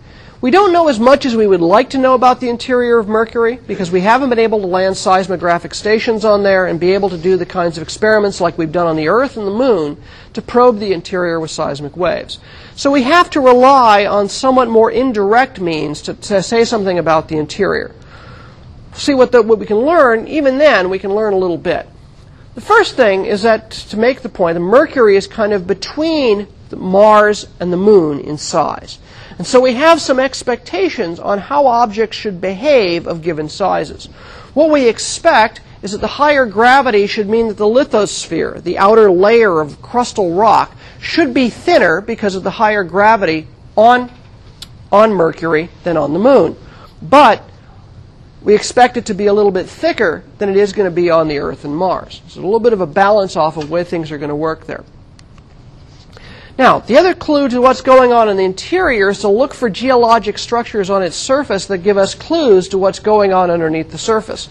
We 0.44 0.52
don't 0.52 0.74
know 0.74 0.90
as 0.90 1.00
much 1.00 1.26
as 1.26 1.38
we 1.38 1.48
would 1.48 1.62
like 1.62 1.92
to 1.92 1.98
know 1.98 2.16
about 2.16 2.42
the 2.42 2.50
interior 2.50 3.00
of 3.00 3.08
Mercury 3.08 3.62
because 3.66 3.90
we 3.90 4.02
haven't 4.02 4.30
been 4.30 4.40
able 4.40 4.60
to 4.60 4.68
land 4.68 4.98
seismographic 4.98 5.74
stations 5.74 6.26
on 6.26 6.44
there 6.44 6.66
and 6.66 6.82
be 6.82 6.92
able 6.92 7.10
to 7.12 7.18
do 7.18 7.38
the 7.38 7.46
kinds 7.46 7.78
of 7.78 7.82
experiments 7.82 8.42
like 8.42 8.58
we've 8.58 8.74
done 8.74 8.86
on 8.86 8.98
the 8.98 9.08
Earth 9.08 9.38
and 9.38 9.48
the 9.48 9.52
Moon 9.52 9.96
to 10.34 10.42
probe 10.42 10.80
the 10.80 10.92
interior 10.92 11.40
with 11.40 11.50
seismic 11.50 11.96
waves. 11.96 12.40
So 12.76 12.92
we 12.92 13.04
have 13.04 13.30
to 13.30 13.40
rely 13.40 14.06
on 14.06 14.28
somewhat 14.28 14.68
more 14.68 14.92
indirect 14.92 15.62
means 15.62 16.02
to, 16.02 16.14
to 16.14 16.44
say 16.44 16.66
something 16.66 17.00
about 17.00 17.30
the 17.30 17.38
interior. 17.38 17.96
see 18.92 19.14
what, 19.14 19.32
the, 19.32 19.44
what 19.44 19.60
we 19.60 19.66
can 19.66 19.78
learn, 19.78 20.28
even 20.28 20.58
then, 20.58 20.90
we 20.90 21.00
can 21.00 21.16
learn 21.16 21.32
a 21.32 21.38
little 21.38 21.58
bit. 21.58 21.88
The 22.56 22.60
first 22.60 22.98
thing 22.98 23.24
is 23.24 23.44
that, 23.44 23.72
to 23.72 23.98
make 23.98 24.24
the 24.24 24.28
point, 24.28 24.56
the 24.56 24.60
Mercury 24.60 25.16
is 25.16 25.26
kind 25.26 25.54
of 25.54 25.68
between 25.68 26.48
Mars 26.76 27.48
and 27.62 27.72
the 27.72 27.78
Moon 27.78 28.20
in 28.20 28.38
size. 28.38 29.00
And 29.38 29.48
so 29.48 29.60
we 29.60 29.74
have 29.74 30.00
some 30.00 30.20
expectations 30.20 31.20
on 31.20 31.40
how 31.40 31.68
objects 31.68 32.18
should 32.18 32.40
behave 32.40 33.08
of 33.08 33.22
given 33.22 33.50
sizes. 33.50 34.06
What 34.54 34.70
we 34.70 34.88
expect 34.88 35.62
is 35.82 35.92
that 35.92 36.02
the 36.02 36.08
higher 36.08 36.46
gravity 36.46 37.08
should 37.08 37.28
mean 37.28 37.48
that 37.48 37.58
the 37.58 37.66
lithosphere, 37.66 38.62
the 38.64 38.78
outer 38.78 39.12
layer 39.12 39.60
of 39.60 39.82
crustal 39.82 40.38
rock, 40.38 40.76
should 41.00 41.34
be 41.34 41.50
thinner 41.50 42.00
because 42.00 42.36
of 42.36 42.44
the 42.44 42.52
higher 42.52 42.84
gravity 42.84 43.48
on, 43.76 44.10
on 44.92 45.12
Mercury 45.12 45.70
than 45.84 45.98
on 45.98 46.14
the 46.14 46.20
Moon. 46.20 46.56
But 47.02 47.44
we 48.44 48.56
expect 48.56 48.98
it 48.98 49.06
to 49.08 49.14
be 49.14 49.28
a 49.28 49.34
little 49.34 49.52
bit 49.52 49.68
thicker 49.68 50.24
than 50.38 50.50
it 50.50 50.58
is 50.58 50.74
going 50.74 50.90
to 50.90 50.96
be 50.96 51.10
on 51.10 51.28
the 51.28 51.40
Earth 51.40 51.66
and 51.66 51.76
Mars. 51.76 52.22
So 52.28 52.40
a 52.40 52.44
little 52.44 52.60
bit 52.60 52.74
of 52.74 52.82
a 52.82 52.88
balance 52.88 53.36
off 53.36 53.58
of 53.58 53.70
where 53.70 53.84
things 53.84 54.12
are 54.12 54.18
going 54.18 54.30
to 54.30 54.36
work 54.36 54.66
there. 54.66 54.86
Now, 56.58 56.80
the 56.80 56.98
other 56.98 57.16
clue 57.16 57.50
to 57.50 57.62
what's 57.62 57.82
going 57.82 58.14
on 58.14 58.30
in 58.30 58.38
the 58.38 58.44
interior 58.44 59.10
is 59.10 59.20
to 59.20 59.28
look 59.28 59.56
for 59.56 59.72
geologic 59.72 60.38
structures 60.38 60.92
on 60.92 61.02
its 61.02 61.16
surface 61.16 61.66
that 61.66 61.80
give 61.80 61.98
us 61.98 62.14
clues 62.14 62.68
to 62.70 62.78
what's 62.78 63.00
going 63.00 63.34
on 63.34 63.50
underneath 63.50 63.90
the 63.90 63.98
surface. 63.98 64.50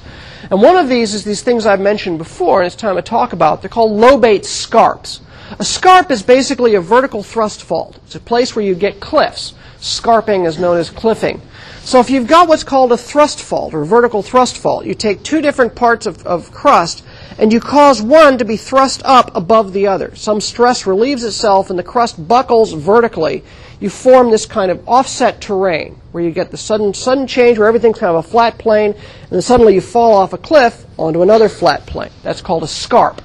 And 0.51 0.61
one 0.61 0.77
of 0.77 0.89
these 0.89 1.15
is 1.15 1.23
these 1.23 1.43
things 1.43 1.65
I've 1.65 1.81
mentioned 1.81 2.19
before, 2.19 2.61
and 2.61 2.67
it's 2.67 2.75
time 2.75 2.97
to 2.97 3.03
talk 3.03 3.33
about. 3.33 3.63
They're 3.63 3.71
called 3.71 3.93
lobate 3.93 4.45
scarps. 4.45 5.21
A 5.61 5.65
scarp 5.65 6.11
is 6.11 6.25
basically 6.25 6.75
a 6.75 6.81
vertical 6.81 7.23
thrust 7.23 7.63
fault. 7.63 8.01
It's 8.07 8.17
a 8.17 8.21
place 8.21 8.57
where 8.57 8.65
you 8.65 8.75
get 8.75 8.99
cliffs. 8.99 9.55
Scarping 9.79 10.45
is 10.45 10.59
known 10.59 10.79
as 10.79 10.91
cliffing. 10.91 11.41
So 11.85 12.01
if 12.01 12.11
you've 12.11 12.27
got 12.27 12.49
what's 12.49 12.65
called 12.65 12.91
a 12.93 12.97
thrust 12.97 13.41
fault 13.41 13.75
or 13.75 13.85
vertical 13.85 14.23
thrust 14.23 14.59
fault, 14.59 14.87
you 14.87 14.95
take 14.95 15.23
two 15.23 15.41
different 15.41 15.75
parts 15.75 16.07
of, 16.07 16.25
of 16.27 16.51
crust 16.53 17.05
and 17.39 17.53
you 17.53 17.61
cause 17.61 18.03
one 18.03 18.39
to 18.39 18.45
be 18.45 18.57
thrust 18.57 19.03
up 19.05 19.35
above 19.35 19.73
the 19.73 19.87
other. 19.87 20.15
Some 20.17 20.41
stress 20.41 20.87
relieves 20.87 21.25
itself 21.25 21.71
and 21.71 21.79
the 21.79 21.83
crust 21.83 22.27
buckles 22.29 22.73
vertically. 22.73 23.45
You 23.81 23.91
form 23.91 24.31
this 24.31 24.47
kind 24.47 24.71
of 24.71 24.89
offset 24.89 25.41
terrain 25.41 26.01
where 26.13 26.23
you 26.23 26.31
get 26.31 26.51
the 26.51 26.57
sudden 26.57 26.95
sudden 26.95 27.27
change 27.27 27.59
where 27.59 27.69
everything's 27.69 27.99
kind 27.99 28.17
of 28.17 28.25
a 28.25 28.29
flat 28.29 28.59
plane 28.59 28.93
and 28.93 29.31
then 29.31 29.43
suddenly 29.43 29.75
you 29.75 29.81
fall 29.81 30.15
off 30.15 30.33
a 30.33 30.39
cliff 30.39 30.87
onto 30.99 31.23
another 31.23 31.49
flat 31.49 31.87
plane. 31.87 32.11
That's 32.23 32.41
called 32.41 32.63
a 32.63 32.69
scarp. 32.69 33.21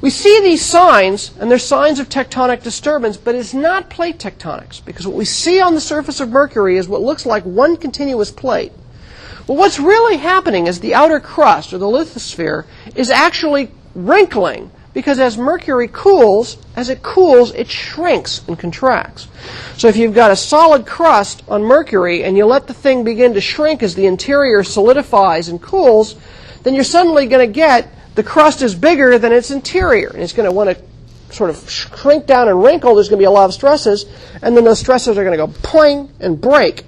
We 0.00 0.10
see 0.10 0.40
these 0.40 0.64
signs, 0.64 1.32
and 1.40 1.50
they're 1.50 1.58
signs 1.58 1.98
of 1.98 2.08
tectonic 2.08 2.62
disturbance, 2.62 3.16
but 3.16 3.34
it's 3.34 3.52
not 3.52 3.90
plate 3.90 4.18
tectonics, 4.18 4.84
because 4.84 5.08
what 5.08 5.16
we 5.16 5.24
see 5.24 5.60
on 5.60 5.74
the 5.74 5.80
surface 5.80 6.20
of 6.20 6.28
Mercury 6.28 6.76
is 6.76 6.86
what 6.86 7.02
looks 7.02 7.26
like 7.26 7.42
one 7.42 7.76
continuous 7.76 8.30
plate. 8.30 8.70
But 9.48 9.56
what's 9.56 9.80
really 9.80 10.18
happening 10.18 10.68
is 10.68 10.78
the 10.78 10.94
outer 10.94 11.18
crust, 11.18 11.72
or 11.72 11.78
the 11.78 11.86
lithosphere, 11.86 12.64
is 12.96 13.10
actually 13.10 13.70
wrinkling 13.94 14.70
because 14.94 15.18
as 15.20 15.38
Mercury 15.38 15.88
cools, 15.88 16.56
as 16.74 16.88
it 16.88 17.02
cools, 17.02 17.52
it 17.54 17.68
shrinks 17.68 18.42
and 18.48 18.58
contracts. 18.58 19.28
So 19.76 19.88
if 19.88 19.96
you've 19.96 20.14
got 20.14 20.30
a 20.30 20.36
solid 20.36 20.86
crust 20.86 21.42
on 21.48 21.62
Mercury 21.62 22.24
and 22.24 22.36
you 22.36 22.46
let 22.46 22.66
the 22.66 22.74
thing 22.74 23.04
begin 23.04 23.34
to 23.34 23.40
shrink 23.40 23.82
as 23.82 23.94
the 23.94 24.06
interior 24.06 24.64
solidifies 24.64 25.48
and 25.48 25.62
cools, 25.62 26.16
then 26.64 26.74
you're 26.74 26.84
suddenly 26.84 27.26
going 27.26 27.46
to 27.46 27.52
get 27.52 27.88
the 28.14 28.24
crust 28.24 28.62
is 28.62 28.74
bigger 28.74 29.18
than 29.18 29.32
its 29.32 29.52
interior. 29.52 30.08
And 30.08 30.20
it's 30.20 30.32
going 30.32 30.48
to 30.48 30.52
want 30.52 30.76
to 30.76 31.32
sort 31.32 31.50
of 31.50 31.70
shrink 31.70 32.26
down 32.26 32.48
and 32.48 32.60
wrinkle. 32.60 32.96
There's 32.96 33.08
going 33.08 33.18
to 33.18 33.22
be 33.22 33.26
a 33.26 33.30
lot 33.30 33.44
of 33.44 33.54
stresses. 33.54 34.06
And 34.42 34.56
then 34.56 34.64
those 34.64 34.80
stresses 34.80 35.16
are 35.16 35.24
going 35.24 35.38
to 35.38 35.46
go 35.46 35.52
poing 35.62 36.10
and 36.18 36.40
break 36.40 36.84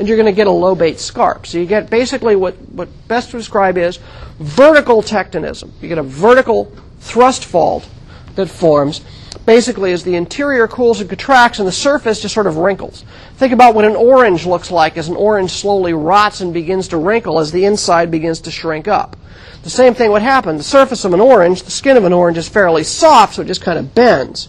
and 0.00 0.08
you're 0.08 0.16
going 0.16 0.24
to 0.24 0.32
get 0.32 0.46
a 0.46 0.50
lobate 0.50 0.98
scarp. 0.98 1.46
So 1.46 1.58
you 1.58 1.66
get 1.66 1.90
basically 1.90 2.34
what, 2.34 2.54
what 2.72 2.88
best 3.06 3.32
to 3.32 3.36
describe 3.36 3.76
is 3.76 3.98
vertical 4.38 5.02
tectonism. 5.02 5.74
You 5.82 5.88
get 5.88 5.98
a 5.98 6.02
vertical 6.02 6.72
thrust 7.00 7.44
fault 7.44 7.86
that 8.34 8.46
forms 8.46 9.02
basically 9.44 9.92
as 9.92 10.02
the 10.02 10.16
interior 10.16 10.66
cools 10.66 11.02
and 11.02 11.10
contracts 11.10 11.58
and 11.58 11.68
the 11.68 11.72
surface 11.72 12.22
just 12.22 12.32
sort 12.32 12.46
of 12.46 12.56
wrinkles. 12.56 13.04
Think 13.34 13.52
about 13.52 13.74
what 13.74 13.84
an 13.84 13.94
orange 13.94 14.46
looks 14.46 14.70
like 14.70 14.96
as 14.96 15.08
an 15.08 15.16
orange 15.16 15.50
slowly 15.50 15.92
rots 15.92 16.40
and 16.40 16.54
begins 16.54 16.88
to 16.88 16.96
wrinkle 16.96 17.38
as 17.38 17.52
the 17.52 17.66
inside 17.66 18.10
begins 18.10 18.40
to 18.40 18.50
shrink 18.50 18.88
up. 18.88 19.18
The 19.64 19.70
same 19.70 19.92
thing 19.92 20.12
would 20.12 20.22
happen. 20.22 20.56
The 20.56 20.62
surface 20.62 21.04
of 21.04 21.12
an 21.12 21.20
orange, 21.20 21.64
the 21.64 21.70
skin 21.70 21.98
of 21.98 22.04
an 22.04 22.14
orange 22.14 22.38
is 22.38 22.48
fairly 22.48 22.84
soft, 22.84 23.34
so 23.34 23.42
it 23.42 23.48
just 23.48 23.60
kind 23.60 23.78
of 23.78 23.94
bends. 23.94 24.48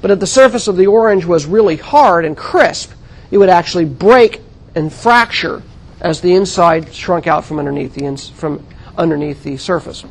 But 0.00 0.12
if 0.12 0.20
the 0.20 0.28
surface 0.28 0.68
of 0.68 0.76
the 0.76 0.86
orange 0.86 1.24
was 1.24 1.44
really 1.44 1.76
hard 1.76 2.24
and 2.24 2.36
crisp, 2.36 2.92
it 3.32 3.38
would 3.38 3.48
actually 3.48 3.86
break 3.86 4.40
and 4.74 4.92
fracture 4.92 5.62
as 6.00 6.20
the 6.20 6.34
inside 6.34 6.92
shrunk 6.92 7.26
out 7.26 7.44
from 7.44 7.58
underneath 7.58 7.94
the, 7.94 8.04
ins- 8.04 8.28
from 8.28 8.66
underneath 8.96 9.42
the 9.42 9.56
surface. 9.56 10.04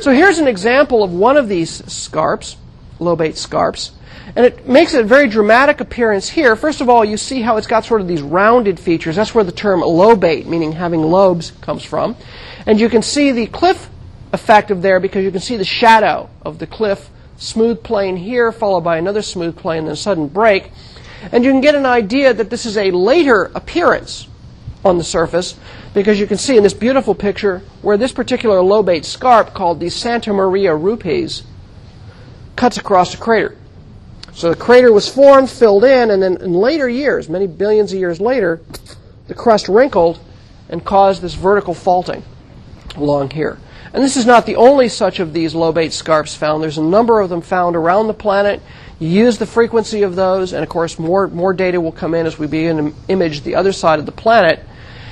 So 0.00 0.12
here's 0.12 0.38
an 0.38 0.48
example 0.48 1.02
of 1.02 1.12
one 1.12 1.36
of 1.36 1.48
these 1.48 1.82
scarps, 1.82 2.56
lobate 2.98 3.36
scarps. 3.36 3.92
And 4.36 4.46
it 4.46 4.68
makes 4.68 4.94
a 4.94 5.02
very 5.02 5.28
dramatic 5.28 5.80
appearance 5.80 6.28
here. 6.28 6.54
First 6.54 6.80
of 6.80 6.88
all, 6.88 7.04
you 7.04 7.16
see 7.16 7.40
how 7.40 7.56
it's 7.56 7.66
got 7.66 7.84
sort 7.84 8.00
of 8.00 8.06
these 8.06 8.22
rounded 8.22 8.78
features. 8.78 9.16
That's 9.16 9.34
where 9.34 9.44
the 9.44 9.52
term 9.52 9.80
lobate, 9.80 10.46
meaning 10.46 10.72
having 10.72 11.02
lobes, 11.02 11.52
comes 11.60 11.82
from. 11.82 12.16
And 12.66 12.78
you 12.78 12.88
can 12.88 13.02
see 13.02 13.32
the 13.32 13.46
cliff 13.46 13.90
effect 14.32 14.70
of 14.70 14.82
there 14.82 15.00
because 15.00 15.24
you 15.24 15.32
can 15.32 15.40
see 15.40 15.56
the 15.56 15.64
shadow 15.64 16.30
of 16.42 16.58
the 16.58 16.66
cliff, 16.66 17.10
smooth 17.38 17.82
plane 17.82 18.16
here, 18.16 18.52
followed 18.52 18.82
by 18.82 18.98
another 18.98 19.22
smooth 19.22 19.56
plane, 19.56 19.84
then 19.84 19.92
a 19.92 19.96
sudden 19.96 20.28
break. 20.28 20.70
And 21.32 21.44
you 21.44 21.50
can 21.50 21.60
get 21.60 21.74
an 21.74 21.86
idea 21.86 22.32
that 22.32 22.50
this 22.50 22.66
is 22.66 22.76
a 22.76 22.90
later 22.90 23.50
appearance 23.54 24.26
on 24.84 24.98
the 24.98 25.04
surface 25.04 25.56
because 25.92 26.18
you 26.18 26.26
can 26.26 26.38
see 26.38 26.56
in 26.56 26.62
this 26.62 26.74
beautiful 26.74 27.14
picture 27.14 27.62
where 27.82 27.96
this 27.96 28.12
particular 28.12 28.62
lobate 28.62 29.04
scarp 29.04 29.52
called 29.52 29.80
the 29.80 29.90
Santa 29.90 30.32
Maria 30.32 30.74
Rupes 30.74 31.42
cuts 32.56 32.76
across 32.76 33.12
the 33.12 33.18
crater. 33.18 33.56
So 34.32 34.50
the 34.50 34.56
crater 34.56 34.92
was 34.92 35.08
formed, 35.08 35.50
filled 35.50 35.84
in, 35.84 36.10
and 36.10 36.22
then 36.22 36.36
in 36.40 36.54
later 36.54 36.88
years, 36.88 37.28
many 37.28 37.46
billions 37.46 37.92
of 37.92 37.98
years 37.98 38.20
later, 38.20 38.60
the 39.26 39.34
crust 39.34 39.68
wrinkled 39.68 40.18
and 40.68 40.84
caused 40.84 41.20
this 41.20 41.34
vertical 41.34 41.74
faulting 41.74 42.22
along 42.96 43.30
here. 43.30 43.58
And 43.92 44.04
this 44.04 44.16
is 44.16 44.26
not 44.26 44.46
the 44.46 44.56
only 44.56 44.88
such 44.88 45.18
of 45.18 45.32
these 45.32 45.54
lobate 45.54 45.92
scarps 45.92 46.34
found. 46.34 46.62
There's 46.62 46.78
a 46.78 46.82
number 46.82 47.20
of 47.20 47.28
them 47.28 47.40
found 47.40 47.74
around 47.74 48.06
the 48.06 48.14
planet. 48.14 48.62
You 49.00 49.08
use 49.08 49.38
the 49.38 49.46
frequency 49.46 50.02
of 50.02 50.14
those, 50.14 50.52
and 50.52 50.62
of 50.62 50.68
course, 50.68 50.98
more, 50.98 51.26
more 51.28 51.52
data 51.52 51.80
will 51.80 51.90
come 51.90 52.14
in 52.14 52.26
as 52.26 52.38
we 52.38 52.46
begin 52.46 52.76
to 52.76 52.94
image 53.08 53.42
the 53.42 53.56
other 53.56 53.72
side 53.72 53.98
of 53.98 54.06
the 54.06 54.12
planet. 54.12 54.64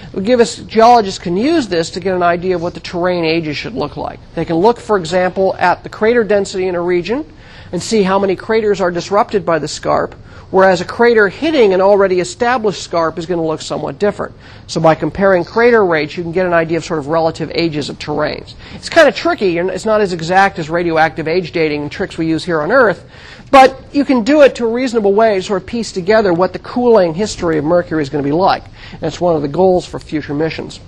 It 0.08 0.14
will 0.14 0.22
give 0.22 0.40
us, 0.40 0.56
geologists 0.56 1.18
can 1.18 1.36
use 1.36 1.68
this 1.68 1.90
to 1.90 2.00
get 2.00 2.14
an 2.14 2.22
idea 2.22 2.54
of 2.54 2.62
what 2.62 2.74
the 2.74 2.80
terrain 2.80 3.24
ages 3.24 3.56
should 3.56 3.74
look 3.74 3.96
like. 3.96 4.20
They 4.34 4.44
can 4.44 4.56
look, 4.56 4.78
for 4.78 4.96
example, 4.96 5.56
at 5.58 5.82
the 5.82 5.88
crater 5.88 6.22
density 6.22 6.68
in 6.68 6.74
a 6.74 6.80
region 6.80 7.30
and 7.72 7.82
see 7.82 8.02
how 8.04 8.18
many 8.18 8.36
craters 8.36 8.80
are 8.80 8.90
disrupted 8.90 9.44
by 9.44 9.58
the 9.58 9.68
scarp, 9.68 10.14
whereas 10.50 10.80
a 10.80 10.84
crater 10.84 11.28
hitting 11.28 11.74
an 11.74 11.80
already 11.80 12.20
established 12.20 12.82
scarp 12.82 13.18
is 13.18 13.26
going 13.26 13.40
to 13.40 13.46
look 13.46 13.60
somewhat 13.60 13.98
different. 13.98 14.34
So 14.66 14.80
by 14.80 14.94
comparing 14.94 15.44
crater 15.44 15.84
rates, 15.84 16.16
you 16.16 16.22
can 16.22 16.32
get 16.32 16.46
an 16.46 16.52
idea 16.52 16.78
of 16.78 16.84
sort 16.84 16.98
of 16.98 17.08
relative 17.08 17.50
ages 17.54 17.88
of 17.88 17.98
terrains. 17.98 18.54
It's 18.74 18.88
kind 18.88 19.08
of 19.08 19.14
tricky, 19.14 19.58
and 19.58 19.70
it's 19.70 19.84
not 19.84 20.00
as 20.00 20.12
exact 20.12 20.58
as 20.58 20.70
radioactive 20.70 21.28
age 21.28 21.52
dating 21.52 21.82
and 21.82 21.92
tricks 21.92 22.16
we 22.16 22.26
use 22.26 22.44
here 22.44 22.60
on 22.60 22.72
Earth, 22.72 23.04
but 23.50 23.78
you 23.92 24.04
can 24.04 24.24
do 24.24 24.42
it 24.42 24.54
to 24.56 24.66
a 24.66 24.72
reasonable 24.72 25.14
way 25.14 25.36
to 25.36 25.42
sort 25.42 25.62
of 25.62 25.66
piece 25.66 25.92
together 25.92 26.32
what 26.32 26.52
the 26.52 26.58
cooling 26.58 27.14
history 27.14 27.58
of 27.58 27.64
Mercury 27.64 28.02
is 28.02 28.08
going 28.08 28.22
to 28.22 28.28
be 28.28 28.34
like. 28.34 28.64
And 28.92 29.02
it's 29.02 29.20
one 29.20 29.36
of 29.36 29.42
the 29.42 29.48
goals 29.48 29.86
for 29.86 29.98
future 29.98 30.34
missions. 30.34 30.80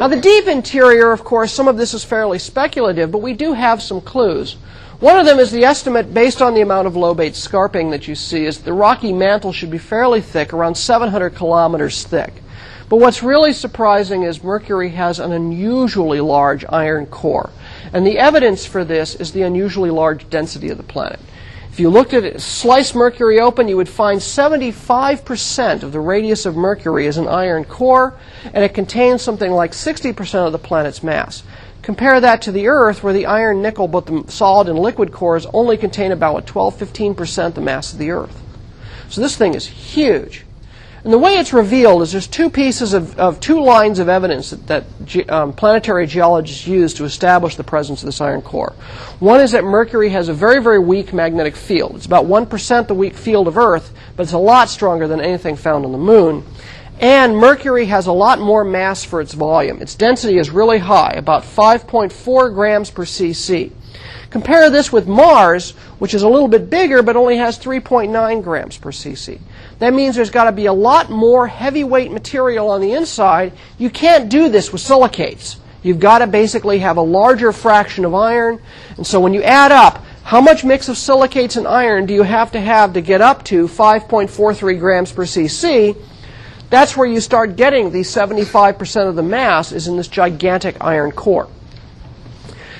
Now, 0.00 0.08
the 0.08 0.20
deep 0.20 0.46
interior, 0.46 1.12
of 1.12 1.24
course, 1.24 1.52
some 1.52 1.68
of 1.68 1.76
this 1.76 1.92
is 1.92 2.04
fairly 2.04 2.38
speculative, 2.38 3.10
but 3.10 3.18
we 3.18 3.34
do 3.34 3.52
have 3.52 3.82
some 3.82 4.00
clues. 4.00 4.56
One 5.02 5.18
of 5.18 5.26
them 5.26 5.40
is 5.40 5.50
the 5.50 5.64
estimate 5.64 6.14
based 6.14 6.40
on 6.40 6.54
the 6.54 6.60
amount 6.60 6.86
of 6.86 6.94
lobate 6.94 7.34
scarping 7.34 7.90
that 7.90 8.06
you 8.06 8.14
see 8.14 8.44
is 8.44 8.58
the 8.58 8.72
rocky 8.72 9.12
mantle 9.12 9.52
should 9.52 9.68
be 9.68 9.76
fairly 9.76 10.20
thick, 10.20 10.52
around 10.52 10.76
700 10.76 11.34
kilometers 11.34 12.04
thick. 12.04 12.32
But 12.88 12.98
what's 12.98 13.20
really 13.20 13.52
surprising 13.52 14.22
is 14.22 14.44
Mercury 14.44 14.90
has 14.90 15.18
an 15.18 15.32
unusually 15.32 16.20
large 16.20 16.64
iron 16.68 17.06
core. 17.06 17.50
And 17.92 18.06
the 18.06 18.16
evidence 18.16 18.64
for 18.64 18.84
this 18.84 19.16
is 19.16 19.32
the 19.32 19.42
unusually 19.42 19.90
large 19.90 20.30
density 20.30 20.68
of 20.68 20.76
the 20.76 20.84
planet. 20.84 21.18
If 21.72 21.80
you 21.80 21.90
looked 21.90 22.14
at 22.14 22.22
it, 22.22 22.94
Mercury 22.94 23.40
open, 23.40 23.66
you 23.66 23.76
would 23.78 23.88
find 23.88 24.20
75% 24.20 25.82
of 25.82 25.90
the 25.90 25.98
radius 25.98 26.46
of 26.46 26.54
Mercury 26.54 27.06
is 27.06 27.16
an 27.16 27.26
iron 27.26 27.64
core, 27.64 28.16
and 28.44 28.62
it 28.62 28.72
contains 28.72 29.20
something 29.20 29.50
like 29.50 29.72
60% 29.72 30.46
of 30.46 30.52
the 30.52 30.58
planet's 30.60 31.02
mass. 31.02 31.42
Compare 31.82 32.20
that 32.20 32.42
to 32.42 32.52
the 32.52 32.68
Earth, 32.68 33.02
where 33.02 33.12
the 33.12 33.26
iron, 33.26 33.60
nickel, 33.60 33.88
both 33.88 34.06
the 34.06 34.24
solid 34.30 34.68
and 34.68 34.78
liquid 34.78 35.12
cores 35.12 35.46
only 35.52 35.76
contain 35.76 36.12
about 36.12 36.46
12 36.46 36.76
15% 36.76 37.54
the 37.54 37.60
mass 37.60 37.92
of 37.92 37.98
the 37.98 38.10
Earth. 38.10 38.40
So 39.08 39.20
this 39.20 39.36
thing 39.36 39.54
is 39.54 39.66
huge. 39.66 40.44
And 41.04 41.12
the 41.12 41.18
way 41.18 41.34
it's 41.34 41.52
revealed 41.52 42.02
is 42.02 42.12
there's 42.12 42.28
two 42.28 42.48
pieces 42.48 42.94
of, 42.94 43.18
of 43.18 43.40
two 43.40 43.60
lines 43.60 43.98
of 43.98 44.08
evidence 44.08 44.50
that, 44.50 44.66
that 44.68 44.84
ge- 45.04 45.28
um, 45.28 45.52
planetary 45.52 46.06
geologists 46.06 46.64
use 46.64 46.94
to 46.94 47.04
establish 47.04 47.56
the 47.56 47.64
presence 47.64 48.02
of 48.02 48.06
this 48.06 48.20
iron 48.20 48.40
core. 48.40 48.72
One 49.18 49.40
is 49.40 49.50
that 49.50 49.64
Mercury 49.64 50.10
has 50.10 50.28
a 50.28 50.32
very, 50.32 50.62
very 50.62 50.78
weak 50.78 51.12
magnetic 51.12 51.56
field. 51.56 51.96
It's 51.96 52.06
about 52.06 52.26
1% 52.26 52.86
the 52.86 52.94
weak 52.94 53.14
field 53.14 53.48
of 53.48 53.58
Earth, 53.58 53.92
but 54.14 54.22
it's 54.22 54.32
a 54.32 54.38
lot 54.38 54.68
stronger 54.68 55.08
than 55.08 55.20
anything 55.20 55.56
found 55.56 55.84
on 55.84 55.90
the 55.90 55.98
Moon. 55.98 56.44
And 57.02 57.36
Mercury 57.36 57.86
has 57.86 58.06
a 58.06 58.12
lot 58.12 58.38
more 58.38 58.62
mass 58.62 59.02
for 59.02 59.20
its 59.20 59.34
volume. 59.34 59.82
Its 59.82 59.96
density 59.96 60.38
is 60.38 60.50
really 60.50 60.78
high, 60.78 61.12
about 61.16 61.42
5.4 61.42 62.54
grams 62.54 62.92
per 62.92 63.04
cc. 63.04 63.72
Compare 64.30 64.70
this 64.70 64.92
with 64.92 65.08
Mars, 65.08 65.72
which 65.98 66.14
is 66.14 66.22
a 66.22 66.28
little 66.28 66.46
bit 66.46 66.70
bigger 66.70 67.02
but 67.02 67.16
only 67.16 67.38
has 67.38 67.58
3.9 67.58 68.44
grams 68.44 68.78
per 68.78 68.92
cc. 68.92 69.40
That 69.80 69.92
means 69.92 70.14
there's 70.14 70.30
got 70.30 70.44
to 70.44 70.52
be 70.52 70.66
a 70.66 70.72
lot 70.72 71.10
more 71.10 71.48
heavyweight 71.48 72.12
material 72.12 72.70
on 72.70 72.80
the 72.80 72.92
inside. 72.92 73.52
You 73.78 73.90
can't 73.90 74.28
do 74.28 74.48
this 74.48 74.70
with 74.70 74.80
silicates. 74.80 75.56
You've 75.82 75.98
got 75.98 76.20
to 76.20 76.28
basically 76.28 76.78
have 76.78 76.98
a 76.98 77.02
larger 77.02 77.50
fraction 77.50 78.04
of 78.04 78.14
iron. 78.14 78.62
And 78.96 79.04
so 79.04 79.18
when 79.18 79.34
you 79.34 79.42
add 79.42 79.72
up, 79.72 80.04
how 80.22 80.40
much 80.40 80.62
mix 80.62 80.88
of 80.88 80.96
silicates 80.96 81.56
and 81.56 81.66
iron 81.66 82.06
do 82.06 82.14
you 82.14 82.22
have 82.22 82.52
to 82.52 82.60
have 82.60 82.92
to 82.92 83.00
get 83.00 83.20
up 83.20 83.44
to 83.46 83.66
5.43 83.66 84.78
grams 84.78 85.10
per 85.10 85.24
cc? 85.24 85.96
That's 86.72 86.96
where 86.96 87.06
you 87.06 87.20
start 87.20 87.56
getting 87.56 87.90
the 87.90 88.00
75% 88.00 89.06
of 89.06 89.14
the 89.14 89.22
mass 89.22 89.72
is 89.72 89.88
in 89.88 89.98
this 89.98 90.08
gigantic 90.08 90.78
iron 90.80 91.12
core. 91.12 91.46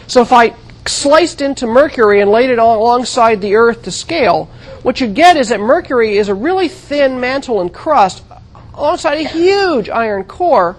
So 0.06 0.22
if 0.22 0.32
I 0.32 0.54
sliced 0.86 1.42
into 1.42 1.66
Mercury 1.66 2.22
and 2.22 2.30
laid 2.30 2.48
it 2.48 2.58
alongside 2.58 3.42
the 3.42 3.54
Earth 3.56 3.82
to 3.82 3.90
scale, 3.90 4.46
what 4.80 5.02
you 5.02 5.08
get 5.08 5.36
is 5.36 5.50
that 5.50 5.60
Mercury 5.60 6.16
is 6.16 6.30
a 6.30 6.34
really 6.34 6.68
thin 6.68 7.20
mantle 7.20 7.60
and 7.60 7.70
crust 7.70 8.24
alongside 8.72 9.16
a 9.16 9.28
huge 9.28 9.90
iron 9.90 10.24
core, 10.24 10.74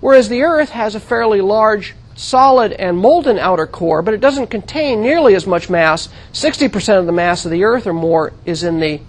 whereas 0.00 0.28
the 0.28 0.42
Earth 0.42 0.70
has 0.70 0.96
a 0.96 1.00
fairly 1.00 1.40
large 1.40 1.94
solid 2.16 2.72
and 2.72 2.98
molten 2.98 3.38
outer 3.38 3.68
core, 3.68 4.02
but 4.02 4.12
it 4.12 4.20
doesn't 4.20 4.48
contain 4.48 5.02
nearly 5.02 5.36
as 5.36 5.46
much 5.46 5.70
mass. 5.70 6.08
60% 6.32 6.98
of 6.98 7.06
the 7.06 7.12
mass 7.12 7.44
of 7.44 7.52
the 7.52 7.62
Earth 7.62 7.86
or 7.86 7.92
more 7.92 8.32
is 8.44 8.64
in 8.64 8.80
the 8.80 9.00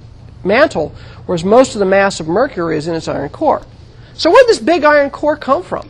mantle, 0.44 0.94
whereas 1.28 1.44
most 1.44 1.76
of 1.76 1.80
the 1.80 1.86
mass 1.86 2.20
of 2.20 2.28
Mercury 2.28 2.78
is 2.78 2.88
in 2.88 2.96
its 2.96 3.08
iron 3.08 3.30
core. 3.30 3.62
So 4.16 4.32
where 4.32 4.44
did 4.44 4.50
this 4.50 4.60
big 4.60 4.84
iron 4.84 5.12
core 5.12 5.38
come 5.38 5.62
from? 5.62 5.88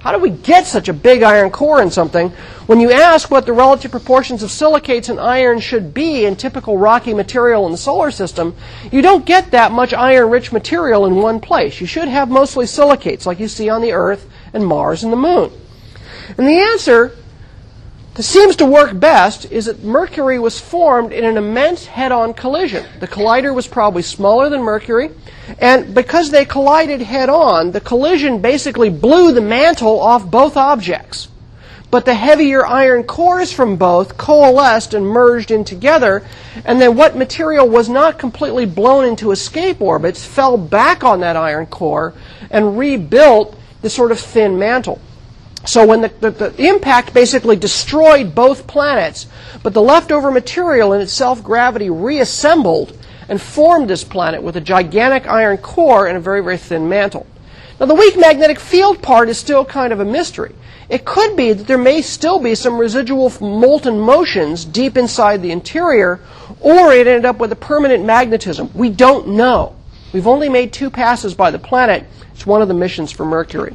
How 0.00 0.12
do 0.12 0.18
we 0.18 0.30
get 0.30 0.66
such 0.66 0.88
a 0.88 0.92
big 0.92 1.22
iron 1.22 1.50
core 1.50 1.82
in 1.82 1.90
something? 1.90 2.28
When 2.66 2.78
you 2.78 2.92
ask 2.92 3.28
what 3.30 3.46
the 3.46 3.52
relative 3.52 3.90
proportions 3.90 4.42
of 4.42 4.52
silicates 4.52 5.08
and 5.08 5.18
iron 5.18 5.58
should 5.58 5.94
be 5.94 6.26
in 6.26 6.36
typical 6.36 6.78
rocky 6.78 7.12
material 7.12 7.66
in 7.66 7.72
the 7.72 7.78
solar 7.78 8.12
system, 8.12 8.54
you 8.92 9.02
don't 9.02 9.24
get 9.24 9.50
that 9.50 9.72
much 9.72 9.92
iron 9.92 10.30
rich 10.30 10.52
material 10.52 11.06
in 11.06 11.16
one 11.16 11.40
place. 11.40 11.80
You 11.80 11.88
should 11.88 12.06
have 12.06 12.28
mostly 12.28 12.66
silicates, 12.66 13.26
like 13.26 13.40
you 13.40 13.48
see 13.48 13.68
on 13.68 13.82
the 13.82 13.92
Earth 13.92 14.30
and 14.52 14.64
Mars 14.64 15.02
and 15.02 15.12
the 15.12 15.16
Moon. 15.16 15.50
And 16.38 16.46
the 16.46 16.58
answer 16.58 17.16
that 18.16 18.22
seems 18.22 18.56
to 18.56 18.64
work 18.64 18.98
best 18.98 19.44
is 19.52 19.66
that 19.66 19.84
Mercury 19.84 20.38
was 20.38 20.58
formed 20.58 21.12
in 21.12 21.22
an 21.22 21.36
immense 21.36 21.84
head 21.84 22.12
on 22.12 22.32
collision. 22.32 22.86
The 22.98 23.06
collider 23.06 23.54
was 23.54 23.66
probably 23.66 24.00
smaller 24.00 24.48
than 24.48 24.62
Mercury, 24.62 25.10
and 25.58 25.94
because 25.94 26.30
they 26.30 26.46
collided 26.46 27.02
head 27.02 27.28
on, 27.28 27.72
the 27.72 27.80
collision 27.80 28.40
basically 28.40 28.88
blew 28.88 29.32
the 29.32 29.42
mantle 29.42 30.00
off 30.00 30.30
both 30.30 30.56
objects. 30.56 31.28
But 31.90 32.06
the 32.06 32.14
heavier 32.14 32.66
iron 32.66 33.04
cores 33.04 33.52
from 33.52 33.76
both 33.76 34.16
coalesced 34.16 34.94
and 34.94 35.06
merged 35.06 35.50
in 35.50 35.64
together, 35.64 36.26
and 36.64 36.80
then 36.80 36.96
what 36.96 37.16
material 37.16 37.68
was 37.68 37.90
not 37.90 38.18
completely 38.18 38.64
blown 38.64 39.04
into 39.04 39.30
escape 39.30 39.82
orbits 39.82 40.24
fell 40.24 40.56
back 40.56 41.04
on 41.04 41.20
that 41.20 41.36
iron 41.36 41.66
core 41.66 42.14
and 42.50 42.78
rebuilt 42.78 43.58
the 43.82 43.90
sort 43.90 44.10
of 44.10 44.18
thin 44.18 44.58
mantle. 44.58 45.02
So 45.66 45.84
when 45.84 46.00
the, 46.00 46.08
the, 46.20 46.30
the, 46.30 46.68
impact 46.68 47.12
basically 47.12 47.56
destroyed 47.56 48.36
both 48.36 48.68
planets, 48.68 49.26
but 49.64 49.74
the 49.74 49.82
leftover 49.82 50.30
material 50.30 50.92
in 50.92 51.00
its 51.00 51.12
self-gravity 51.12 51.90
reassembled 51.90 52.96
and 53.28 53.42
formed 53.42 53.90
this 53.90 54.04
planet 54.04 54.42
with 54.42 54.56
a 54.56 54.60
gigantic 54.60 55.26
iron 55.26 55.58
core 55.58 56.06
and 56.06 56.16
a 56.16 56.20
very, 56.20 56.40
very 56.40 56.56
thin 56.56 56.88
mantle. 56.88 57.26
Now 57.80 57.86
the 57.86 57.94
weak 57.94 58.16
magnetic 58.16 58.60
field 58.60 59.02
part 59.02 59.28
is 59.28 59.38
still 59.38 59.64
kind 59.64 59.92
of 59.92 59.98
a 59.98 60.04
mystery. 60.04 60.54
It 60.88 61.04
could 61.04 61.36
be 61.36 61.52
that 61.52 61.66
there 61.66 61.78
may 61.78 62.00
still 62.00 62.38
be 62.38 62.54
some 62.54 62.78
residual 62.78 63.32
molten 63.40 63.98
motions 63.98 64.64
deep 64.64 64.96
inside 64.96 65.42
the 65.42 65.50
interior, 65.50 66.20
or 66.60 66.92
it 66.92 67.08
ended 67.08 67.24
up 67.24 67.40
with 67.40 67.50
a 67.50 67.56
permanent 67.56 68.04
magnetism. 68.04 68.70
We 68.72 68.90
don't 68.90 69.30
know. 69.30 69.74
We've 70.12 70.28
only 70.28 70.48
made 70.48 70.72
two 70.72 70.90
passes 70.90 71.34
by 71.34 71.50
the 71.50 71.58
planet. 71.58 72.04
It's 72.32 72.46
one 72.46 72.62
of 72.62 72.68
the 72.68 72.74
missions 72.74 73.10
for 73.10 73.26
Mercury. 73.26 73.74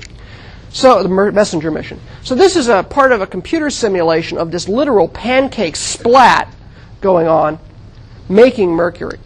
So 0.74 1.04
the 1.04 1.10
MESSENGER 1.10 1.72
mission. 1.72 2.00
So 2.24 2.34
this 2.36 2.56
is 2.56 2.68
a 2.70 2.84
part 2.84 3.12
of 3.12 3.22
a 3.22 3.28
computer 3.28 3.70
simulation 3.70 4.38
of 4.38 4.52
this 4.52 4.70
literal 4.70 5.08
pancake 5.08 5.76
splat 5.76 6.54
going 7.02 7.28
on, 7.28 7.60
making 8.30 8.72
Mercury. 8.72 9.20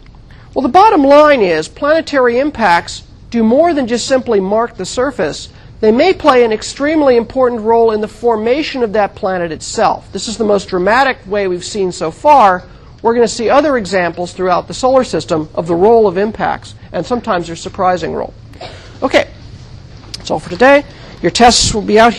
Well, 0.54 0.62
the 0.62 0.68
bottom 0.68 1.04
line 1.04 1.42
is 1.42 1.68
planetary 1.68 2.38
impacts 2.38 3.04
do 3.30 3.42
more 3.42 3.74
than 3.74 3.86
just 3.86 4.06
simply 4.06 4.40
mark 4.40 4.76
the 4.76 4.86
surface. 4.86 5.50
They 5.80 5.92
may 5.92 6.14
play 6.14 6.44
an 6.44 6.52
extremely 6.52 7.16
important 7.16 7.60
role 7.62 7.90
in 7.90 8.00
the 8.00 8.08
formation 8.08 8.82
of 8.82 8.94
that 8.94 9.14
planet 9.14 9.52
itself. 9.52 10.10
This 10.12 10.28
is 10.28 10.38
the 10.38 10.44
most 10.44 10.68
dramatic 10.68 11.18
way 11.26 11.48
we've 11.48 11.64
seen 11.64 11.92
so 11.92 12.10
far. 12.10 12.64
We're 13.02 13.14
going 13.14 13.26
to 13.26 13.32
see 13.32 13.50
other 13.50 13.76
examples 13.76 14.32
throughout 14.32 14.68
the 14.68 14.74
solar 14.74 15.04
system 15.04 15.50
of 15.54 15.66
the 15.66 15.74
role 15.74 16.06
of 16.06 16.16
impacts, 16.16 16.74
and 16.92 17.04
sometimes 17.04 17.46
their 17.46 17.56
surprising 17.56 18.14
role. 18.14 18.32
Okay, 19.02 19.28
that's 20.16 20.30
all 20.30 20.40
for 20.40 20.50
today. 20.50 20.84
Your 21.22 21.30
tests 21.30 21.74
will 21.74 21.82
be 21.82 21.98
out 21.98 22.12
here. 22.12 22.14